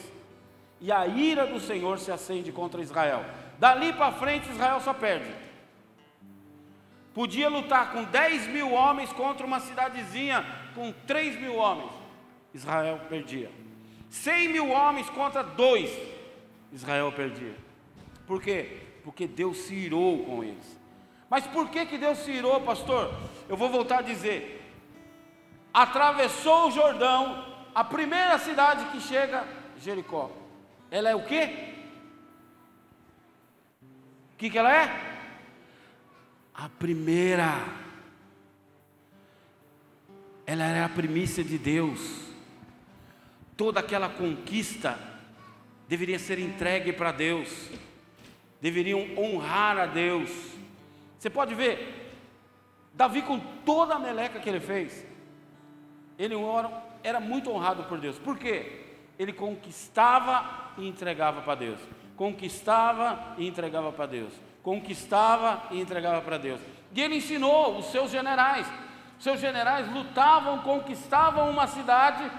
e 0.80 0.90
a 0.90 1.06
ira 1.06 1.46
do 1.46 1.61
Senhor 1.61 1.98
se 1.98 2.11
acende 2.12 2.52
contra 2.52 2.80
Israel. 2.80 3.24
Dali 3.58 3.92
para 3.92 4.12
frente, 4.12 4.50
Israel 4.50 4.80
só 4.80 4.94
perde. 4.94 5.30
Podia 7.12 7.48
lutar 7.48 7.92
com 7.92 8.04
10 8.04 8.46
mil 8.48 8.72
homens 8.72 9.12
contra 9.12 9.44
uma 9.44 9.58
cidadezinha 9.61 10.44
com 10.74 10.92
3 11.06 11.40
mil 11.40 11.56
homens. 11.56 11.90
Israel 12.54 13.00
perdia. 13.08 13.50
100 14.08 14.48
mil 14.48 14.70
homens 14.70 15.08
contra 15.11 15.42
dois. 15.42 15.90
Israel 16.72 17.12
perdia. 17.12 17.56
Por 18.26 18.40
quê? 18.40 18.78
Porque 19.02 19.26
Deus 19.26 19.58
se 19.58 19.74
irou 19.74 20.24
com 20.24 20.44
eles. 20.44 20.78
Mas 21.28 21.46
por 21.46 21.68
que, 21.68 21.86
que 21.86 21.98
Deus 21.98 22.18
se 22.18 22.30
irou, 22.30 22.61
pastor? 22.61 23.12
Eu 23.48 23.56
vou 23.56 23.68
voltar 23.68 23.98
a 23.98 24.02
dizer. 24.02 24.56
Atravessou 25.72 26.68
o 26.68 26.70
Jordão, 26.70 27.46
a 27.74 27.84
primeira 27.84 28.38
cidade 28.38 28.84
que 28.86 29.00
chega, 29.00 29.46
Jericó. 29.78 30.30
Ela 30.90 31.11
é 31.11 31.14
o 31.14 31.24
quê? 31.24 31.74
O 34.34 34.36
que, 34.36 34.50
que 34.50 34.58
ela 34.58 34.74
é? 34.74 35.09
A 36.61 36.68
primeira. 36.68 37.64
Ela 40.44 40.64
era 40.64 40.84
a 40.84 40.88
primícia 40.90 41.42
de 41.42 41.56
Deus. 41.56 42.28
Toda 43.56 43.80
aquela 43.80 44.11
conquista 44.11 44.98
deveria 45.88 46.18
ser 46.18 46.38
entregue 46.38 46.92
para 46.92 47.12
Deus. 47.12 47.70
Deveriam 48.61 49.00
honrar 49.16 49.78
a 49.78 49.86
Deus. 49.86 50.30
Você 51.18 51.30
pode 51.30 51.54
ver, 51.54 52.12
Davi 52.92 53.22
com 53.22 53.38
toda 53.64 53.94
a 53.94 53.98
meleca 53.98 54.38
que 54.38 54.48
ele 54.48 54.61
fez, 54.61 55.06
ele 56.18 56.34
era 57.02 57.20
muito 57.20 57.50
honrado 57.50 57.84
por 57.84 57.98
Deus. 57.98 58.18
Por 58.18 58.36
quê? 58.36 58.84
Ele 59.18 59.32
conquistava 59.32 60.72
e 60.76 60.86
entregava 60.86 61.40
para 61.40 61.54
Deus. 61.54 61.80
Conquistava 62.16 63.34
e 63.38 63.46
entregava 63.46 63.92
para 63.92 64.04
Deus. 64.04 64.49
Conquistava 64.62 65.62
e 65.70 65.80
entregava 65.80 66.20
para 66.20 66.38
Deus. 66.38 66.61
E 66.94 67.00
ele 67.00 67.16
ensinou 67.16 67.78
os 67.78 67.86
seus 67.86 68.11
generais. 68.11 68.66
Seus 69.18 69.40
generais 69.40 69.90
lutavam, 69.92 70.58
conquistavam 70.61 71.50
uma 71.50 71.66
cidade, 71.66 72.30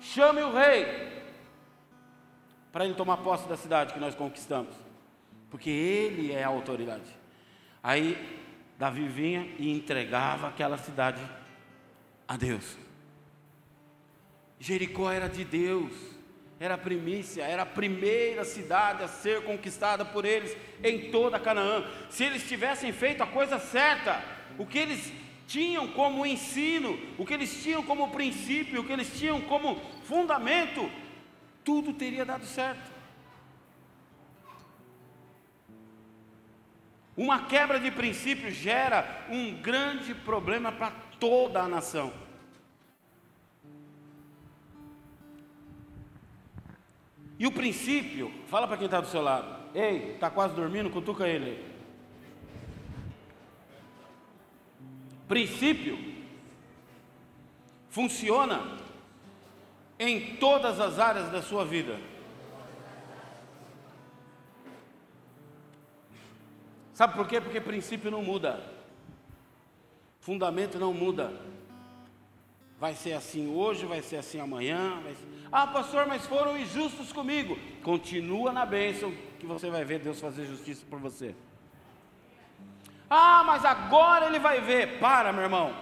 chame 0.00 0.42
o 0.42 0.52
rei 0.52 1.10
para 2.72 2.84
ele 2.84 2.94
tomar 2.94 3.18
posse 3.18 3.48
da 3.48 3.56
cidade 3.56 3.92
que 3.92 4.00
nós 4.00 4.14
conquistamos. 4.14 4.74
Porque 5.50 5.70
ele 5.70 6.32
é 6.32 6.44
a 6.44 6.48
autoridade. 6.48 7.18
Aí 7.82 8.38
Davi 8.78 9.08
vinha 9.08 9.42
e 9.58 9.70
entregava 9.70 10.48
aquela 10.48 10.78
cidade 10.78 11.20
a 12.26 12.36
Deus. 12.36 12.78
Jericó 14.58 15.10
era 15.10 15.28
de 15.28 15.44
Deus 15.44 15.92
era 16.60 16.74
a 16.74 16.78
primícia, 16.78 17.42
era 17.42 17.62
a 17.62 17.66
primeira 17.66 18.44
cidade 18.44 19.02
a 19.02 19.08
ser 19.08 19.42
conquistada 19.44 20.04
por 20.04 20.26
eles 20.26 20.54
em 20.84 21.10
toda 21.10 21.40
Canaã. 21.40 21.82
Se 22.10 22.22
eles 22.22 22.46
tivessem 22.46 22.92
feito 22.92 23.22
a 23.22 23.26
coisa 23.26 23.58
certa, 23.58 24.22
o 24.58 24.66
que 24.66 24.78
eles 24.78 25.10
tinham 25.46 25.88
como 25.88 26.26
ensino, 26.26 27.00
o 27.16 27.24
que 27.24 27.32
eles 27.32 27.62
tinham 27.62 27.82
como 27.82 28.10
princípio, 28.10 28.82
o 28.82 28.84
que 28.84 28.92
eles 28.92 29.18
tinham 29.18 29.40
como 29.40 29.80
fundamento, 30.04 30.90
tudo 31.64 31.94
teria 31.94 32.26
dado 32.26 32.44
certo. 32.44 32.92
Uma 37.16 37.46
quebra 37.46 37.80
de 37.80 37.90
princípio 37.90 38.50
gera 38.50 39.26
um 39.30 39.54
grande 39.62 40.14
problema 40.14 40.70
para 40.70 40.90
toda 41.18 41.62
a 41.62 41.68
nação. 41.68 42.12
E 47.40 47.46
o 47.46 47.50
princípio, 47.50 48.30
fala 48.48 48.68
para 48.68 48.76
quem 48.76 48.84
está 48.84 49.00
do 49.00 49.06
seu 49.06 49.22
lado, 49.22 49.48
ei, 49.74 50.12
está 50.12 50.28
quase 50.28 50.54
dormindo, 50.54 50.90
cutuca 50.90 51.26
ele. 51.26 51.64
Princípio 55.26 55.98
funciona 57.88 58.78
em 59.98 60.36
todas 60.36 60.78
as 60.78 60.98
áreas 60.98 61.32
da 61.32 61.40
sua 61.40 61.64
vida. 61.64 61.98
Sabe 66.92 67.14
por 67.14 67.26
quê? 67.26 67.40
Porque 67.40 67.58
princípio 67.58 68.10
não 68.10 68.22
muda, 68.22 68.62
fundamento 70.20 70.78
não 70.78 70.92
muda. 70.92 71.32
Vai 72.78 72.94
ser 72.94 73.14
assim 73.14 73.50
hoje, 73.50 73.86
vai 73.86 74.02
ser 74.02 74.16
assim 74.18 74.38
amanhã. 74.38 75.02
Ser... 75.04 75.29
Ah, 75.52 75.66
pastor, 75.66 76.06
mas 76.06 76.26
foram 76.26 76.56
injustos 76.56 77.12
comigo. 77.12 77.58
Continua 77.82 78.52
na 78.52 78.64
bênção 78.64 79.12
que 79.38 79.46
você 79.46 79.68
vai 79.68 79.84
ver 79.84 79.98
Deus 79.98 80.20
fazer 80.20 80.46
justiça 80.46 80.84
por 80.88 80.98
você. 81.00 81.34
Ah, 83.08 83.42
mas 83.44 83.64
agora 83.64 84.26
ele 84.26 84.38
vai 84.38 84.60
ver. 84.60 85.00
Para, 85.00 85.32
meu 85.32 85.42
irmão. 85.42 85.74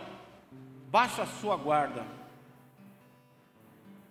Baixa 0.91 1.23
a 1.23 1.27
sua 1.27 1.57
guarda. 1.57 2.07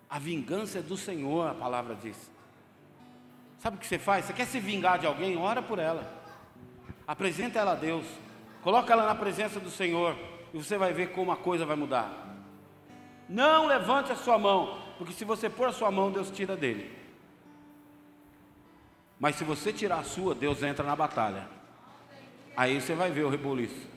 A 0.08 0.18
vingança 0.18 0.78
é 0.78 0.82
do 0.82 0.96
Senhor, 0.96 1.50
a 1.50 1.54
palavra 1.54 1.96
diz. 1.96 2.30
Sabe 3.58 3.76
o 3.76 3.80
que 3.80 3.86
você 3.86 3.98
faz? 3.98 4.24
Você 4.24 4.32
quer 4.32 4.46
se 4.46 4.60
vingar 4.60 4.98
de 4.98 5.06
alguém? 5.06 5.36
Ora 5.36 5.60
por 5.60 5.80
ela. 5.80 6.06
Apresenta 7.06 7.58
ela 7.58 7.72
a 7.72 7.74
Deus. 7.74 8.06
Coloca 8.62 8.92
ela 8.92 9.04
na 9.04 9.14
presença 9.14 9.58
do 9.58 9.70
Senhor. 9.70 10.16
E 10.54 10.56
você 10.56 10.78
vai 10.78 10.92
ver 10.92 11.12
como 11.12 11.32
a 11.32 11.36
coisa 11.36 11.66
vai 11.66 11.76
mudar. 11.76 12.28
Não 13.28 13.66
levante 13.66 14.12
a 14.12 14.16
sua 14.16 14.38
mão, 14.38 14.78
porque 14.98 15.12
se 15.12 15.24
você 15.24 15.48
pôr 15.48 15.68
a 15.68 15.72
sua 15.72 15.90
mão, 15.90 16.10
Deus 16.10 16.28
tira 16.30 16.56
dele. 16.56 16.90
Mas 19.18 19.36
se 19.36 19.44
você 19.44 19.72
tirar 19.72 20.00
a 20.00 20.04
sua, 20.04 20.34
Deus 20.34 20.62
entra 20.62 20.84
na 20.84 20.96
batalha. 20.96 21.48
Aí 22.56 22.80
você 22.80 22.94
vai 22.94 23.10
ver 23.10 23.24
o 23.24 23.28
reboliço. 23.28 23.88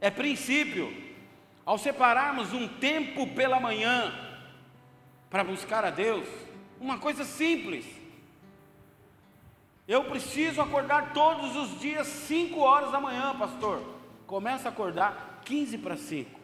É 0.00 0.10
princípio. 0.10 1.06
Ao 1.64 1.78
separarmos 1.78 2.52
um 2.52 2.66
tempo 2.66 3.26
pela 3.34 3.60
manhã 3.60 4.12
para 5.28 5.44
buscar 5.44 5.84
a 5.84 5.90
Deus, 5.90 6.26
uma 6.80 6.98
coisa 6.98 7.24
simples. 7.24 7.84
Eu 9.86 10.04
preciso 10.04 10.60
acordar 10.60 11.12
todos 11.12 11.54
os 11.56 11.78
dias 11.78 12.06
5 12.06 12.58
horas 12.58 12.90
da 12.90 13.00
manhã, 13.00 13.36
pastor. 13.36 13.82
Começa 14.26 14.68
a 14.68 14.72
acordar 14.72 15.42
15 15.44 15.78
para 15.78 15.96
5. 15.96 16.37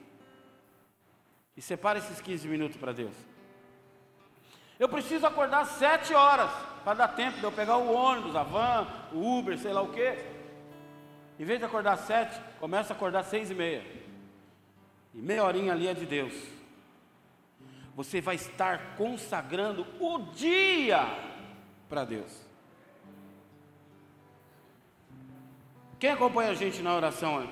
E 1.56 1.62
separa 1.62 1.98
esses 1.98 2.20
15 2.20 2.48
minutos 2.48 2.76
para 2.76 2.92
Deus. 2.92 3.14
Eu 4.78 4.88
preciso 4.88 5.26
acordar 5.26 5.64
sete 5.66 6.12
horas 6.12 6.50
para 6.82 6.94
dar 6.94 7.08
tempo 7.08 7.38
de 7.38 7.44
eu 7.44 7.52
pegar 7.52 7.76
o 7.76 7.92
ônibus, 7.92 8.34
a 8.34 8.42
van, 8.42 8.86
o 9.12 9.38
Uber, 9.38 9.56
sei 9.56 9.72
lá 9.72 9.80
o 9.80 9.92
quê. 9.92 10.18
Em 11.38 11.44
vez 11.44 11.58
de 11.58 11.64
acordar 11.64 11.96
sete, 11.96 12.40
começa 12.58 12.92
a 12.92 12.96
acordar 12.96 13.22
seis 13.22 13.50
e 13.50 13.54
meia. 13.54 13.84
E 15.14 15.18
meia 15.18 15.44
horinha 15.44 15.72
ali 15.72 15.86
é 15.86 15.94
de 15.94 16.04
Deus. 16.04 16.34
Você 17.94 18.20
vai 18.20 18.34
estar 18.34 18.96
consagrando 18.96 19.86
o 20.00 20.18
dia 20.34 21.06
para 21.88 22.04
Deus. 22.04 22.44
Quem 26.00 26.10
acompanha 26.10 26.50
a 26.50 26.54
gente 26.54 26.82
na 26.82 26.94
oração? 26.94 27.48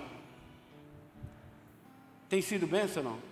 Tem 2.29 2.43
sido 2.43 2.67
bênção 2.67 3.05
ou 3.05 3.11
não? 3.11 3.32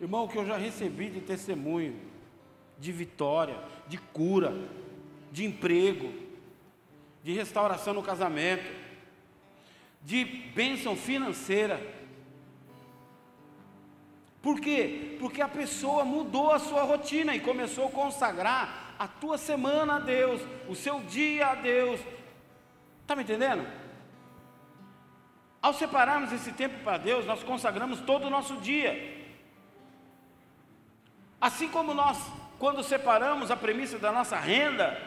Irmão, 0.00 0.24
o 0.24 0.28
que 0.28 0.36
eu 0.36 0.46
já 0.46 0.56
recebi 0.56 1.08
de 1.08 1.20
testemunho, 1.20 1.98
de 2.78 2.92
vitória, 2.92 3.58
de 3.88 3.96
cura, 3.98 4.54
de 5.32 5.44
emprego, 5.44 6.12
de 7.22 7.32
restauração 7.32 7.94
no 7.94 8.02
casamento, 8.02 8.70
de 10.02 10.24
bênção 10.24 10.94
financeira. 10.94 11.80
Por 14.42 14.60
quê? 14.60 15.16
Porque 15.18 15.40
a 15.40 15.48
pessoa 15.48 16.04
mudou 16.04 16.52
a 16.52 16.58
sua 16.58 16.82
rotina 16.82 17.34
e 17.34 17.40
começou 17.40 17.88
a 17.88 17.90
consagrar 17.90 18.94
a 18.98 19.08
tua 19.08 19.36
semana 19.38 19.96
a 19.96 19.98
Deus, 19.98 20.40
o 20.68 20.74
seu 20.76 21.00
dia 21.00 21.48
a 21.48 21.54
Deus. 21.54 22.00
Está 23.02 23.16
me 23.16 23.22
entendendo? 23.22 23.66
Ao 25.60 25.72
separarmos 25.74 26.32
esse 26.32 26.52
tempo 26.52 26.84
para 26.84 26.98
Deus, 26.98 27.26
nós 27.26 27.42
consagramos 27.42 28.00
todo 28.00 28.26
o 28.26 28.30
nosso 28.30 28.58
dia. 28.58 29.15
Assim 31.40 31.68
como 31.68 31.92
nós, 31.92 32.18
quando 32.58 32.82
separamos 32.82 33.50
a 33.50 33.56
premissa 33.56 33.98
da 33.98 34.10
nossa 34.10 34.38
renda, 34.38 34.98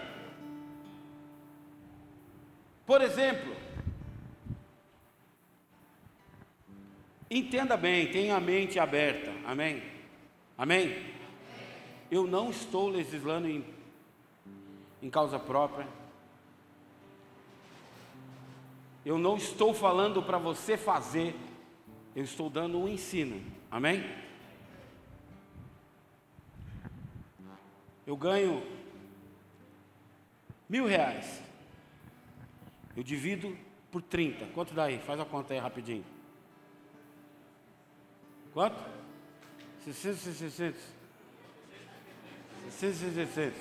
por 2.85 3.01
exemplo, 3.01 3.55
entenda 7.29 7.75
bem, 7.75 8.11
tenha 8.11 8.35
a 8.35 8.39
mente 8.39 8.79
aberta, 8.79 9.31
amém? 9.45 9.81
Amém? 10.57 11.05
Eu 12.11 12.25
não 12.25 12.49
estou 12.49 12.89
legislando 12.89 13.47
em, 13.47 13.65
em 15.01 15.09
causa 15.09 15.39
própria, 15.39 15.87
eu 19.05 19.17
não 19.17 19.37
estou 19.37 19.73
falando 19.73 20.21
para 20.21 20.37
você 20.37 20.77
fazer, 20.77 21.35
eu 22.15 22.23
estou 22.23 22.49
dando 22.49 22.79
um 22.79 22.87
ensino. 22.87 23.41
Amém? 23.71 24.03
Eu 28.09 28.17
ganho 28.17 28.63
mil 30.67 30.87
reais. 30.87 31.43
Eu 32.97 33.03
divido 33.03 33.55
por 33.91 34.01
30. 34.01 34.47
Quanto 34.47 34.73
dá 34.73 34.85
aí? 34.85 34.97
Faz 34.97 35.19
a 35.19 35.25
conta 35.25 35.53
aí 35.53 35.59
rapidinho. 35.59 36.03
Quanto? 38.51 38.83
600, 39.83 40.19
600. 40.21 40.81
600, 42.71 43.13
600. 43.13 43.59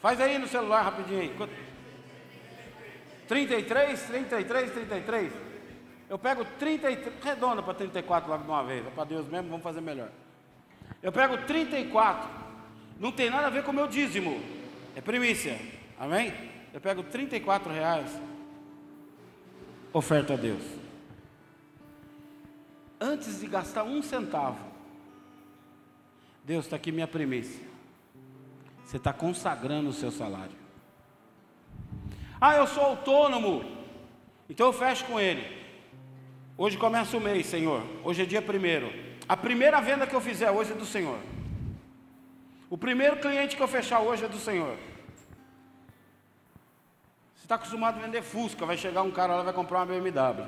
Faz 0.00 0.20
aí 0.20 0.36
no 0.36 0.48
celular 0.48 0.82
rapidinho 0.82 1.20
aí. 1.20 1.32
Quanto? 1.36 1.54
33, 3.28 4.02
33, 4.06 4.72
33. 4.72 5.32
Eu 6.10 6.18
pego 6.18 6.44
33, 6.58 7.22
redonda 7.22 7.62
para 7.62 7.74
34 7.74 8.28
logo 8.28 8.42
de 8.42 8.50
uma 8.50 8.64
vez, 8.64 8.84
para 8.92 9.04
Deus 9.04 9.28
mesmo, 9.28 9.50
vamos 9.50 9.62
fazer 9.62 9.82
melhor. 9.82 10.10
Eu 11.00 11.12
pego 11.12 11.38
34, 11.46 12.47
não 12.98 13.12
tem 13.12 13.30
nada 13.30 13.46
a 13.46 13.50
ver 13.50 13.62
com 13.64 13.70
o 13.70 13.74
meu 13.74 13.86
dízimo, 13.86 14.40
é 14.96 15.00
primícia, 15.00 15.58
amém? 15.98 16.32
Eu 16.72 16.80
pego 16.80 17.02
34 17.02 17.72
reais, 17.72 18.10
oferta 19.92 20.34
a 20.34 20.36
Deus. 20.36 20.62
Antes 23.00 23.40
de 23.40 23.46
gastar 23.46 23.84
um 23.84 24.02
centavo, 24.02 24.58
Deus 26.44 26.64
está 26.64 26.76
aqui 26.76 26.90
minha 26.90 27.06
primícia. 27.06 27.68
Você 28.84 28.96
está 28.96 29.12
consagrando 29.12 29.90
o 29.90 29.92
seu 29.92 30.10
salário. 30.10 30.56
Ah, 32.40 32.56
eu 32.56 32.66
sou 32.66 32.82
autônomo. 32.82 33.62
Então 34.48 34.66
eu 34.66 34.72
fecho 34.72 35.04
com 35.04 35.20
ele. 35.20 35.44
Hoje 36.56 36.78
começa 36.78 37.16
o 37.16 37.20
mês, 37.20 37.46
Senhor. 37.46 37.82
Hoje 38.02 38.22
é 38.22 38.24
dia 38.24 38.40
primeiro. 38.40 38.90
A 39.28 39.36
primeira 39.36 39.80
venda 39.80 40.06
que 40.06 40.14
eu 40.14 40.20
fizer 40.20 40.50
hoje 40.50 40.72
é 40.72 40.74
do 40.74 40.86
Senhor. 40.86 41.18
O 42.70 42.76
primeiro 42.76 43.16
cliente 43.16 43.56
que 43.56 43.62
eu 43.62 43.68
fechar 43.68 44.00
hoje 44.00 44.24
é 44.24 44.28
do 44.28 44.38
Senhor. 44.38 44.76
Você 47.34 47.44
está 47.44 47.54
acostumado 47.54 47.98
a 47.98 48.02
vender 48.02 48.22
Fusca, 48.22 48.66
vai 48.66 48.76
chegar 48.76 49.02
um 49.02 49.10
cara 49.10 49.36
lá 49.36 49.42
e 49.42 49.44
vai 49.44 49.54
comprar 49.54 49.78
uma 49.78 49.86
BMW. 49.86 50.46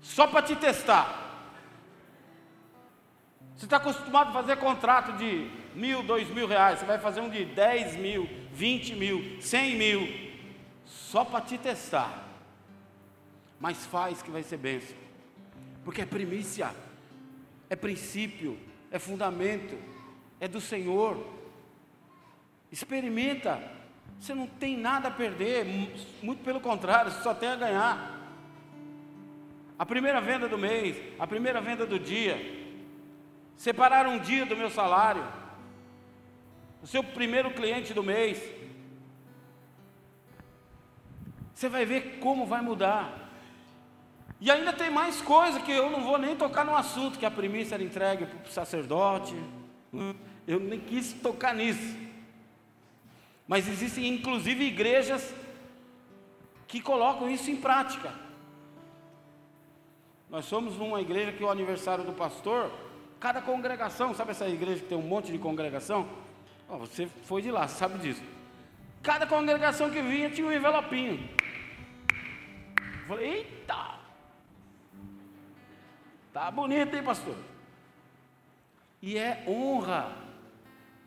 Só 0.00 0.26
para 0.26 0.42
te 0.42 0.56
testar. 0.56 1.26
Você 3.56 3.66
está 3.66 3.76
acostumado 3.76 4.30
a 4.30 4.32
fazer 4.32 4.56
contrato 4.56 5.12
de 5.12 5.50
mil, 5.74 6.02
dois 6.02 6.28
mil 6.30 6.46
reais. 6.46 6.78
Você 6.80 6.84
vai 6.84 6.98
fazer 6.98 7.20
um 7.20 7.28
de 7.28 7.44
dez 7.44 7.96
mil, 7.96 8.28
vinte 8.52 8.94
mil, 8.94 9.40
cem 9.40 9.76
mil 9.76 10.08
só 10.84 11.24
para 11.24 11.40
te 11.40 11.58
testar. 11.58 12.24
Mas 13.60 13.84
faz 13.86 14.22
que 14.22 14.30
vai 14.30 14.42
ser 14.42 14.56
bênção. 14.56 14.96
Porque 15.84 16.02
é 16.02 16.06
primícia, 16.06 16.74
é 17.70 17.74
princípio, 17.74 18.58
é 18.90 18.98
fundamento, 18.98 19.76
é 20.40 20.48
do 20.48 20.60
Senhor. 20.60 21.24
Experimenta. 22.70 23.62
Você 24.20 24.34
não 24.34 24.46
tem 24.46 24.76
nada 24.76 25.08
a 25.08 25.12
perder, 25.12 25.64
muito 26.22 26.42
pelo 26.42 26.60
contrário, 26.60 27.12
você 27.12 27.22
só 27.22 27.32
tem 27.32 27.48
a 27.48 27.56
ganhar. 27.56 28.18
A 29.78 29.86
primeira 29.86 30.20
venda 30.20 30.48
do 30.48 30.58
mês, 30.58 30.96
a 31.18 31.26
primeira 31.26 31.60
venda 31.60 31.86
do 31.86 32.00
dia, 32.00 32.36
separar 33.56 34.08
um 34.08 34.18
dia 34.18 34.44
do 34.44 34.56
meu 34.56 34.70
salário, 34.70 35.24
o 36.82 36.86
seu 36.86 37.02
primeiro 37.02 37.52
cliente 37.52 37.94
do 37.94 38.02
mês, 38.02 38.42
você 41.54 41.68
vai 41.68 41.84
ver 41.84 42.18
como 42.20 42.44
vai 42.44 42.60
mudar. 42.60 43.30
E 44.40 44.50
ainda 44.50 44.72
tem 44.72 44.90
mais 44.90 45.20
coisa 45.20 45.60
que 45.60 45.72
eu 45.72 45.90
não 45.90 46.02
vou 46.02 46.18
nem 46.18 46.36
tocar 46.36 46.64
no 46.64 46.74
assunto, 46.74 47.18
que 47.18 47.26
a 47.26 47.30
primícia 47.30 47.74
era 47.74 47.82
entregue 47.82 48.26
para 48.26 48.48
o 48.48 48.52
sacerdote. 48.52 49.34
Eu 50.48 50.58
nem 50.58 50.80
quis 50.80 51.12
tocar 51.12 51.54
nisso. 51.54 51.94
Mas 53.46 53.68
existem 53.68 54.08
inclusive 54.08 54.64
igrejas 54.64 55.34
que 56.66 56.80
colocam 56.80 57.28
isso 57.28 57.50
em 57.50 57.56
prática. 57.56 58.14
Nós 60.30 60.46
somos 60.46 60.78
uma 60.78 61.02
igreja 61.02 61.32
que 61.32 61.44
o 61.44 61.50
aniversário 61.50 62.02
do 62.02 62.14
pastor, 62.14 62.72
cada 63.20 63.42
congregação, 63.42 64.14
sabe 64.14 64.30
essa 64.30 64.48
igreja 64.48 64.80
que 64.80 64.88
tem 64.88 64.96
um 64.96 65.02
monte 65.02 65.30
de 65.30 65.38
congregação? 65.38 66.08
Oh, 66.66 66.78
você 66.78 67.06
foi 67.24 67.42
de 67.42 67.50
lá, 67.50 67.68
sabe 67.68 67.98
disso. 67.98 68.22
Cada 69.02 69.26
congregação 69.26 69.90
que 69.90 70.00
vinha 70.00 70.30
tinha 70.30 70.46
um 70.46 70.52
envelopinho. 70.52 71.28
Falei, 73.06 73.32
eita! 73.34 73.98
Tá 76.32 76.50
bonito, 76.50 76.94
hein, 76.94 77.02
pastor? 77.02 77.36
E 79.00 79.16
é 79.16 79.44
honra, 79.46 80.27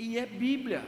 e 0.02 0.18
é 0.18 0.26
Bíblia. 0.26 0.84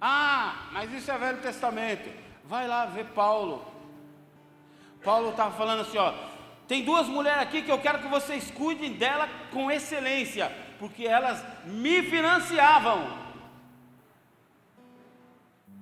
Ah, 0.00 0.68
mas 0.72 0.92
isso 0.92 1.08
é 1.12 1.16
Velho 1.16 1.40
Testamento. 1.40 2.10
Vai 2.44 2.66
lá 2.66 2.86
ver 2.86 3.06
Paulo. 3.10 3.64
Paulo 5.04 5.30
estava 5.30 5.56
falando 5.56 5.82
assim: 5.82 5.96
ó, 5.96 6.12
tem 6.66 6.84
duas 6.84 7.06
mulheres 7.06 7.40
aqui 7.40 7.62
que 7.62 7.70
eu 7.70 7.80
quero 7.80 8.00
que 8.00 8.08
vocês 8.08 8.50
cuidem 8.50 8.94
dela 8.94 9.28
com 9.52 9.70
excelência, 9.70 10.50
porque 10.80 11.06
elas 11.06 11.44
me 11.66 12.02
financiavam. 12.02 12.98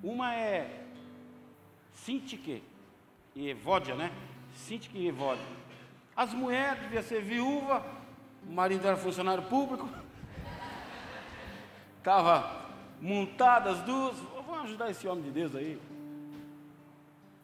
Uma 0.02 0.34
é 0.34 0.84
Sintique 1.94 2.62
e 3.34 3.48
Evódia, 3.48 3.94
né? 3.94 4.12
Sintique 4.54 4.98
e 4.98 5.08
Evódia. 5.08 5.46
As 6.14 6.34
mulheres 6.34 6.82
deviam 6.82 7.02
ser 7.02 7.22
viúva, 7.22 7.95
o 8.48 8.52
marido 8.52 8.86
era 8.86 8.96
funcionário 8.96 9.42
público, 9.44 9.88
estava 11.98 12.66
montada 13.00 13.70
as 13.70 13.82
duas, 13.82 14.16
vamos 14.46 14.64
ajudar 14.64 14.90
esse 14.90 15.06
homem 15.06 15.24
de 15.24 15.30
Deus 15.30 15.54
aí. 15.54 15.80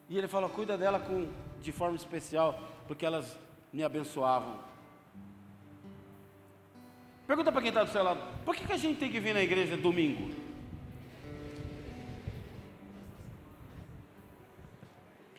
E 0.09 0.17
ele 0.17 0.27
falou, 0.27 0.49
cuida 0.49 0.77
dela 0.77 0.99
com, 0.99 1.27
de 1.61 1.71
forma 1.71 1.95
especial, 1.95 2.59
porque 2.87 3.05
elas 3.05 3.37
me 3.71 3.83
abençoavam. 3.83 4.59
Pergunta 7.25 7.51
para 7.51 7.61
quem 7.61 7.69
está 7.69 7.83
do 7.83 7.89
seu 7.89 8.03
lado, 8.03 8.19
por 8.43 8.55
que, 8.55 8.65
que 8.65 8.73
a 8.73 8.77
gente 8.77 8.99
tem 8.99 9.11
que 9.11 9.19
vir 9.19 9.33
na 9.33 9.41
igreja 9.41 9.77
domingo? 9.77 10.43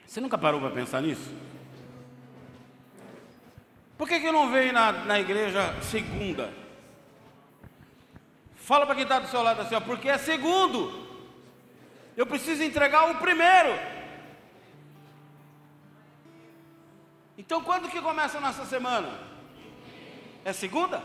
Você 0.06 0.20
nunca 0.20 0.38
parou 0.38 0.60
para 0.60 0.70
pensar 0.70 1.02
nisso? 1.02 1.43
Por 4.04 4.08
que, 4.10 4.20
que 4.20 4.30
não 4.30 4.52
veio 4.52 4.70
na, 4.70 4.92
na 4.92 5.18
igreja 5.18 5.74
segunda? 5.80 6.52
Fala 8.54 8.84
para 8.84 8.96
quem 8.96 9.04
está 9.04 9.18
do 9.18 9.28
seu 9.28 9.42
lado 9.42 9.62
assim, 9.62 9.74
ó, 9.74 9.80
porque 9.80 10.10
é 10.10 10.18
segundo. 10.18 11.08
Eu 12.14 12.26
preciso 12.26 12.62
entregar 12.62 13.10
o 13.10 13.14
primeiro. 13.14 13.70
Então 17.38 17.62
quando 17.62 17.88
que 17.88 17.98
começa 18.02 18.36
a 18.36 18.42
nossa 18.42 18.66
semana? 18.66 19.08
É 20.44 20.52
segunda? 20.52 21.02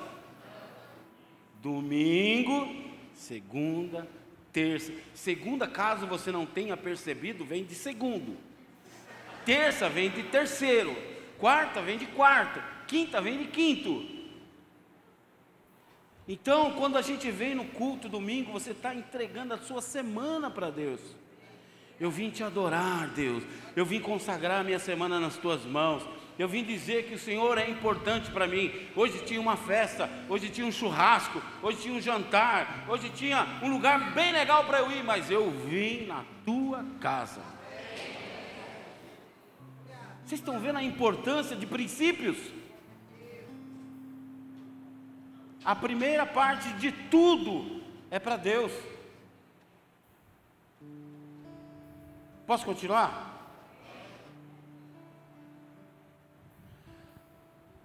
Domingo, 1.61 2.67
segunda, 3.13 4.05
terça. 4.51 4.91
Segunda, 5.13 5.69
caso 5.69 6.05
você 6.05 6.33
não 6.33 6.45
tenha 6.45 6.75
percebido, 6.75 7.45
vem 7.45 7.63
de 7.63 7.75
segundo. 7.75 8.37
Terça 9.45 9.87
vem 9.87 10.09
de 10.09 10.23
terceiro. 10.23 10.93
Quarta 11.37 11.81
vem 11.81 11.97
de 11.97 12.05
quarto. 12.07 12.61
Quinta 12.89 13.21
vem 13.21 13.37
de 13.37 13.45
quinto. 13.45 14.03
Então, 16.27 16.71
quando 16.71 16.97
a 16.97 17.03
gente 17.03 17.29
vem 17.29 17.53
no 17.53 17.65
culto 17.65 18.09
domingo, 18.09 18.51
você 18.51 18.71
está 18.71 18.95
entregando 18.95 19.53
a 19.53 19.59
sua 19.59 19.79
semana 19.79 20.49
para 20.49 20.71
Deus. 20.71 20.99
Eu 21.99 22.09
vim 22.09 22.31
te 22.31 22.43
adorar, 22.43 23.07
Deus. 23.09 23.43
Eu 23.75 23.85
vim 23.85 23.99
consagrar 23.99 24.61
a 24.61 24.63
minha 24.63 24.79
semana 24.79 25.19
nas 25.19 25.37
tuas 25.37 25.63
mãos. 25.65 26.03
Eu 26.39 26.47
vim 26.47 26.63
dizer 26.63 27.07
que 27.07 27.13
o 27.13 27.19
Senhor 27.19 27.59
é 27.59 27.69
importante 27.69 28.31
para 28.31 28.47
mim. 28.47 28.71
Hoje 28.95 29.23
tinha 29.23 29.39
uma 29.39 29.55
festa, 29.55 30.09
hoje 30.27 30.49
tinha 30.49 30.65
um 30.65 30.71
churrasco, 30.71 31.39
hoje 31.61 31.81
tinha 31.81 31.93
um 31.93 32.01
jantar, 32.01 32.85
hoje 32.87 33.09
tinha 33.09 33.59
um 33.61 33.69
lugar 33.69 34.15
bem 34.15 34.31
legal 34.31 34.65
para 34.65 34.79
eu 34.79 34.91
ir, 34.91 35.03
mas 35.03 35.29
eu 35.29 35.51
vim 35.51 36.07
na 36.07 36.25
tua 36.43 36.83
casa. 36.99 37.41
Vocês 40.25 40.39
estão 40.41 40.59
vendo 40.59 40.77
a 40.77 40.83
importância 40.83 41.55
de 41.55 41.67
princípios? 41.67 42.37
A 45.63 45.75
primeira 45.75 46.25
parte 46.25 46.71
de 46.73 46.91
tudo 46.91 47.81
é 48.09 48.17
para 48.17 48.37
Deus. 48.37 48.71
Posso 52.47 52.65
continuar? 52.65 53.27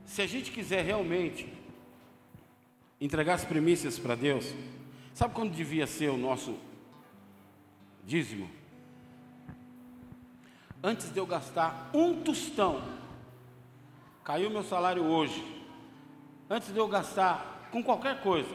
Se 0.06 0.22
a 0.22 0.26
gente 0.26 0.52
quiser 0.52 0.84
realmente 0.84 1.52
entregar 3.00 3.34
as 3.34 3.44
primícias 3.44 3.98
para 3.98 4.14
Deus, 4.14 4.54
sabe 5.12 5.34
quando 5.34 5.52
devia 5.52 5.86
ser 5.86 6.08
o 6.08 6.16
nosso 6.16 6.56
dízimo? 8.04 8.48
Antes 10.82 11.12
de 11.12 11.18
eu 11.18 11.26
gastar 11.26 11.90
um 11.92 12.22
tostão, 12.22 12.82
caiu 14.22 14.50
meu 14.50 14.62
salário 14.62 15.02
hoje. 15.02 15.42
Antes 16.48 16.72
de 16.72 16.78
eu 16.78 16.86
gastar 16.86 17.53
com 17.74 17.82
qualquer 17.82 18.20
coisa. 18.20 18.54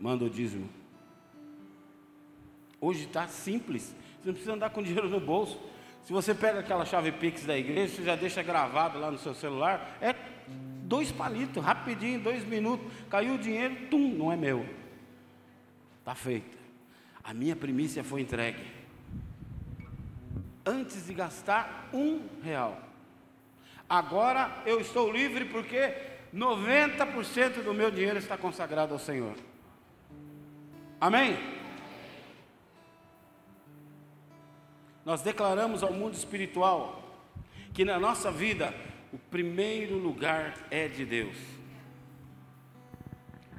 Manda 0.00 0.24
o 0.24 0.30
dízimo. 0.30 0.70
Hoje 2.80 3.04
está 3.04 3.28
simples. 3.28 3.94
Você 4.18 4.28
não 4.28 4.32
precisa 4.32 4.54
andar 4.54 4.70
com 4.70 4.82
dinheiro 4.82 5.10
no 5.10 5.20
bolso. 5.20 5.60
Se 6.02 6.14
você 6.14 6.34
pega 6.34 6.60
aquela 6.60 6.86
chave 6.86 7.12
Pix 7.12 7.44
da 7.44 7.58
igreja, 7.58 7.94
você 7.94 8.04
já 8.04 8.16
deixa 8.16 8.42
gravado 8.42 8.98
lá 8.98 9.10
no 9.10 9.18
seu 9.18 9.34
celular. 9.34 9.98
É 10.00 10.14
dois 10.84 11.12
palitos, 11.12 11.62
rapidinho, 11.62 12.18
dois 12.18 12.42
minutos. 12.42 12.90
Caiu 13.10 13.34
o 13.34 13.38
dinheiro, 13.38 13.76
tum, 13.90 14.14
não 14.14 14.32
é 14.32 14.36
meu. 14.36 14.66
Está 15.98 16.14
feito. 16.14 16.56
A 17.22 17.34
minha 17.34 17.54
primícia 17.54 18.02
foi 18.02 18.22
entregue. 18.22 18.64
Antes 20.64 21.04
de 21.06 21.12
gastar 21.12 21.90
um 21.92 22.22
real. 22.42 22.85
Agora 23.88 24.62
eu 24.66 24.80
estou 24.80 25.12
livre 25.12 25.44
porque 25.44 25.94
90% 26.34 27.62
do 27.62 27.72
meu 27.72 27.90
dinheiro 27.90 28.18
está 28.18 28.36
consagrado 28.36 28.92
ao 28.92 28.98
Senhor. 28.98 29.34
Amém? 31.00 31.38
Nós 35.04 35.22
declaramos 35.22 35.82
ao 35.82 35.92
mundo 35.92 36.14
espiritual 36.14 37.02
que 37.72 37.84
na 37.84 37.98
nossa 37.98 38.30
vida 38.32 38.74
o 39.12 39.18
primeiro 39.18 39.96
lugar 39.96 40.54
é 40.70 40.88
de 40.88 41.04
Deus. 41.04 41.36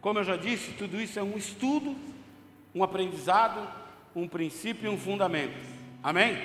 Como 0.01 0.19
eu 0.19 0.23
já 0.23 0.35
disse, 0.35 0.73
tudo 0.73 0.99
isso 0.99 1.17
é 1.17 1.23
um 1.23 1.37
estudo, 1.37 1.95
um 2.75 2.83
aprendizado, 2.83 3.67
um 4.15 4.27
princípio 4.27 4.91
e 4.91 4.93
um 4.93 4.97
fundamento. 4.97 5.57
Amém? 6.03 6.37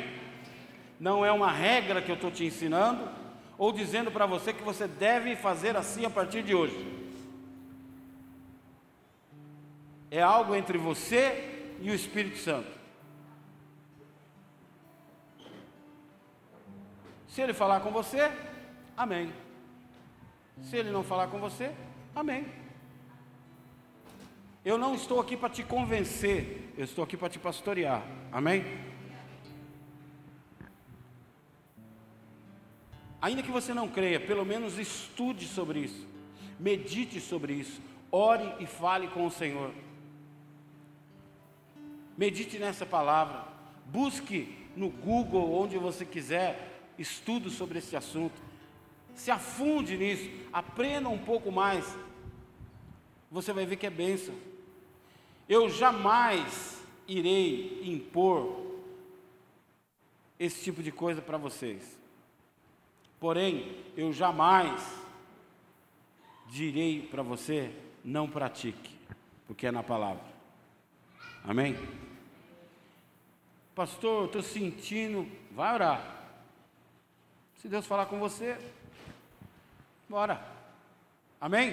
Não 1.00 1.24
é 1.24 1.32
uma 1.32 1.50
regra 1.50 2.00
que 2.00 2.10
eu 2.10 2.14
estou 2.14 2.30
te 2.30 2.44
ensinando, 2.44 3.08
ou 3.58 3.72
dizendo 3.72 4.10
para 4.10 4.26
você 4.26 4.52
que 4.52 4.62
você 4.62 4.86
deve 4.86 5.36
fazer 5.36 5.76
assim 5.76 6.04
a 6.04 6.10
partir 6.10 6.42
de 6.42 6.54
hoje. 6.54 6.76
É 10.10 10.20
algo 10.22 10.54
entre 10.54 10.76
você 10.76 11.76
e 11.80 11.90
o 11.90 11.94
Espírito 11.94 12.38
Santo. 12.38 12.70
Se 17.28 17.40
ele 17.40 17.54
falar 17.54 17.80
com 17.80 17.90
você, 17.90 18.30
amém. 18.96 19.32
Se 20.60 20.76
ele 20.76 20.90
não 20.90 21.02
falar 21.02 21.28
com 21.28 21.38
você, 21.38 21.72
amém. 22.14 22.46
Eu 24.64 24.76
não 24.76 24.94
estou 24.94 25.18
aqui 25.18 25.36
para 25.36 25.48
te 25.48 25.62
convencer, 25.62 26.72
eu 26.76 26.84
estou 26.84 27.02
aqui 27.02 27.16
para 27.16 27.28
te 27.28 27.38
pastorear, 27.38 28.02
amém? 28.30 28.64
Ainda 33.22 33.40
que 33.40 33.52
você 33.52 33.72
não 33.72 33.88
creia, 33.88 34.18
pelo 34.18 34.44
menos 34.44 34.80
estude 34.80 35.46
sobre 35.46 35.78
isso, 35.78 36.04
medite 36.58 37.20
sobre 37.20 37.52
isso, 37.52 37.80
ore 38.10 38.52
e 38.58 38.66
fale 38.66 39.06
com 39.06 39.24
o 39.24 39.30
Senhor. 39.30 39.72
Medite 42.18 42.58
nessa 42.58 42.84
palavra, 42.84 43.46
busque 43.86 44.58
no 44.76 44.90
Google, 44.90 45.54
onde 45.54 45.78
você 45.78 46.04
quiser, 46.04 46.90
estudo 46.98 47.48
sobre 47.48 47.78
esse 47.78 47.94
assunto, 47.94 48.42
se 49.14 49.30
afunde 49.30 49.96
nisso, 49.96 50.28
aprenda 50.52 51.08
um 51.08 51.18
pouco 51.18 51.52
mais, 51.52 51.96
você 53.30 53.52
vai 53.52 53.64
ver 53.64 53.76
que 53.76 53.86
é 53.86 53.90
bênção. 53.90 54.34
Eu 55.48 55.70
jamais 55.70 56.82
irei 57.06 57.82
impor 57.84 58.66
esse 60.40 60.64
tipo 60.64 60.82
de 60.82 60.90
coisa 60.90 61.22
para 61.22 61.38
vocês. 61.38 62.01
Porém, 63.22 63.80
eu 63.96 64.12
jamais 64.12 64.82
direi 66.48 67.06
para 67.06 67.22
você, 67.22 67.72
não 68.04 68.28
pratique, 68.28 68.98
porque 69.46 69.64
é 69.64 69.70
na 69.70 69.84
palavra. 69.84 70.24
Amém? 71.44 71.76
Pastor, 73.76 74.24
estou 74.24 74.42
sentindo, 74.42 75.30
vai 75.52 75.72
orar. 75.72 76.24
Se 77.58 77.68
Deus 77.68 77.86
falar 77.86 78.06
com 78.06 78.18
você, 78.18 78.58
bora. 80.08 80.44
Amém? 81.40 81.72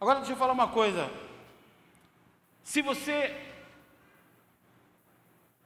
Agora 0.00 0.18
deixa 0.18 0.32
eu 0.32 0.36
falar 0.36 0.52
uma 0.52 0.66
coisa. 0.66 1.08
Se 2.64 2.82
você 2.82 3.40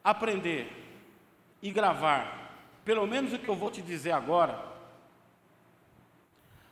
aprender 0.04 0.70
e 1.62 1.70
gravar 1.70 2.45
pelo 2.86 3.04
menos 3.04 3.32
o 3.32 3.38
que 3.40 3.48
eu 3.48 3.56
vou 3.56 3.68
te 3.68 3.82
dizer 3.82 4.12
agora, 4.12 4.64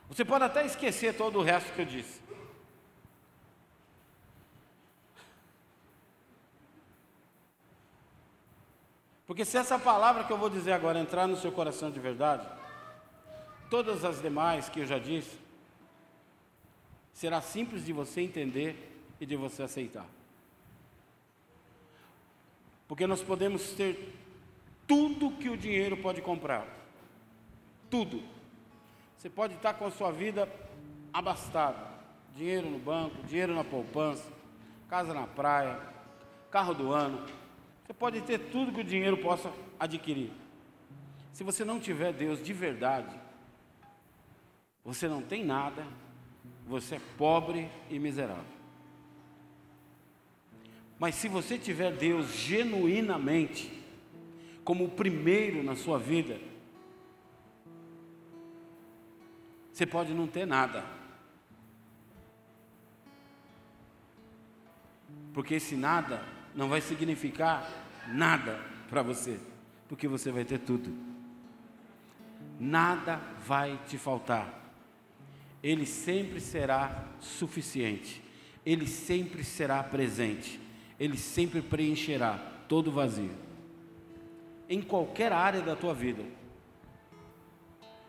você 0.07 0.23
pode 0.23 0.45
até 0.45 0.65
esquecer 0.65 1.17
todo 1.17 1.39
o 1.39 1.43
resto 1.43 1.73
que 1.73 1.81
eu 1.81 1.85
disse. 1.85 2.21
Porque 9.27 9.43
se 9.43 9.57
essa 9.57 9.77
palavra 9.77 10.23
que 10.23 10.31
eu 10.31 10.37
vou 10.37 10.49
dizer 10.49 10.71
agora 10.71 10.99
entrar 10.99 11.27
no 11.27 11.35
seu 11.35 11.51
coração 11.51 11.91
de 11.91 11.99
verdade, 11.99 12.47
todas 13.69 14.05
as 14.05 14.21
demais 14.21 14.69
que 14.69 14.79
eu 14.79 14.85
já 14.85 14.97
disse, 14.97 15.37
será 17.11 17.41
simples 17.41 17.83
de 17.83 17.91
você 17.91 18.21
entender 18.21 19.03
e 19.19 19.25
de 19.25 19.35
você 19.35 19.63
aceitar. 19.63 20.05
Porque 22.87 23.05
nós 23.05 23.21
podemos 23.21 23.71
ter 23.71 24.24
tudo 24.87 25.31
que 25.31 25.49
o 25.49 25.57
dinheiro 25.57 25.97
pode 25.97 26.21
comprar. 26.21 26.65
Tudo. 27.89 28.21
Você 29.17 29.29
pode 29.29 29.55
estar 29.55 29.73
com 29.73 29.85
a 29.85 29.91
sua 29.91 30.11
vida 30.11 30.47
abastada. 31.13 31.95
Dinheiro 32.35 32.69
no 32.69 32.77
banco, 32.77 33.23
dinheiro 33.23 33.55
na 33.55 33.63
poupança, 33.63 34.29
casa 34.89 35.13
na 35.13 35.25
praia, 35.25 35.79
carro 36.51 36.73
do 36.73 36.91
ano. 36.91 37.25
Você 37.85 37.93
pode 37.93 38.21
ter 38.21 38.39
tudo 38.51 38.71
que 38.71 38.81
o 38.81 38.83
dinheiro 38.83 39.17
possa 39.17 39.51
adquirir. 39.79 40.31
Se 41.31 41.43
você 41.43 41.65
não 41.65 41.79
tiver 41.79 42.13
Deus 42.13 42.43
de 42.43 42.53
verdade, 42.53 43.15
você 44.83 45.07
não 45.07 45.21
tem 45.21 45.43
nada, 45.43 45.85
você 46.65 46.95
é 46.95 47.01
pobre 47.17 47.69
e 47.89 47.99
miserável. 47.99 48.55
Mas 50.97 51.15
se 51.15 51.27
você 51.27 51.57
tiver 51.57 51.91
Deus 51.91 52.33
genuinamente, 52.33 53.74
como 54.65 54.83
o 54.83 54.91
primeiro 54.91 55.63
na 55.63 55.77
sua 55.77 55.97
vida, 55.97 56.37
Você 59.75 59.85
pode 59.85 60.13
não 60.13 60.25
ter 60.25 60.47
nada. 60.47 60.85
Porque 65.33 65.55
esse 65.55 65.75
nada 65.75 66.23
não 66.55 66.69
vai 66.69 66.79
significar 66.79 67.69
nada 68.07 68.57
para 68.89 69.01
você, 69.01 69.37
porque 69.89 70.07
você 70.07 70.31
vai 70.31 70.45
ter 70.45 70.59
tudo. 70.59 70.95
Nada 72.57 73.17
vai 73.45 73.77
te 73.85 73.97
faltar. 73.97 74.63
Ele 75.61 75.85
sempre 75.85 76.39
será 76.39 77.09
suficiente. 77.19 78.23
Ele 78.65 78.87
sempre 78.87 79.43
será 79.43 79.83
presente. 79.83 80.57
Ele 80.97 81.17
sempre 81.17 81.61
preencherá 81.61 82.37
todo 82.69 82.93
vazio. 82.93 83.44
Em 84.67 84.81
qualquer 84.81 85.31
área 85.31 85.61
da 85.61 85.75
tua 85.75 85.93
vida. 85.93 86.23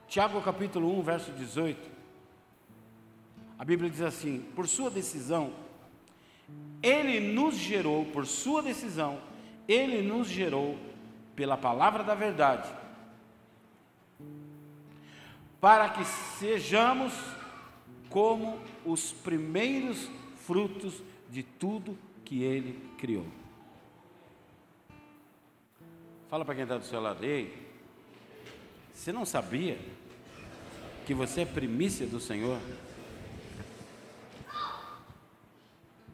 Tiago 0.09 0.41
capítulo 0.41 0.99
1, 0.99 1.03
verso 1.03 1.33
18. 1.33 1.91
A 3.59 3.65
Bíblia 3.65 3.91
diz 3.91 4.03
assim: 4.03 4.41
Por 4.55 4.67
sua 4.67 4.91
decisão, 4.91 5.53
ele 6.83 7.33
nos 7.33 7.57
gerou, 7.57 8.05
por 8.07 8.27
sua 8.27 8.63
decisão, 8.63 9.21
ele 9.67 10.03
nos 10.03 10.29
gerou 10.29 10.79
pela 11.35 11.57
palavra 11.57 12.03
da 12.03 12.15
verdade, 12.15 12.73
para 15.61 15.89
que 15.91 16.05
sejamos 16.05 17.13
como 18.09 18.59
os 18.85 19.13
primeiros 19.13 20.11
frutos 20.37 21.03
de 21.29 21.43
tudo 21.43 21.99
que 22.25 22.43
ele 22.43 22.81
criou. 22.97 23.27
Fala 26.29 26.45
para 26.45 26.57
quem 26.57 26.65
está 26.65 26.77
do 26.77 26.85
seu 26.85 27.01
lado, 27.01 27.25
ei, 27.25 27.57
você 28.93 29.13
não 29.13 29.25
sabia 29.25 29.79
que 31.07 31.15
você 31.15 31.43
é 31.43 31.45
primícia 31.45 32.05
do 32.05 32.19
Senhor? 32.19 32.59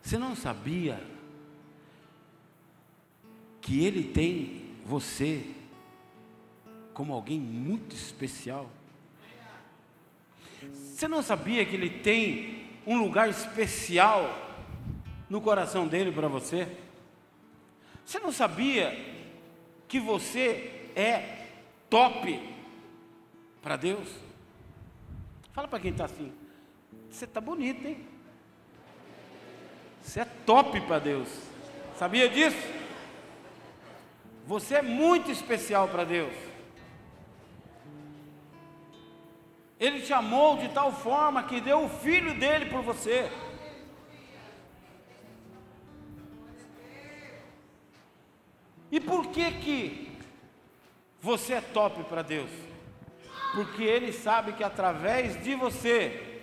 Você 0.03 0.19
não 0.19 0.37
sabia 0.37 1.03
que 3.63 3.83
Ele 3.83 4.05
tem 4.05 4.75
você 4.85 5.47
como 6.93 7.15
alguém 7.15 7.41
muito 7.41 7.97
especial? 7.97 8.69
Você 10.75 11.09
não 11.09 11.23
sabia 11.23 11.65
que 11.65 11.75
Ele 11.75 11.89
tem 11.89 12.67
um 12.87 12.99
lugar 12.99 13.31
especial 13.31 14.29
no 15.31 15.41
coração 15.41 15.89
dele 15.89 16.13
para 16.13 16.29
você? 16.29 16.69
Você 18.05 18.19
não 18.19 18.31
sabia 18.31 19.22
que 19.93 20.01
você 20.01 20.88
é 20.97 21.49
top 21.90 22.40
para 23.61 23.76
Deus? 23.76 24.09
Fala 25.53 25.68
para 25.68 25.80
quem 25.80 25.90
está 25.90 26.07
assim. 26.07 26.32
Você 27.11 27.26
está 27.26 27.43
bonito, 27.43 27.86
hein? 27.86 28.03
Você 30.03 30.20
é 30.20 30.24
top 30.47 30.80
para 30.80 30.99
Deus. 30.99 31.28
Sabia 31.99 32.26
disso? 32.30 32.57
Você 34.47 34.76
é 34.76 34.82
muito 34.82 35.30
especial 35.30 35.86
para 35.88 36.05
Deus. 36.05 36.32
Ele 39.78 40.01
te 40.01 40.14
amou 40.14 40.57
de 40.57 40.70
tal 40.70 40.90
forma 40.90 41.43
que 41.43 41.61
deu 41.61 41.84
o 41.84 41.90
filho 41.90 42.32
dele 42.40 42.64
por 42.70 42.80
você. 42.80 43.30
E 48.93 49.01
por 49.01 49.28
que 49.28 49.51
que 49.53 50.12
você 51.18 51.55
é 51.55 51.61
top 51.62 52.05
para 52.05 52.20
Deus? 52.20 52.51
Porque 53.55 53.82
Ele 53.82 54.12
sabe 54.12 54.53
que 54.53 54.62
através 54.62 55.43
de 55.43 55.55
você, 55.55 56.43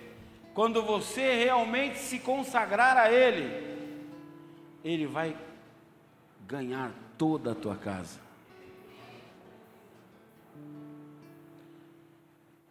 quando 0.52 0.82
você 0.82 1.44
realmente 1.44 1.98
se 1.98 2.18
consagrar 2.18 2.96
a 2.96 3.12
Ele, 3.12 3.78
Ele 4.82 5.06
vai 5.06 5.36
ganhar 6.44 6.92
toda 7.16 7.52
a 7.52 7.54
tua 7.54 7.76
casa. 7.76 8.18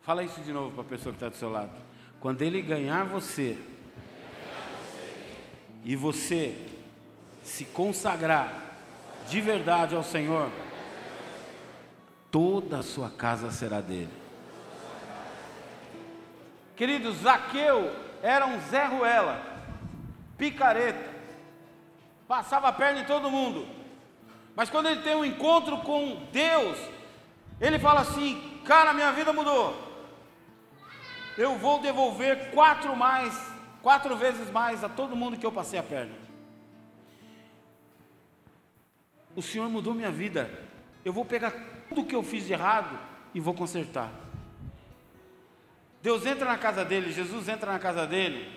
Fala 0.02 0.24
isso 0.24 0.42
de 0.42 0.52
novo 0.52 0.72
para 0.72 0.82
a 0.82 0.86
pessoa 0.86 1.14
que 1.14 1.18
está 1.18 1.30
do 1.30 1.38
seu 1.38 1.50
lado. 1.50 1.72
Quando 2.20 2.42
Ele 2.42 2.62
ganhar 2.62 3.06
você, 3.06 3.58
e 5.86 5.96
você 5.96 6.54
se 7.44 7.64
consagrar 7.64 8.69
de 9.30 9.40
verdade 9.40 9.96
ao 9.96 10.04
Senhor, 10.04 10.50
toda 12.32 12.80
a 12.80 12.84
sua 12.84 13.10
casa 13.10 13.52
será 13.52 13.80
dele. 13.80 14.10
Queridos, 16.76 17.18
Zaqueu 17.18 17.94
era 18.24 18.48
um 18.48 18.60
Zé 18.62 18.86
Ruela, 18.86 19.42
picareta, 20.38 21.10
passava 22.28 22.70
a 22.70 22.74
perna 22.74 23.02
em 23.02 23.06
todo 23.06 23.30
mundo, 23.30 23.68
mas 24.56 24.70
quando 24.70 24.88
ele 24.88 25.02
tem 25.02 25.16
um 25.16 25.26
encontro 25.26 25.78
com 25.80 26.26
Deus, 26.32 26.78
ele 27.62 27.78
fala 27.78 28.02
assim: 28.02 28.62
Cara, 28.66 28.94
minha 28.94 29.12
vida 29.12 29.32
mudou, 29.32 29.76
eu 31.38 31.56
vou 31.58 31.80
devolver 31.80 32.50
quatro 32.52 32.96
mais, 32.96 33.40
quatro 33.84 34.16
vezes 34.16 34.50
mais 34.50 34.84
a 34.84 34.90
todo 34.90 35.16
mundo 35.16 35.38
que 35.38 35.46
eu 35.46 35.52
passei 35.52 35.78
a 35.78 35.84
perna. 35.84 36.29
O 39.36 39.42
Senhor 39.42 39.70
mudou 39.70 39.94
minha 39.94 40.12
vida. 40.12 40.50
Eu 41.04 41.14
vou 41.14 41.24
pegar 41.24 41.52
tudo 41.88 42.06
que 42.06 42.16
eu 42.16 42.24
fiz 42.24 42.46
de 42.46 42.54
errado 42.54 43.00
e 43.34 43.40
vou 43.40 43.54
consertar. 43.54 44.12
Deus 46.02 46.26
entra 46.26 46.46
na 46.46 46.58
casa 46.58 46.86
dele, 46.86 47.12
Jesus 47.12 47.50
entra 47.50 47.72
na 47.72 47.80
casa 47.80 48.08
dele 48.08 48.50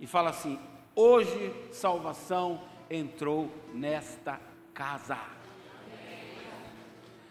e 0.00 0.06
fala 0.06 0.30
assim: 0.30 0.58
Hoje 0.94 1.52
salvação 1.72 2.62
entrou 2.90 3.52
nesta 3.72 4.40
casa. 4.72 5.18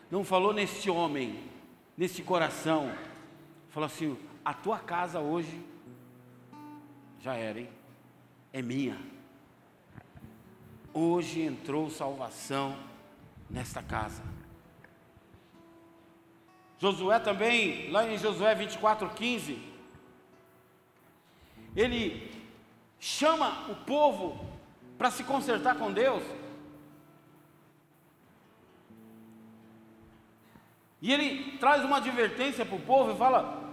Não 0.10 0.24
falou 0.24 0.54
neste 0.54 0.90
homem, 0.90 1.40
neste 1.98 2.24
coração. 2.24 2.94
Falou 3.70 3.88
assim: 3.88 4.18
A 4.44 4.54
tua 4.54 4.80
casa 4.80 5.20
hoje 5.20 5.62
já 7.20 7.36
era, 7.36 7.60
hein? 7.60 7.70
É 8.52 8.62
minha. 8.62 9.13
Hoje 10.94 11.42
entrou 11.42 11.90
salvação 11.90 12.78
nesta 13.50 13.82
casa. 13.82 14.22
Josué 16.78 17.18
também, 17.18 17.90
lá 17.90 18.08
em 18.08 18.18
Josué 18.18 18.54
24, 18.54 19.10
15, 19.10 19.58
ele 21.76 22.32
chama 23.00 23.72
o 23.72 23.76
povo 23.76 24.46
para 24.98 25.10
se 25.10 25.24
consertar 25.24 25.76
com 25.78 25.92
Deus. 25.92 26.22
E 31.02 31.12
ele 31.12 31.58
traz 31.58 31.84
uma 31.84 31.98
advertência 31.98 32.64
para 32.66 32.76
o 32.76 32.82
povo 32.82 33.14
e 33.14 33.18
fala: 33.18 33.64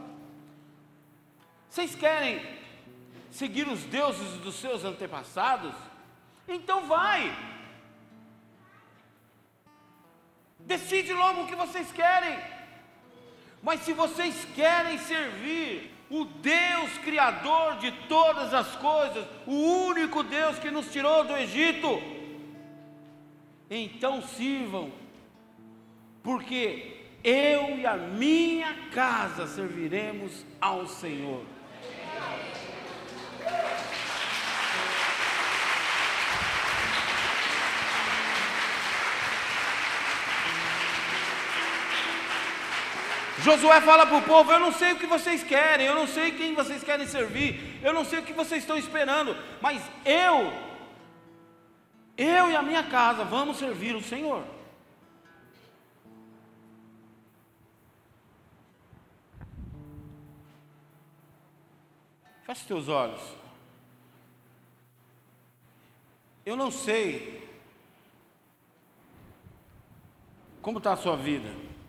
Vocês 1.69 1.95
querem 1.95 2.41
seguir 3.31 3.69
os 3.69 3.85
deuses 3.85 4.39
dos 4.39 4.55
seus 4.55 4.85
antepassados? 4.85 5.90
Então 6.51 6.87
vai. 6.87 7.33
Decide 10.59 11.13
logo 11.13 11.43
o 11.43 11.47
que 11.47 11.55
vocês 11.55 11.91
querem. 11.93 12.37
Mas 13.63 13.81
se 13.81 13.93
vocês 13.93 14.45
querem 14.55 14.99
servir 14.99 15.95
o 16.11 16.25
Deus 16.25 16.99
Criador 17.05 17.77
de 17.77 17.93
todas 18.09 18.53
as 18.53 18.75
coisas, 18.77 19.25
o 19.47 19.55
único 19.91 20.25
Deus 20.25 20.59
que 20.59 20.71
nos 20.71 20.91
tirou 20.91 21.25
do 21.25 21.37
Egito, 21.37 22.03
então 23.71 24.21
sirvam, 24.23 24.93
porque 26.23 27.07
eu 27.23 27.79
e 27.79 27.87
a 27.87 27.97
minha 27.97 28.89
casa 28.91 29.47
serviremos 29.47 30.45
ao 30.61 30.87
Senhor. 30.89 31.45
Josué 43.43 43.81
fala 43.81 44.07
para 44.07 44.19
o 44.19 44.23
povo: 44.23 44.53
Eu 44.53 44.61
não 44.61 44.73
sei 44.73 44.93
o 44.93 44.99
que 44.99 45.07
vocês 45.07 45.43
querem, 45.43 45.87
eu 45.87 45.95
não 45.95 46.07
sei 46.07 46.33
quem 46.33 46.55
vocês 46.55 46.85
querem 46.85 47.07
servir, 47.07 47.81
eu 47.83 47.93
não 47.93 48.05
sei 48.05 48.19
o 48.19 48.23
que 48.23 48.33
vocês 48.33 48.63
estão 48.63 48.77
esperando, 48.77 49.37
mas 49.61 49.83
eu, 50.05 50.53
eu 52.17 52.51
e 52.51 52.57
a 52.57 52.63
minha 52.63 52.83
casa 52.83 53.25
vamos 53.25 53.57
servir 53.57 53.95
o 53.97 54.03
Senhor. 54.03 54.45
Feche 62.45 62.67
teus 62.67 62.89
olhos. 62.89 63.23
Eu 66.45 66.57
não 66.57 66.71
sei 66.71 67.49
como 70.61 70.79
está 70.79 70.93
a 70.93 70.97
sua 70.97 71.17
vida, 71.17 71.49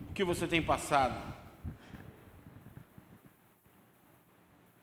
o 0.10 0.14
que 0.14 0.24
você 0.24 0.48
tem 0.48 0.62
passado. 0.62 1.31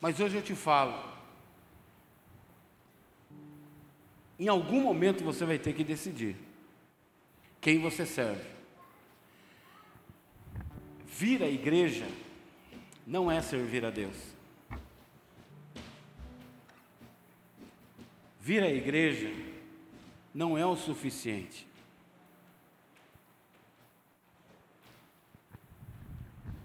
Mas 0.00 0.20
hoje 0.20 0.36
eu 0.36 0.42
te 0.42 0.54
falo, 0.54 0.94
em 4.38 4.46
algum 4.46 4.80
momento 4.80 5.24
você 5.24 5.44
vai 5.44 5.58
ter 5.58 5.72
que 5.72 5.82
decidir 5.82 6.36
quem 7.60 7.80
você 7.80 8.06
serve. 8.06 8.48
Vir 11.06 11.42
à 11.42 11.48
igreja 11.48 12.06
não 13.04 13.30
é 13.30 13.42
servir 13.42 13.84
a 13.84 13.90
Deus. 13.90 14.16
Vir 18.40 18.62
à 18.62 18.70
igreja 18.70 19.30
não 20.32 20.56
é 20.56 20.64
o 20.64 20.76
suficiente. 20.76 21.66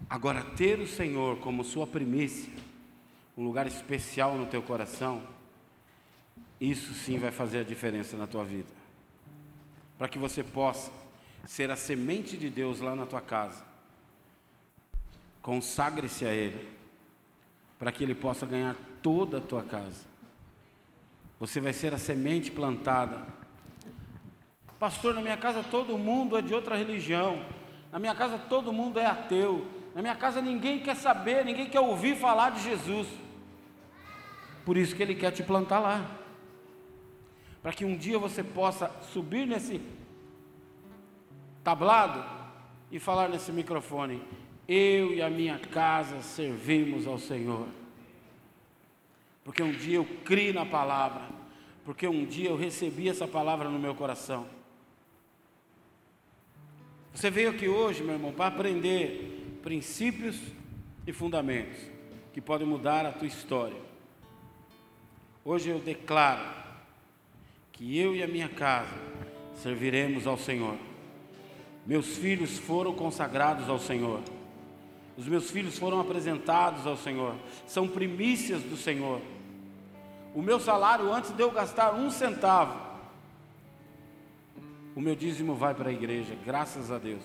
Agora, 0.08 0.44
ter 0.44 0.78
o 0.78 0.86
Senhor 0.86 1.38
como 1.40 1.64
sua 1.64 1.86
primícia, 1.86 2.52
um 3.36 3.44
lugar 3.44 3.66
especial 3.66 4.36
no 4.36 4.46
teu 4.46 4.62
coração, 4.62 5.22
isso 6.60 6.94
sim 6.94 7.18
vai 7.18 7.30
fazer 7.30 7.58
a 7.58 7.64
diferença 7.64 8.16
na 8.16 8.26
tua 8.26 8.44
vida. 8.44 8.72
Para 9.98 10.08
que 10.08 10.18
você 10.18 10.42
possa 10.42 10.90
ser 11.46 11.70
a 11.70 11.76
semente 11.76 12.36
de 12.36 12.48
Deus 12.48 12.80
lá 12.80 12.94
na 12.94 13.06
tua 13.06 13.20
casa. 13.20 13.64
Consagre-se 15.42 16.24
a 16.24 16.32
Ele, 16.32 16.68
para 17.78 17.92
que 17.92 18.02
Ele 18.02 18.14
possa 18.14 18.46
ganhar 18.46 18.76
toda 19.02 19.38
a 19.38 19.40
tua 19.40 19.62
casa. 19.62 20.06
Você 21.38 21.60
vai 21.60 21.72
ser 21.72 21.92
a 21.92 21.98
semente 21.98 22.50
plantada. 22.50 23.26
Pastor, 24.78 25.12
na 25.12 25.20
minha 25.20 25.36
casa 25.36 25.62
todo 25.62 25.98
mundo 25.98 26.38
é 26.38 26.42
de 26.42 26.54
outra 26.54 26.76
religião. 26.76 27.44
Na 27.92 27.98
minha 27.98 28.14
casa 28.14 28.38
todo 28.38 28.72
mundo 28.72 28.98
é 28.98 29.06
ateu. 29.06 29.66
Na 29.94 30.00
minha 30.00 30.14
casa 30.14 30.40
ninguém 30.40 30.80
quer 30.80 30.96
saber, 30.96 31.44
ninguém 31.44 31.68
quer 31.68 31.80
ouvir 31.80 32.16
falar 32.16 32.50
de 32.50 32.62
Jesus. 32.62 33.06
Por 34.64 34.76
isso 34.76 34.94
que 34.94 35.02
Ele 35.02 35.14
quer 35.14 35.30
te 35.30 35.42
plantar 35.42 35.80
lá. 35.80 36.20
Para 37.62 37.72
que 37.72 37.84
um 37.84 37.96
dia 37.96 38.18
você 38.18 38.42
possa 38.42 38.90
subir 39.12 39.46
nesse 39.46 39.80
tablado 41.62 42.24
e 42.90 42.98
falar 42.98 43.28
nesse 43.28 43.52
microfone: 43.52 44.22
Eu 44.68 45.12
e 45.12 45.22
a 45.22 45.30
minha 45.30 45.58
casa 45.58 46.22
servimos 46.22 47.06
ao 47.06 47.18
Senhor. 47.18 47.66
Porque 49.44 49.62
um 49.62 49.72
dia 49.72 49.96
eu 49.96 50.06
criei 50.24 50.52
na 50.52 50.64
palavra, 50.64 51.22
porque 51.84 52.06
um 52.06 52.24
dia 52.24 52.48
eu 52.48 52.56
recebi 52.56 53.08
essa 53.08 53.28
palavra 53.28 53.68
no 53.68 53.78
meu 53.78 53.94
coração. 53.94 54.46
Você 57.14 57.30
veio 57.30 57.50
aqui 57.50 57.68
hoje, 57.68 58.02
meu 58.02 58.14
irmão, 58.14 58.32
para 58.32 58.46
aprender 58.46 59.58
princípios 59.62 60.40
e 61.06 61.12
fundamentos 61.12 61.78
que 62.32 62.40
podem 62.40 62.66
mudar 62.66 63.06
a 63.06 63.12
tua 63.12 63.28
história. 63.28 63.83
Hoje 65.44 65.68
eu 65.68 65.78
declaro 65.78 66.42
que 67.70 67.98
eu 67.98 68.16
e 68.16 68.22
a 68.22 68.26
minha 68.26 68.48
casa 68.48 68.96
serviremos 69.56 70.26
ao 70.26 70.38
Senhor. 70.38 70.76
Meus 71.84 72.16
filhos 72.16 72.58
foram 72.58 72.94
consagrados 72.94 73.68
ao 73.68 73.78
Senhor. 73.78 74.22
Os 75.18 75.28
meus 75.28 75.50
filhos 75.50 75.78
foram 75.78 76.00
apresentados 76.00 76.86
ao 76.86 76.96
Senhor. 76.96 77.34
São 77.66 77.86
primícias 77.86 78.62
do 78.62 78.76
Senhor. 78.76 79.20
O 80.34 80.40
meu 80.40 80.58
salário, 80.58 81.12
antes 81.12 81.30
de 81.30 81.42
eu 81.42 81.50
gastar 81.50 81.94
um 81.94 82.10
centavo, 82.10 82.80
o 84.96 85.00
meu 85.00 85.14
dízimo 85.14 85.54
vai 85.54 85.74
para 85.74 85.90
a 85.90 85.92
igreja, 85.92 86.34
graças 86.42 86.90
a 86.90 86.96
Deus. 86.96 87.22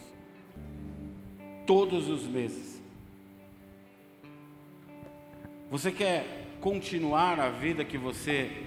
Todos 1.66 2.10
os 2.10 2.24
meses. 2.28 2.82
Você 5.72 5.92
quer 5.92 6.39
continuar 6.60 7.40
a 7.40 7.50
vida 7.50 7.86
que 7.86 7.98
você 7.98 8.64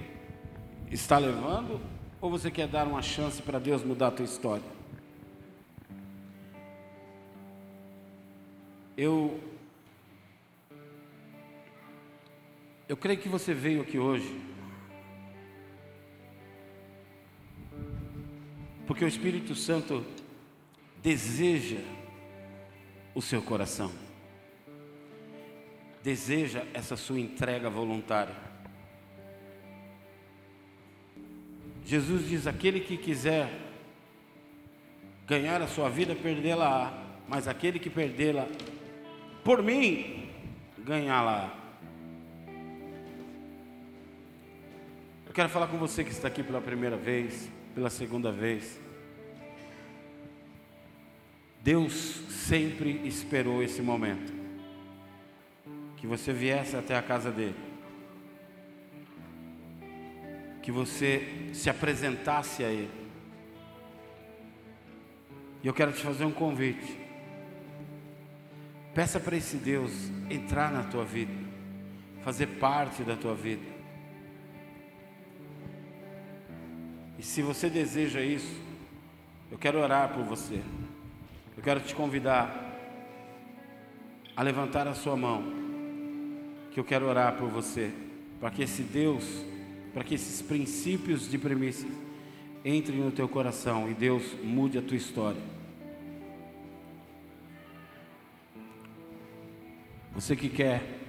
está 0.91 1.19
levando? 1.19 1.81
Ou 2.21 2.31
você 2.31 2.51
quer 2.51 2.69
dar 2.69 2.87
uma 2.87 3.03
chance 3.03 3.43
para 3.43 3.59
Deus 3.59 3.85
mudar 3.85 4.09
a 4.09 4.11
tua 4.11 4.25
história? 4.25 4.65
Eu 8.97 9.41
eu 12.89 12.97
creio 12.97 13.19
que 13.19 13.29
você 13.29 13.55
veio 13.55 13.81
aqui 13.81 13.99
hoje 13.99 14.41
porque 18.87 19.05
o 19.05 19.09
Espírito 19.09 19.55
Santo 19.55 20.05
deseja 21.03 21.81
o 23.15 23.23
seu 23.23 23.43
coração. 23.43 23.91
Deseja 26.03 26.65
essa 26.75 26.97
sua 26.97 27.21
entrega 27.21 27.71
voluntária. 27.71 28.35
Jesus 31.85 32.29
diz: 32.29 32.47
aquele 32.47 32.81
que 32.81 32.97
quiser 32.97 33.49
ganhar 35.27 35.63
a 35.63 35.69
sua 35.69 35.89
vida, 35.89 36.15
perdê-la, 36.15 36.93
mas 37.29 37.47
aquele 37.47 37.79
que 37.79 37.89
perdê-la 37.89 38.49
por 39.45 39.63
mim, 39.63 40.29
ganhá-la. 40.79 41.57
Eu 45.25 45.33
quero 45.33 45.49
falar 45.49 45.69
com 45.69 45.79
você 45.79 46.03
que 46.03 46.11
está 46.11 46.27
aqui 46.27 46.43
pela 46.43 46.61
primeira 46.61 46.97
vez, 46.97 47.49
pela 47.75 47.89
segunda 47.89 48.33
vez. 48.33 48.81
Deus 51.63 51.93
sempre 52.29 53.07
esperou 53.07 53.63
esse 53.63 53.81
momento 53.81 54.42
que 56.03 56.07
você 56.09 56.33
viesse 56.33 56.77
até 56.77 56.97
a 56.97 57.01
casa 57.01 57.31
dele, 57.31 57.55
que 60.61 60.73
você 60.73 61.53
se 61.55 61.71
apresentasse 61.71 62.65
a 62.65 62.71
ele. 62.71 62.91
E 65.63 65.67
eu 65.69 65.73
quero 65.73 65.93
te 65.93 66.03
fazer 66.03 66.25
um 66.25 66.33
convite. 66.33 66.99
Peça 68.93 69.21
para 69.21 69.37
esse 69.37 69.57
Deus 69.57 69.93
entrar 70.29 70.73
na 70.73 70.83
tua 70.83 71.05
vida, 71.05 71.33
fazer 72.25 72.49
parte 72.49 73.05
da 73.05 73.15
tua 73.15 73.37
vida. 73.37 73.71
E 77.17 77.23
se 77.23 77.43
você 77.43 77.71
deseja 77.71 78.21
isso, 78.21 78.61
eu 79.53 79.57
quero 79.57 79.79
orar 79.79 80.13
por 80.13 80.25
você. 80.25 80.61
Eu 81.57 81.63
quero 81.63 81.79
te 81.79 81.95
convidar 81.95 82.73
a 84.35 84.43
levantar 84.43 84.89
a 84.89 84.95
sua 84.95 85.17
mão, 85.17 85.62
que 86.73 86.81
eu 86.81 86.85
quero 86.85 87.07
orar 87.07 87.37
por 87.37 87.49
você, 87.49 87.93
para 88.41 88.51
que 88.51 88.63
esse 88.63 88.83
Deus, 88.83 89.25
para 89.93 90.03
que 90.03 90.15
esses 90.15 90.41
princípios 90.41 91.31
de 91.31 91.39
premissas 91.39 91.91
entrem 92.65 92.99
no 92.99 93.11
teu 93.11 93.29
coração 93.29 93.91
e 93.91 93.95
Deus 93.95 94.23
mude 94.43 94.79
a 94.79 94.83
tua 94.83 94.97
história. 94.97 95.41
Você 100.15 100.37
que 100.37 100.49
quer 100.49 101.01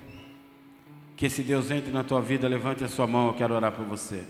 que 1.15 1.25
esse 1.27 1.43
Deus 1.43 1.69
entre 1.71 1.91
na 1.91 2.03
tua 2.03 2.21
vida, 2.21 2.47
levante 2.47 2.83
a 2.83 2.87
sua 2.89 3.05
mão, 3.05 3.27
eu 3.27 3.33
quero 3.33 3.53
orar 3.53 3.71
por 3.71 3.85
você. 3.85 4.23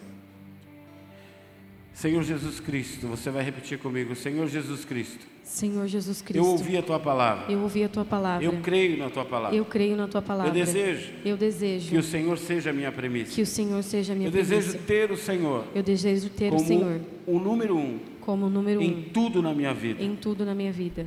Senhor 1.94 2.24
Jesus 2.24 2.60
Cristo, 2.60 3.08
você 3.08 3.30
vai 3.30 3.44
repetir 3.44 3.80
comigo, 3.80 4.16
Senhor 4.16 4.48
Jesus 4.48 4.84
Cristo. 4.84 5.33
Senhor 5.44 5.88
Jesus 5.88 6.22
Cristo. 6.22 6.44
Eu 6.44 6.52
ouvi 6.52 6.78
a 6.78 6.82
tua 6.82 7.00
palavra. 7.00 7.52
Eu 7.52 7.62
ouvi 7.62 7.84
a 7.84 7.90
tua 7.90 8.06
palavra. 8.06 8.46
Eu 8.46 8.54
creio 8.62 8.98
na 8.98 9.10
tua 9.10 9.26
palavra. 9.26 9.56
Eu 9.56 9.66
creio 9.66 9.96
na 9.96 10.08
tua 10.08 10.22
palavra. 10.22 10.50
Eu 10.50 10.54
desejo. 10.54 11.12
Eu 11.26 11.38
desejo. 11.38 11.90
Que 11.90 11.98
o 11.98 12.04
Senhor 12.04 12.38
seja 12.38 12.70
a 12.70 12.74
minha 12.74 12.92
premissa. 12.92 13.34
Que 13.36 13.42
o 13.42 13.46
Senhor 13.46 13.84
seja 13.84 14.14
a 14.14 14.16
minha 14.16 14.28
Eu 14.30 14.32
premissa. 14.32 14.56
desejo 14.56 14.78
ter 14.86 15.12
o 15.12 15.18
Senhor. 15.18 15.66
Eu 15.76 15.84
desejo 15.84 16.30
ter 16.30 16.50
como 16.50 16.62
o 16.62 16.66
Senhor 16.66 17.02
o 17.28 17.40
número 17.40 17.78
um 17.78 18.00
como 18.20 18.50
número 18.50 18.82
em 18.82 18.92
um 18.92 19.02
tudo 19.14 19.42
na 19.42 19.54
minha 19.54 19.74
vida. 19.74 20.02
em 20.02 20.16
tudo 20.16 20.46
na 20.46 20.56
minha 20.56 20.72
vida. 20.72 21.06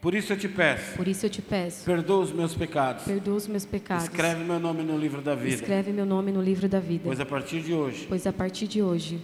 Por 0.00 0.14
isso 0.14 0.32
eu 0.34 0.36
te 0.36 0.48
peço, 0.48 0.96
Por 0.96 1.08
isso 1.08 1.24
eu 1.24 1.30
te 1.30 1.40
peço, 1.40 1.84
perdoa 1.86 2.24
os 2.24 2.30
meus 2.32 2.54
pecados. 2.54 3.04
perdoa 3.04 3.36
os 3.36 3.46
meus 3.46 3.64
pecados. 3.64 4.04
Escreve 4.04 4.44
meu 4.44 4.60
nome 4.60 4.82
no 4.82 4.98
livro 4.98 5.22
da 5.22 5.34
vida. 5.34 5.54
Escreve 5.54 5.92
meu 5.92 6.04
nome 6.04 6.30
no 6.30 6.42
livro 6.42 6.68
da 6.68 6.78
vida. 6.78 7.04
Pois 7.04 7.20
a 7.20 7.24
partir 7.24 7.62
de 7.62 7.72
hoje 7.72 8.04
Pois 8.06 8.26
a 8.26 8.32
partir 8.32 8.66
de 8.66 8.82
hoje 8.82 9.18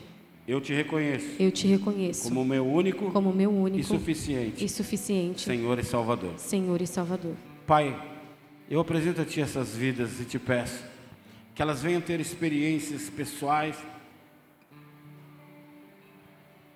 eu 0.51 0.60
te 0.60 0.74
reconheço 0.74 1.36
eu 1.39 1.52
te 1.52 1.68
reconheço 1.68 2.24
como 2.24 2.44
meu 2.44 2.66
único 2.66 3.12
como 3.12 3.32
meu 3.32 3.52
e 3.52 3.55
único 3.55 3.85
suficiente 3.85 4.64
e 4.64 4.68
suficiente 4.68 5.43
Senhor 5.43 5.78
e 5.78 5.85
Salvador. 5.85 6.32
Senhor 6.39 6.82
e 6.82 6.86
Salvador. 6.89 7.36
Pai, 7.64 7.97
eu 8.68 8.81
apresento 8.81 9.20
a 9.20 9.24
Ti 9.24 9.43
essas 9.43 9.77
vidas 9.77 10.20
e 10.20 10.24
te 10.24 10.40
peço 10.40 10.85
que 11.55 11.62
elas 11.62 11.82
venham 11.82 12.01
ter 12.01 12.18
experiências 12.18 13.09
pessoais 13.09 13.77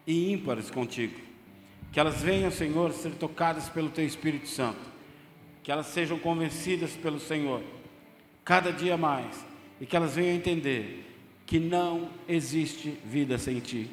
e 0.06 0.32
ímpares 0.32 0.70
contigo. 0.70 1.18
Que 1.90 1.98
elas 1.98 2.20
venham, 2.20 2.50
Senhor, 2.50 2.92
ser 2.92 3.12
tocadas 3.12 3.68
pelo 3.68 3.88
Teu 3.88 4.04
Espírito 4.04 4.46
Santo. 4.46 4.92
Que 5.62 5.72
elas 5.72 5.86
sejam 5.86 6.18
convencidas 6.18 6.92
pelo 6.92 7.18
Senhor, 7.18 7.62
cada 8.44 8.70
dia 8.70 8.96
mais. 8.96 9.44
E 9.80 9.86
que 9.86 9.96
elas 9.96 10.14
venham 10.14 10.36
entender 10.36 11.13
que 11.46 11.58
não 11.58 12.08
existe 12.28 12.98
vida 13.04 13.38
sem 13.38 13.60
Ti. 13.60 13.90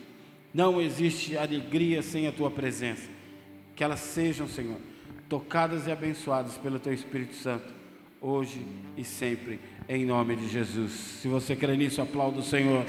Não 0.53 0.81
existe 0.81 1.37
alegria 1.37 2.01
sem 2.01 2.27
a 2.27 2.31
Tua 2.31 2.51
presença. 2.51 3.09
Que 3.75 3.83
elas 3.83 3.99
sejam, 3.99 4.47
Senhor, 4.47 4.77
tocadas 5.29 5.87
e 5.87 5.91
abençoadas 5.91 6.57
pelo 6.57 6.79
Teu 6.79 6.93
Espírito 6.93 7.35
Santo, 7.35 7.73
hoje 8.19 8.65
e 8.97 9.03
sempre, 9.03 9.59
em 9.87 10.05
nome 10.05 10.35
de 10.35 10.47
Jesus. 10.47 10.91
Se 10.91 11.27
você 11.27 11.55
crê 11.55 11.75
nisso, 11.75 12.01
aplauda 12.01 12.39
o 12.39 12.43
Senhor. 12.43 12.85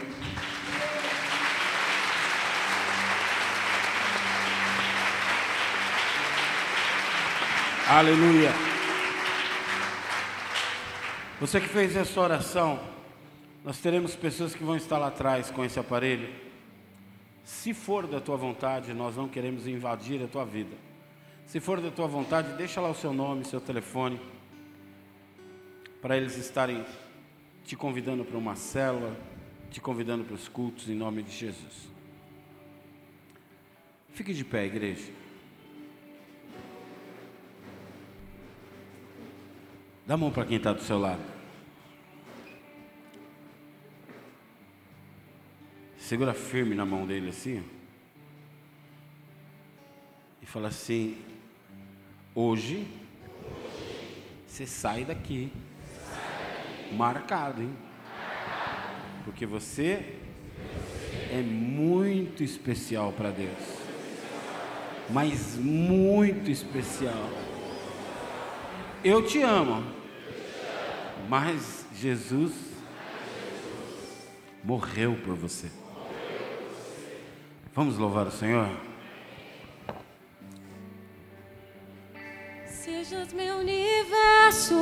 Aleluia. 7.89 8.53
Você 11.41 11.61
que 11.61 11.69
fez 11.69 11.95
essa 11.97 12.21
oração, 12.21 12.92
nós 13.65 13.79
teremos 13.79 14.17
pessoas 14.17 14.55
que 14.55 14.65
vão 14.65 14.77
estar 14.77 14.99
lá 14.99 15.09
atrás 15.09 15.51
com 15.51 15.65
esse 15.65 15.79
aparelho. 15.79 16.29
Se 17.45 17.73
for 17.73 18.07
da 18.07 18.21
tua 18.21 18.37
vontade, 18.37 18.93
nós 18.93 19.17
não 19.17 19.29
queremos 19.29 19.67
invadir 19.67 20.23
a 20.23 20.27
tua 20.27 20.45
vida. 20.45 20.77
Se 21.47 21.61
for 21.61 21.81
da 21.81 21.91
tua 21.91 22.07
vontade, 22.07 22.57
deixa 22.57 22.81
lá 22.81 22.91
o 22.91 22.95
seu 22.95 23.13
nome, 23.13 23.45
seu 23.45 23.61
telefone, 23.61 24.21
para 26.01 26.17
eles 26.17 26.37
estarem 26.37 26.85
te 27.65 27.77
convidando 27.77 28.25
para 28.25 28.37
uma 28.37 28.57
célula, 28.57 29.17
te 29.71 29.81
convidando 29.81 30.25
para 30.25 30.35
os 30.35 30.49
cultos 30.49 30.89
em 30.89 30.95
nome 30.95 31.23
de 31.23 31.31
Jesus. 31.31 31.89
Fique 34.13 34.35
de 34.35 34.45
pé, 34.45 34.67
igreja. 34.67 35.13
Dá 40.07 40.15
a 40.15 40.17
mão 40.17 40.33
para 40.33 40.45
quem 40.45 40.57
está 40.57 40.73
do 40.73 40.83
seu 40.83 40.99
lado. 40.99 41.32
Segura 46.13 46.35
firme 46.35 46.75
na 46.75 46.85
mão 46.85 47.07
dele 47.07 47.31
assim. 47.31 47.65
E 50.43 50.45
fala 50.45 50.69
assim: 50.69 51.17
Hoje 52.35 52.87
você 54.47 54.67
sai 54.67 55.07
daqui 55.07 55.51
marcado, 56.93 57.63
hein? 57.63 57.75
Porque 59.25 59.47
você 59.47 60.19
é 61.31 61.41
muito 61.41 62.45
especial 62.45 63.11
para 63.15 63.31
Deus. 63.31 63.79
Mas 65.09 65.57
muito 65.57 66.51
especial. 66.51 67.31
Eu 69.03 69.27
te 69.27 69.41
amo. 69.41 69.83
Mas 71.27 71.87
Jesus 71.95 72.53
morreu 74.63 75.19
por 75.25 75.35
você. 75.35 75.81
Vamos 77.75 77.97
louvar 77.97 78.27
o 78.27 78.31
Senhor? 78.31 78.69
Sejas 82.67 83.33
meu 83.33 83.57
universo 83.59 84.75